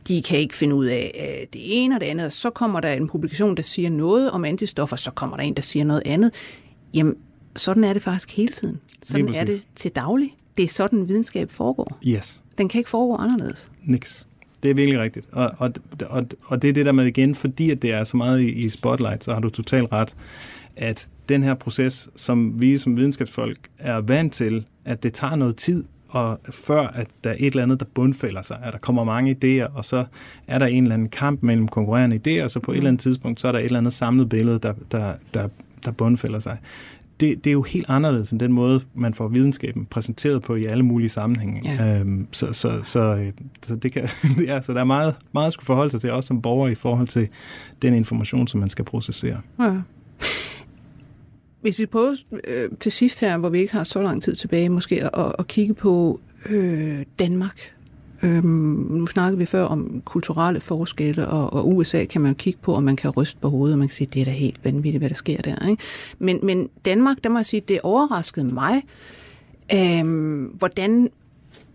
de 0.08 0.22
kan 0.22 0.38
ikke 0.38 0.54
finde 0.54 0.74
ud 0.74 0.86
af 0.86 1.48
det 1.52 1.60
ene 1.84 1.94
og 1.94 2.00
det 2.00 2.06
andet, 2.06 2.26
og 2.26 2.32
så 2.32 2.50
kommer 2.50 2.80
der 2.80 2.92
en 2.92 3.08
publikation, 3.08 3.56
der 3.56 3.62
siger 3.62 3.90
noget 3.90 4.30
om 4.30 4.44
antistoffer, 4.44 4.96
så 4.96 5.10
kommer 5.10 5.36
der 5.36 5.44
en, 5.44 5.54
der 5.54 5.62
siger 5.62 5.84
noget 5.84 6.02
andet. 6.04 6.30
Jamen, 6.94 7.14
sådan 7.56 7.84
er 7.84 7.92
det 7.92 8.02
faktisk 8.02 8.36
hele 8.36 8.52
tiden. 8.52 8.80
Sådan 9.02 9.34
er 9.34 9.44
det 9.44 9.62
til 9.74 9.90
daglig. 9.90 10.34
Det 10.56 10.62
er 10.62 10.68
sådan, 10.68 11.08
videnskab 11.08 11.50
foregår. 11.50 11.98
Yes. 12.06 12.40
Den 12.58 12.68
kan 12.68 12.78
ikke 12.78 12.90
foregå 12.90 13.16
anderledes. 13.16 13.70
Niks. 13.84 14.26
Det 14.62 14.70
er 14.70 14.74
virkelig 14.74 15.00
rigtigt. 15.00 15.26
Og, 15.32 15.52
og, 15.58 15.72
og, 16.08 16.26
og 16.44 16.62
det 16.62 16.68
er 16.68 16.72
det 16.72 16.86
der 16.86 16.92
med 16.92 17.06
igen, 17.06 17.34
fordi 17.34 17.70
at 17.70 17.82
det 17.82 17.92
er 17.92 18.04
så 18.04 18.16
meget 18.16 18.40
i, 18.40 18.52
i 18.52 18.68
spotlight, 18.68 19.24
så 19.24 19.32
har 19.32 19.40
du 19.40 19.48
totalt 19.48 19.92
ret, 19.92 20.14
at 20.76 21.08
den 21.28 21.42
her 21.42 21.54
proces, 21.54 22.08
som 22.16 22.60
vi 22.60 22.78
som 22.78 22.96
videnskabsfolk 22.96 23.58
er 23.78 24.00
vant 24.00 24.32
til, 24.32 24.66
at 24.84 25.02
det 25.02 25.12
tager 25.12 25.36
noget 25.36 25.56
tid, 25.56 25.84
og 26.08 26.40
før 26.50 26.86
at 26.86 27.06
der 27.24 27.30
er 27.30 27.36
et 27.38 27.46
eller 27.46 27.62
andet, 27.62 27.80
der 27.80 27.86
bundfælder 27.94 28.42
sig, 28.42 28.58
at 28.62 28.72
der 28.72 28.78
kommer 28.78 29.04
mange 29.04 29.36
idéer, 29.44 29.76
og 29.76 29.84
så 29.84 30.04
er 30.46 30.58
der 30.58 30.66
en 30.66 30.82
eller 30.82 30.94
anden 30.94 31.08
kamp 31.08 31.42
mellem 31.42 31.68
konkurrerende 31.68 32.20
idéer, 32.26 32.42
og 32.44 32.50
så 32.50 32.60
på 32.60 32.72
et 32.72 32.76
eller 32.76 32.88
andet 32.88 33.00
tidspunkt, 33.00 33.40
så 33.40 33.48
er 33.48 33.52
der 33.52 33.58
et 33.58 33.64
eller 33.64 33.78
andet 33.78 33.92
samlet 33.92 34.28
billede, 34.28 34.58
der, 34.58 34.72
der, 34.92 35.12
der, 35.34 35.48
der 35.84 35.90
bundfælder 35.90 36.38
sig. 36.38 36.58
Det, 37.20 37.44
det 37.44 37.50
er 37.50 37.52
jo 37.52 37.62
helt 37.62 37.86
anderledes 37.88 38.30
end 38.30 38.40
den 38.40 38.52
måde, 38.52 38.80
man 38.94 39.14
får 39.14 39.28
videnskaben 39.28 39.86
præsenteret 39.86 40.42
på 40.42 40.54
i 40.54 40.64
alle 40.64 40.82
mulige 40.82 41.08
sammenhænge. 41.08 41.72
Ja. 41.72 42.00
Øhm, 42.00 42.26
så, 42.32 42.52
så, 42.52 42.80
så, 42.82 43.00
øh, 43.00 43.32
så, 43.62 43.76
det 43.76 43.92
kan, 43.92 44.08
ja, 44.48 44.60
så 44.60 44.72
der 44.72 44.80
er 44.80 44.84
meget, 44.84 45.14
meget 45.32 45.46
at 45.46 45.52
skulle 45.52 45.66
forholde 45.66 45.90
sig 45.90 46.00
til, 46.00 46.12
også 46.12 46.26
som 46.26 46.42
borger, 46.42 46.68
i 46.68 46.74
forhold 46.74 47.06
til 47.06 47.28
den 47.82 47.94
information, 47.94 48.46
som 48.46 48.60
man 48.60 48.68
skal 48.68 48.84
processere. 48.84 49.40
Ja. 49.60 49.76
Hvis 51.66 51.78
vi 51.78 51.86
prøver 51.86 52.14
øh, 52.44 52.70
til 52.80 52.92
sidst 52.92 53.20
her, 53.20 53.36
hvor 53.36 53.48
vi 53.48 53.58
ikke 53.58 53.72
har 53.72 53.84
så 53.84 54.02
lang 54.02 54.22
tid 54.22 54.34
tilbage, 54.34 54.68
måske 54.68 55.04
at, 55.04 55.32
at 55.38 55.46
kigge 55.46 55.74
på 55.74 56.20
øh, 56.48 57.04
Danmark. 57.18 57.72
Øhm, 58.22 58.86
nu 58.90 59.06
snakkede 59.06 59.38
vi 59.38 59.46
før 59.46 59.64
om 59.64 60.02
kulturelle 60.04 60.60
forskelle, 60.60 61.28
og, 61.28 61.52
og 61.52 61.68
USA 61.68 62.04
kan 62.04 62.20
man 62.20 62.30
jo 62.30 62.34
kigge 62.34 62.58
på, 62.62 62.74
og 62.74 62.82
man 62.82 62.96
kan 62.96 63.10
ryste 63.10 63.40
på 63.40 63.48
hovedet, 63.48 63.72
og 63.72 63.78
man 63.78 63.88
kan 63.88 63.94
sige, 63.94 64.08
det 64.14 64.20
er 64.20 64.24
da 64.24 64.30
helt 64.30 64.64
vanvittigt, 64.64 65.00
hvad 65.00 65.08
der 65.08 65.14
sker 65.14 65.42
der. 65.42 65.68
Ikke? 65.68 65.82
Men, 66.18 66.38
men 66.42 66.68
Danmark, 66.84 67.16
der 67.24 67.30
må 67.30 67.38
jeg 67.38 67.46
sige, 67.46 67.62
det 67.68 67.80
overraskede 67.82 68.46
mig, 68.46 68.82
øh, 69.74 70.42
hvordan 70.42 71.10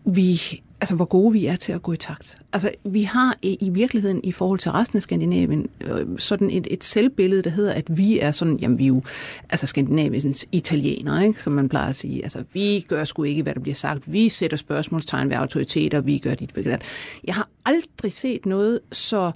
vi 0.06 0.42
altså 0.82 0.96
hvor 0.96 1.06
gode 1.06 1.34
vi 1.34 1.46
er 1.46 1.56
til 1.56 1.72
at 1.72 1.82
gå 1.82 1.94
i 1.94 1.98
takt. 1.98 2.38
Altså 2.54 2.72
vi 2.84 3.04
har 3.04 3.38
i, 3.42 3.58
i 3.60 3.70
virkeligheden 3.70 4.22
i 4.24 4.32
forhold 4.32 4.60
til 4.60 4.72
resten 4.72 4.98
af 4.98 5.02
Skandinavien 5.02 5.70
øh, 5.82 6.20
sådan 6.20 6.50
et, 6.50 6.68
et 6.72 6.84
selvbillede, 6.84 7.42
der 7.42 7.50
hedder, 7.50 7.74
at 7.74 7.98
vi 7.98 8.20
er 8.20 8.32
sådan, 8.32 8.58
jamen 8.58 8.80
vi 8.80 8.84
er 8.84 8.88
jo 8.88 9.02
altså 9.50 9.68
Skandinaviens 9.68 10.46
italienere, 10.52 11.28
ikke? 11.28 11.44
som 11.44 11.54
man 11.54 11.70
plejer 11.70 11.90
at 11.90 11.96
sige. 11.96 12.24
Altså 12.24 12.44
vi 12.54 12.86
gør 12.88 13.04
sgu 13.04 13.24
ikke, 13.24 13.44
hvad 13.44 13.54
der 13.54 13.62
bliver 13.62 13.76
sagt. 13.76 14.14
Vi 14.14 14.30
sætter 14.30 14.58
spørgsmålstegn 14.58 15.30
ved 15.30 15.36
autoriteter, 15.36 16.02
vi 16.02 16.18
gør 16.18 16.36
dit 16.36 16.54
begræt. 16.54 16.82
Jeg 17.24 17.36
har 17.36 17.50
aldrig 17.66 18.14
set 18.14 18.46
noget 18.46 18.80
så 18.92 19.32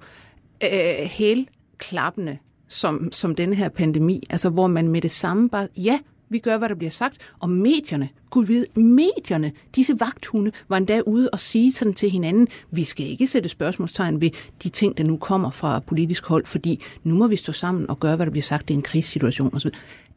øh, 0.64 1.10
helklappende 1.10 2.38
som, 2.68 3.12
som 3.12 3.36
denne 3.36 3.56
her 3.56 3.70
pandemi, 3.70 4.24
altså 4.30 4.50
hvor 4.50 4.68
man 4.68 4.88
med 4.88 5.02
det 5.02 5.12
samme 5.12 5.50
bare, 5.50 5.68
ja, 5.78 6.00
vi 6.30 6.40
gør, 6.40 6.58
hvad 6.58 6.70
der 6.70 6.76
bliver 6.76 6.92
sagt. 6.92 7.18
Og 7.40 7.50
medierne, 7.50 8.10
kunne 8.30 8.48
vide, 8.48 8.66
medierne, 8.80 9.52
disse 9.76 10.00
vagthunde, 10.00 10.52
var 10.70 10.78
endda 10.78 11.02
ude 11.06 11.30
og 11.30 11.40
sige 11.40 11.74
sådan 11.74 11.94
til 11.94 12.12
hinanden, 12.12 12.48
vi 12.72 12.84
skal 12.84 13.06
ikke 13.06 13.28
sætte 13.28 13.50
spørgsmålstegn 13.50 14.22
ved 14.22 14.30
de 14.64 14.70
ting, 14.70 14.98
der 14.98 15.04
nu 15.04 15.18
kommer 15.18 15.52
fra 15.52 15.80
politisk 15.80 16.26
hold, 16.26 16.46
fordi 16.46 16.82
nu 17.04 17.16
må 17.16 17.28
vi 17.28 17.36
stå 17.36 17.52
sammen 17.52 17.90
og 17.90 18.00
gøre, 18.00 18.16
hvad 18.16 18.26
der 18.26 18.32
bliver 18.32 18.44
sagt. 18.44 18.68
Det 18.68 18.74
er 18.74 18.78
en 18.78 18.84
krigssituation 18.84 19.56
osv. 19.56 19.70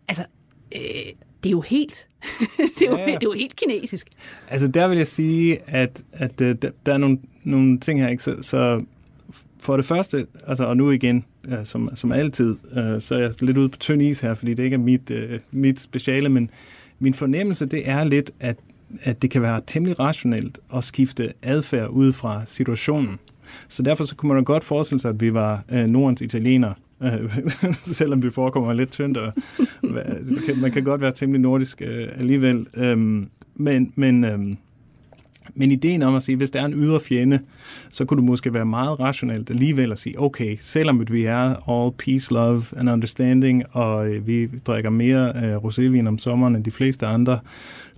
Altså, 0.08 0.24
øh, 0.76 0.80
det 1.42 1.48
er 1.48 1.50
jo 1.50 1.60
helt, 1.60 2.08
det, 2.78 2.86
er 2.86 2.90
jo, 2.90 2.96
ja. 2.96 3.04
det 3.04 3.12
er 3.12 3.18
jo 3.22 3.32
helt 3.32 3.56
kinesisk. 3.56 4.08
Altså, 4.48 4.68
der 4.68 4.88
vil 4.88 4.96
jeg 4.96 5.06
sige, 5.06 5.58
at, 5.66 6.04
at 6.12 6.40
uh, 6.40 6.48
der, 6.48 6.70
der 6.86 6.92
er 6.92 6.98
nogle, 6.98 7.18
nogle 7.44 7.80
ting 7.80 8.00
her, 8.00 8.08
ikke? 8.08 8.22
Så, 8.22 8.36
så 8.42 8.84
for 9.60 9.76
det 9.76 9.84
første, 9.84 10.26
altså, 10.46 10.64
og 10.64 10.76
nu 10.76 10.90
igen, 10.90 11.24
ja, 11.48 11.64
som, 11.64 11.90
som 11.94 12.12
altid, 12.12 12.56
øh, 12.76 13.00
så 13.00 13.14
er 13.14 13.18
jeg 13.18 13.42
lidt 13.42 13.58
ude 13.58 13.68
på 13.68 13.78
tynd 13.78 14.02
is 14.02 14.20
her, 14.20 14.34
fordi 14.34 14.54
det 14.54 14.64
ikke 14.64 14.74
er 14.74 14.78
mit, 14.78 15.10
øh, 15.10 15.40
mit 15.50 15.80
speciale, 15.80 16.28
men 16.28 16.50
min 16.98 17.14
fornemmelse, 17.14 17.66
det 17.66 17.88
er 17.88 18.04
lidt, 18.04 18.30
at, 18.40 18.56
at 19.02 19.22
det 19.22 19.30
kan 19.30 19.42
være 19.42 19.60
temmelig 19.66 20.00
rationelt 20.00 20.58
at 20.74 20.84
skifte 20.84 21.32
adfærd 21.42 21.88
ud 21.88 22.12
fra 22.12 22.42
situationen. 22.46 23.18
Så 23.68 23.82
derfor 23.82 24.04
så 24.04 24.16
kunne 24.16 24.34
man 24.34 24.44
godt 24.44 24.64
forestille 24.64 25.00
sig, 25.00 25.08
at 25.08 25.20
vi 25.20 25.34
var 25.34 25.64
øh, 25.68 25.86
Nordens 25.86 26.20
italiener, 26.20 26.72
øh, 27.02 27.38
selvom 27.98 28.22
det 28.22 28.34
forekommer 28.34 28.72
lidt 28.72 28.90
tyndt, 28.90 29.16
og 29.16 29.32
øh, 29.84 30.60
man 30.60 30.72
kan 30.72 30.84
godt 30.84 31.00
være 31.00 31.12
temmelig 31.12 31.40
nordisk 31.40 31.82
øh, 31.82 32.08
alligevel. 32.16 32.66
Øh, 32.76 32.98
men 33.54 33.92
men 33.94 34.24
øh, 34.24 34.38
men 35.58 35.70
ideen 35.70 36.02
om 36.02 36.14
at 36.14 36.22
sige, 36.22 36.36
hvis 36.36 36.50
der 36.50 36.60
er 36.60 36.64
en 36.64 36.74
ydre 36.74 37.00
fjende, 37.00 37.40
så 37.90 38.04
kunne 38.04 38.18
du 38.18 38.26
måske 38.26 38.54
være 38.54 38.66
meget 38.66 39.00
rationelt 39.00 39.50
alligevel 39.50 39.92
at 39.92 39.98
sige, 39.98 40.20
okay, 40.20 40.56
selvom 40.60 41.04
vi 41.10 41.24
er 41.24 41.70
all 41.70 41.92
peace, 41.98 42.34
love 42.34 42.62
and 42.76 42.90
understanding, 42.90 43.64
og 43.72 44.08
øh, 44.08 44.26
vi 44.26 44.48
drikker 44.66 44.90
mere 44.90 45.32
øh, 45.44 45.56
rosévin 45.56 46.08
om 46.08 46.18
sommeren 46.18 46.56
end 46.56 46.64
de 46.64 46.70
fleste 46.70 47.06
andre 47.06 47.38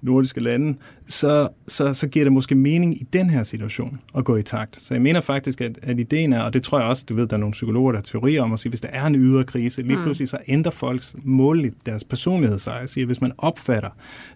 nordiske 0.02 0.40
lande, 0.40 0.78
så, 1.06 1.48
så, 1.68 1.94
så 1.94 2.08
giver 2.08 2.24
det 2.24 2.32
måske 2.32 2.54
mening 2.54 3.00
i 3.00 3.06
den 3.12 3.30
her 3.30 3.42
situation 3.42 4.00
at 4.16 4.24
gå 4.24 4.36
i 4.36 4.42
takt. 4.42 4.76
Så 4.76 4.94
jeg 4.94 5.02
mener 5.02 5.20
faktisk, 5.20 5.60
at, 5.60 5.78
at 5.82 5.98
ideen 5.98 6.32
er, 6.32 6.42
og 6.42 6.54
det 6.54 6.64
tror 6.64 6.78
jeg 6.78 6.88
også, 6.88 7.04
du 7.08 7.14
ved, 7.14 7.26
der 7.26 7.36
er 7.36 7.40
nogle 7.40 7.52
psykologer, 7.52 7.92
der 7.92 7.98
har 7.98 8.02
teorier 8.02 8.42
om 8.42 8.52
at 8.52 8.58
sige, 8.58 8.70
hvis 8.70 8.80
der 8.80 8.88
er 8.88 9.06
en 9.06 9.14
ydre 9.14 9.44
krise, 9.44 9.82
lige 9.82 9.96
mm. 9.96 10.02
pludselig 10.02 10.28
så 10.28 10.38
ændrer 10.48 10.72
folks 10.72 11.16
mål, 11.22 11.70
deres 11.86 12.04
personlighed 12.04 12.58
sig. 12.58 12.78
Jeg 12.80 12.88
siger, 12.88 13.06
hvis 13.06 13.20
man 13.20 13.32
opfatter, 13.38 13.90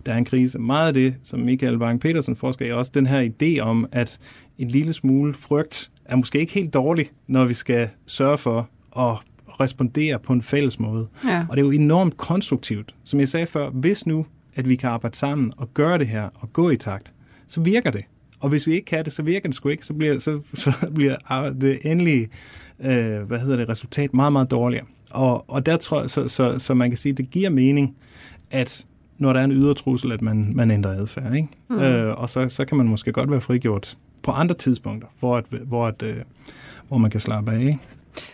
der 0.06 0.12
er 0.12 0.16
en 0.16 0.24
krise, 0.24 0.58
meget 0.58 0.86
af 0.86 0.94
det, 0.94 1.14
som 1.22 1.40
Michael 1.40 1.76
Wang 1.76 2.00
Petersen 2.00 2.36
forsker 2.36 2.66
i, 2.66 2.72
også 2.72 2.90
den 2.94 3.06
her 3.06 3.28
idé 3.28 3.60
om, 3.60 3.86
at 3.92 4.18
en 4.58 4.68
lille 4.68 4.92
smule 4.92 5.34
frygt 5.34 5.90
er 6.04 6.16
måske 6.16 6.38
ikke 6.38 6.52
helt 6.52 6.74
dårlig, 6.74 7.10
når 7.26 7.44
vi 7.44 7.54
skal 7.54 7.88
sørge 8.06 8.38
for 8.38 8.68
at 8.96 9.16
respondere 9.60 10.18
på 10.18 10.32
en 10.32 10.42
fælles 10.42 10.80
måde. 10.80 11.06
Ja. 11.26 11.46
Og 11.48 11.56
det 11.56 11.62
er 11.62 11.66
jo 11.66 11.70
enormt 11.70 12.16
konstruktivt. 12.16 12.94
Som 13.04 13.20
jeg 13.20 13.28
sagde 13.28 13.46
før, 13.46 13.70
hvis 13.70 14.06
nu, 14.06 14.26
at 14.54 14.68
vi 14.68 14.76
kan 14.76 14.90
arbejde 14.90 15.16
sammen 15.16 15.52
og 15.56 15.74
gøre 15.74 15.98
det 15.98 16.06
her 16.06 16.28
og 16.34 16.52
gå 16.52 16.70
i 16.70 16.76
takt, 16.76 17.12
så 17.48 17.60
virker 17.60 17.90
det. 17.90 18.04
Og 18.40 18.48
hvis 18.48 18.66
vi 18.66 18.72
ikke 18.72 18.84
kan 18.84 19.04
det, 19.04 19.12
så 19.12 19.22
virker 19.22 19.48
det 19.48 19.56
sgu 19.56 19.68
ikke. 19.68 19.86
Så 19.86 19.94
bliver, 19.94 20.18
så, 20.18 20.40
så 20.54 20.72
bliver 20.94 21.16
det 21.60 21.78
endelige 21.84 22.28
øh, 22.80 23.22
hvad 23.22 23.38
hedder 23.38 23.56
det, 23.56 23.68
resultat 23.68 24.14
meget, 24.14 24.32
meget 24.32 24.50
dårligere. 24.50 24.84
Og, 25.10 25.50
og 25.50 25.66
der 25.66 25.76
tror 25.76 26.00
jeg, 26.00 26.10
så, 26.10 26.28
så, 26.28 26.58
så 26.58 26.74
man 26.74 26.90
kan 26.90 26.96
sige, 26.96 27.10
at 27.10 27.18
det 27.18 27.30
giver 27.30 27.50
mening, 27.50 27.96
at 28.50 28.86
når 29.18 29.32
der 29.32 29.40
er 29.40 29.44
en 29.44 29.52
ydre 29.52 29.74
trussel, 29.74 30.12
at 30.12 30.22
man, 30.22 30.52
man 30.54 30.70
ændrer 30.70 30.92
adfærd. 30.92 31.34
Ikke? 31.34 31.48
Mm. 31.70 31.78
Øh, 31.78 32.18
og 32.18 32.30
så, 32.30 32.48
så 32.48 32.64
kan 32.64 32.76
man 32.76 32.88
måske 32.88 33.12
godt 33.12 33.30
være 33.30 33.40
frigjort 33.40 33.98
på 34.22 34.30
andre 34.30 34.54
tidspunkter, 34.54 35.08
hvor, 35.18 35.36
at, 35.36 35.44
hvor, 35.50 35.86
at, 35.86 36.02
øh, 36.02 36.16
hvor 36.88 36.98
man 36.98 37.10
kan 37.10 37.20
slappe 37.20 37.52
af. 37.52 37.60
Ikke? 37.60 37.78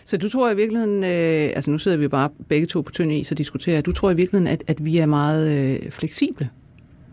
Så 0.05 0.17
du 0.17 0.29
tror 0.29 0.51
i 0.51 0.55
virkeligheden, 0.55 1.03
øh, 1.03 1.51
altså 1.55 1.71
nu 1.71 1.77
sidder 1.77 1.97
vi 1.97 2.07
bare 2.07 2.29
begge 2.47 2.67
to 2.67 2.81
på 2.81 2.91
tynd 2.91 3.11
is 3.11 3.31
og 3.31 3.37
diskuterer, 3.37 3.81
du 3.81 3.91
tror 3.91 4.11
i 4.11 4.15
virkeligheden, 4.15 4.47
at, 4.47 4.63
at 4.67 4.85
vi 4.85 4.97
er 4.97 5.05
meget 5.05 5.51
øh, 5.51 5.91
fleksible 5.91 6.49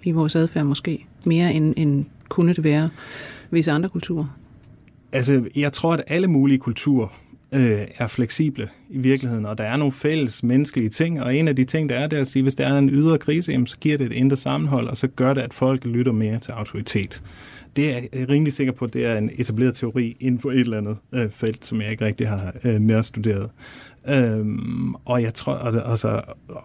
i 0.04 0.10
vores 0.10 0.36
adfærd 0.36 0.64
måske, 0.64 1.06
mere 1.24 1.52
end, 1.52 1.74
end 1.76 2.04
kunne 2.28 2.54
det 2.54 2.64
være 2.64 2.90
visse 3.50 3.70
andre 3.72 3.88
kulturer? 3.88 4.38
Altså, 5.12 5.44
jeg 5.56 5.72
tror, 5.72 5.92
at 5.92 6.04
alle 6.06 6.28
mulige 6.28 6.58
kulturer 6.58 7.08
øh, 7.52 7.80
er 7.98 8.06
fleksible 8.06 8.68
i 8.90 8.98
virkeligheden, 8.98 9.46
og 9.46 9.58
der 9.58 9.64
er 9.64 9.76
nogle 9.76 9.92
fælles 9.92 10.42
menneskelige 10.42 10.90
ting, 10.90 11.22
og 11.22 11.36
en 11.36 11.48
af 11.48 11.56
de 11.56 11.64
ting, 11.64 11.88
der 11.88 11.94
er, 11.94 12.06
det 12.06 12.16
er 12.16 12.20
at 12.20 12.28
sige, 12.28 12.42
hvis 12.42 12.54
der 12.54 12.66
er 12.66 12.78
en 12.78 12.90
ydre 12.90 13.18
krise, 13.18 13.52
jamen, 13.52 13.66
så 13.66 13.76
giver 13.80 13.98
det 13.98 14.06
et 14.06 14.12
indre 14.12 14.36
sammenhold, 14.36 14.88
og 14.88 14.96
så 14.96 15.06
gør 15.06 15.34
det, 15.34 15.40
at 15.40 15.54
folk 15.54 15.84
lytter 15.84 16.12
mere 16.12 16.38
til 16.38 16.52
autoritet. 16.52 17.22
Det 17.78 17.92
er 17.92 18.00
jeg 18.12 18.28
rimelig 18.28 18.52
sikker 18.52 18.72
på, 18.72 18.84
at 18.84 18.92
det 18.92 19.04
er 19.04 19.18
en 19.18 19.30
etableret 19.36 19.74
teori 19.74 20.16
inden 20.20 20.40
for 20.40 20.50
et 20.50 20.60
eller 20.60 20.78
andet 20.78 20.96
øh, 21.12 21.30
felt, 21.30 21.64
som 21.64 21.80
jeg 21.80 21.90
ikke 21.90 22.04
rigtig 22.04 22.28
har 22.28 22.52
øh, 22.64 22.78
nærstuderet. 22.78 23.50
Øhm, 24.08 24.94
og 24.94 25.22
jeg 25.22 25.34
tror, 25.34 25.54
altså, 25.54 26.20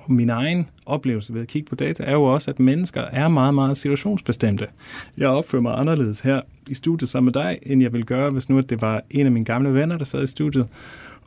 min 0.07 0.29
egen 0.29 0.69
oplevelse 0.85 1.33
ved 1.33 1.41
at 1.41 1.47
kigge 1.47 1.69
på 1.69 1.75
data, 1.75 2.03
er 2.03 2.11
jo 2.11 2.23
også, 2.23 2.51
at 2.51 2.59
mennesker 2.59 3.01
er 3.01 3.27
meget, 3.27 3.53
meget 3.53 3.77
situationsbestemte. 3.77 4.67
Jeg 5.17 5.27
opfører 5.27 5.61
mig 5.61 5.79
anderledes 5.79 6.19
her 6.19 6.41
i 6.67 6.73
studiet 6.73 7.09
sammen 7.09 7.25
med 7.35 7.43
dig, 7.43 7.59
end 7.61 7.81
jeg 7.81 7.93
ville 7.93 8.05
gøre, 8.05 8.29
hvis 8.29 8.49
nu 8.49 8.57
at 8.57 8.69
det 8.69 8.81
var 8.81 9.01
en 9.09 9.25
af 9.25 9.31
mine 9.31 9.45
gamle 9.45 9.73
venner, 9.73 9.97
der 9.97 10.05
sad 10.05 10.23
i 10.23 10.27
studiet 10.27 10.67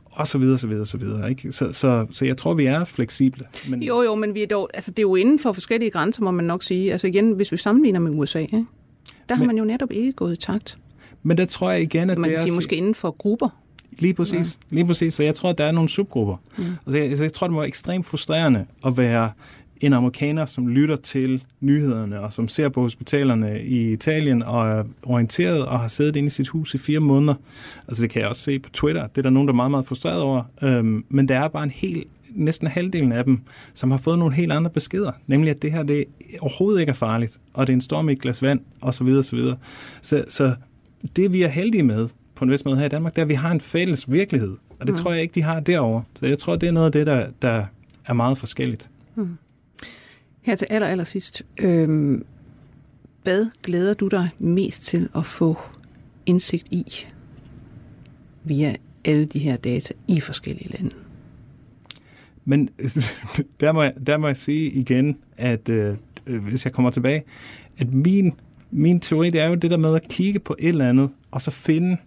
og 0.05 0.27
så 0.27 0.37
videre, 0.37 0.57
så 0.57 0.67
videre, 0.67 0.85
så 0.85 0.97
videre. 0.97 1.29
Ikke? 1.29 1.51
Så, 1.51 1.73
så, 1.73 2.05
så 2.11 2.25
jeg 2.25 2.37
tror, 2.37 2.53
vi 2.53 2.65
er 2.65 2.83
fleksible. 2.83 3.45
Men... 3.69 3.83
Jo, 3.83 4.01
jo, 4.01 4.15
men 4.15 4.33
vi 4.33 4.43
er 4.43 4.47
dog, 4.47 4.69
altså, 4.73 4.91
det 4.91 4.99
er 4.99 5.03
jo 5.03 5.15
inden 5.15 5.39
for 5.39 5.51
forskellige 5.51 5.91
grænser, 5.91 6.23
må 6.23 6.31
man 6.31 6.45
nok 6.45 6.63
sige. 6.63 6.91
Altså 6.91 7.07
igen, 7.07 7.31
hvis 7.31 7.51
vi 7.51 7.57
sammenligner 7.57 7.99
med 7.99 8.11
USA, 8.11 8.39
ikke? 8.39 8.65
Der 9.29 9.35
har 9.35 9.41
men, 9.41 9.47
man 9.47 9.57
jo 9.57 9.63
netop 9.63 9.91
ikke 9.91 10.11
gået 10.11 10.33
i 10.33 10.35
takt. 10.35 10.77
Men 11.23 11.37
der 11.37 11.45
tror 11.45 11.71
jeg 11.71 11.81
igen, 11.81 12.09
at 12.09 12.17
man 12.17 12.29
det 12.29 12.37
kan 12.37 12.47
sige, 12.47 12.55
måske 12.55 12.75
inden 12.75 12.95
for 12.95 13.11
grupper. 13.11 13.49
Lige 13.99 14.13
præcis, 14.13 14.59
ja. 14.71 14.75
lige 14.75 14.85
præcis. 14.85 15.13
Så 15.13 15.23
jeg 15.23 15.35
tror, 15.35 15.49
at 15.49 15.57
der 15.57 15.65
er 15.65 15.71
nogle 15.71 15.89
subgrupper. 15.89 16.35
Mm. 16.57 16.63
Altså, 16.85 16.99
jeg, 16.99 17.19
jeg 17.19 17.33
tror, 17.33 17.47
det 17.47 17.53
må 17.53 17.59
være 17.59 17.67
ekstremt 17.67 18.05
frustrerende 18.05 18.65
at 18.85 18.97
være 18.97 19.31
en 19.81 19.93
amerikaner, 19.93 20.45
som 20.45 20.67
lytter 20.67 20.95
til 20.95 21.43
nyhederne 21.59 22.19
og 22.19 22.33
som 22.33 22.47
ser 22.47 22.69
på 22.69 22.81
hospitalerne 22.81 23.63
i 23.63 23.91
Italien 23.91 24.43
og 24.43 24.67
er 24.67 24.83
orienteret 25.03 25.65
og 25.65 25.79
har 25.79 25.87
siddet 25.87 26.15
inde 26.15 26.27
i 26.27 26.29
sit 26.29 26.47
hus 26.47 26.73
i 26.73 26.77
fire 26.77 26.99
måneder. 26.99 27.33
Altså 27.87 28.01
det 28.03 28.09
kan 28.09 28.21
jeg 28.21 28.29
også 28.29 28.41
se 28.41 28.59
på 28.59 28.69
Twitter. 28.69 29.07
Det 29.07 29.17
er 29.17 29.21
der 29.21 29.29
nogen, 29.29 29.47
der 29.47 29.53
er 29.53 29.55
meget, 29.55 29.71
meget 29.71 29.85
frustreret 29.85 30.21
over. 30.21 30.43
Øhm, 30.61 31.05
men 31.09 31.27
der 31.27 31.39
er 31.39 31.47
bare 31.47 31.63
en 31.63 31.69
helt 31.69 32.07
næsten 32.31 32.67
halvdelen 32.67 33.11
af 33.11 33.23
dem, 33.23 33.41
som 33.73 33.91
har 33.91 33.97
fået 33.97 34.19
nogle 34.19 34.35
helt 34.35 34.51
andre 34.51 34.71
beskeder. 34.71 35.11
Nemlig, 35.27 35.49
at 35.51 35.61
det 35.61 35.71
her 35.71 35.83
det 35.83 36.05
overhovedet 36.39 36.79
ikke 36.79 36.89
er 36.89 36.93
farligt, 36.93 37.39
og 37.53 37.67
det 37.67 37.73
er 37.73 37.77
en 37.77 37.81
storm 37.81 38.09
i 38.09 38.11
et 38.11 38.21
glas 38.21 38.41
vand, 38.41 38.59
osv. 38.81 38.91
Så, 38.91 39.03
videre, 39.03 39.23
så, 39.23 39.35
videre. 39.35 39.57
så, 40.01 40.25
så 40.27 40.55
det, 41.15 41.33
vi 41.33 41.41
er 41.41 41.47
heldige 41.47 41.83
med 41.83 42.07
på 42.35 42.45
en 42.45 42.51
vis 42.51 42.65
måde 42.65 42.77
her 42.77 42.85
i 42.85 42.89
Danmark, 42.89 43.15
det 43.15 43.21
er, 43.21 43.25
at 43.25 43.29
vi 43.29 43.33
har 43.33 43.51
en 43.51 43.61
fælles 43.61 44.11
virkelighed. 44.11 44.57
Og 44.79 44.87
det 44.87 44.95
mm. 44.95 45.01
tror 45.01 45.11
jeg 45.11 45.21
ikke, 45.21 45.35
de 45.35 45.41
har 45.41 45.59
derovre. 45.59 46.03
Så 46.15 46.25
jeg 46.25 46.39
tror, 46.39 46.55
det 46.55 46.67
er 46.67 46.71
noget 46.71 46.85
af 46.85 46.91
det, 46.91 47.07
der, 47.07 47.27
der 47.41 47.65
er 48.05 48.13
meget 48.13 48.37
forskelligt. 48.37 48.89
Mm. 49.15 49.37
Her 50.41 50.55
til 50.55 50.67
aller, 50.69 50.87
aller 50.87 51.03
sidst. 51.03 51.43
Øhm, 51.57 52.25
hvad 53.23 53.45
glæder 53.63 53.93
du 53.93 54.07
dig 54.07 54.29
mest 54.39 54.83
til 54.83 55.09
at 55.15 55.25
få 55.25 55.57
indsigt 56.25 56.67
i 56.71 57.05
via 58.43 58.75
alle 59.05 59.25
de 59.25 59.39
her 59.39 59.55
data 59.55 59.93
i 60.07 60.19
forskellige 60.19 60.71
lande? 60.71 60.95
Men 62.49 62.69
der 63.59 63.71
må, 63.71 63.83
jeg, 63.83 63.93
der 64.07 64.17
må 64.17 64.27
jeg 64.27 64.37
sige 64.37 64.71
igen, 64.71 65.17
at 65.37 65.69
øh, 65.69 65.95
hvis 66.25 66.65
jeg 66.65 66.73
kommer 66.73 66.91
tilbage, 66.91 67.23
at 67.77 67.93
min, 67.93 68.33
min 68.71 68.99
teori, 68.99 69.29
det 69.29 69.41
er 69.41 69.47
jo 69.47 69.55
det 69.55 69.71
der 69.71 69.77
med 69.77 69.95
at 69.95 70.07
kigge 70.09 70.39
på 70.39 70.55
et 70.59 70.69
eller 70.69 70.89
andet, 70.89 71.09
og 71.31 71.41
så 71.41 71.51
finde 71.51 71.97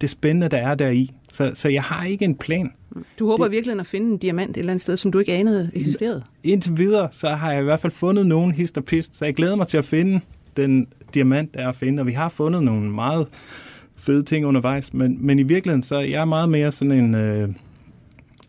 det 0.00 0.10
spændende, 0.10 0.48
der 0.48 0.56
er 0.56 0.74
deri. 0.74 1.10
Så, 1.30 1.50
så 1.54 1.68
jeg 1.68 1.82
har 1.82 2.04
ikke 2.04 2.24
en 2.24 2.34
plan. 2.34 2.72
Du 3.18 3.26
håber 3.26 3.44
det, 3.44 3.52
virkelig 3.52 3.80
at 3.80 3.86
finde 3.86 4.12
en 4.12 4.18
diamant 4.18 4.50
et 4.50 4.56
eller 4.56 4.72
andet 4.72 4.82
sted, 4.82 4.96
som 4.96 5.12
du 5.12 5.18
ikke 5.18 5.32
anede 5.32 5.70
eksisterede? 5.74 6.22
Indtil 6.42 6.78
videre, 6.78 7.08
så 7.10 7.28
har 7.28 7.52
jeg 7.52 7.60
i 7.60 7.64
hvert 7.64 7.80
fald 7.80 7.92
fundet 7.92 8.26
nogen 8.26 8.52
hist 8.52 8.78
og 8.78 8.84
pist, 8.84 9.16
så 9.16 9.24
jeg 9.24 9.34
glæder 9.34 9.56
mig 9.56 9.66
til 9.66 9.78
at 9.78 9.84
finde 9.84 10.20
den 10.56 10.86
diamant, 11.14 11.54
der 11.54 11.60
er 11.60 11.68
at 11.68 11.76
finde, 11.76 12.00
og 12.00 12.06
vi 12.06 12.12
har 12.12 12.28
fundet 12.28 12.62
nogle 12.62 12.90
meget 12.90 13.26
fede 13.96 14.22
ting 14.22 14.46
undervejs, 14.46 14.94
men, 14.94 15.16
men 15.20 15.38
i 15.38 15.42
virkeligheden, 15.42 15.82
så 15.82 15.96
er 15.96 16.00
jeg 16.00 16.28
meget 16.28 16.48
mere 16.48 16.72
sådan 16.72 16.92
en 16.92 17.14
øh, 17.14 17.48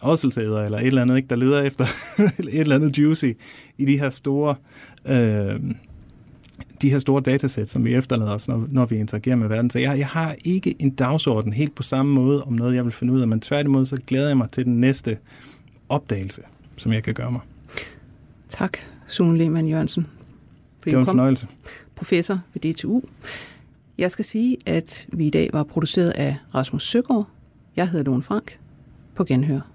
ådselsæder, 0.04 0.64
eller 0.64 0.78
et 0.78 0.86
eller 0.86 1.02
andet, 1.02 1.18
ikke, 1.18 1.28
der 1.28 1.36
leder 1.36 1.62
efter 1.62 1.86
et 2.40 2.60
eller 2.60 2.76
andet 2.76 2.98
juicy 2.98 3.26
i 3.78 3.86
de 3.86 4.00
her 4.00 4.10
store 4.10 4.56
øh, 5.06 5.60
de 6.82 6.90
her 6.90 7.00
store 7.00 7.22
datasæt, 7.22 7.70
som 7.70 7.86
vi 7.86 7.96
efterlader 7.96 8.32
os, 8.32 8.48
når, 8.48 8.68
når 8.70 8.86
vi 8.86 8.96
interagerer 8.96 9.36
med 9.36 9.48
verden. 9.48 9.70
Så 9.70 9.80
jeg, 9.80 10.00
jeg 10.00 10.08
har 10.08 10.36
ikke 10.44 10.76
en 10.80 10.90
dagsorden 10.90 11.54
helt 11.54 11.76
på 11.76 11.84
samme 11.84 12.14
måde 12.14 12.44
om 12.44 12.54
noget, 12.54 12.76
jeg 12.76 12.84
vil 12.84 12.92
finde 12.92 13.14
ud 13.14 13.22
af, 13.22 13.28
men 13.28 13.42
tværtimod 13.42 13.86
så 13.86 13.98
glæder 14.08 14.28
jeg 14.28 14.38
mig 14.38 14.52
til 14.52 14.66
den 14.66 14.82
næste 14.82 15.18
opdagelse, 15.90 16.42
som 16.78 16.94
jeg 16.94 17.04
kan 17.04 17.14
gøre 17.14 17.32
mig. 17.32 17.42
Tak, 18.50 18.78
Sune 19.08 19.38
Lehmann 19.38 19.68
Jørgensen. 19.68 20.08
Det 20.86 20.94
var 20.94 21.00
en 21.00 21.06
fornøjelse. 21.06 21.48
Professor 21.96 22.40
ved 22.54 22.74
DTU. 22.74 23.02
Jeg 23.98 24.12
skal 24.12 24.26
sige, 24.26 24.58
at 24.66 25.08
vi 25.14 25.28
i 25.28 25.30
dag 25.30 25.50
var 25.54 25.64
produceret 25.64 26.10
af 26.10 26.36
Rasmus 26.56 26.84
Søgaard. 26.84 27.28
Jeg 27.76 27.90
hedder 27.90 28.06
Lone 28.06 28.24
Frank. 28.24 28.60
På 29.16 29.24
genhør. 29.24 29.75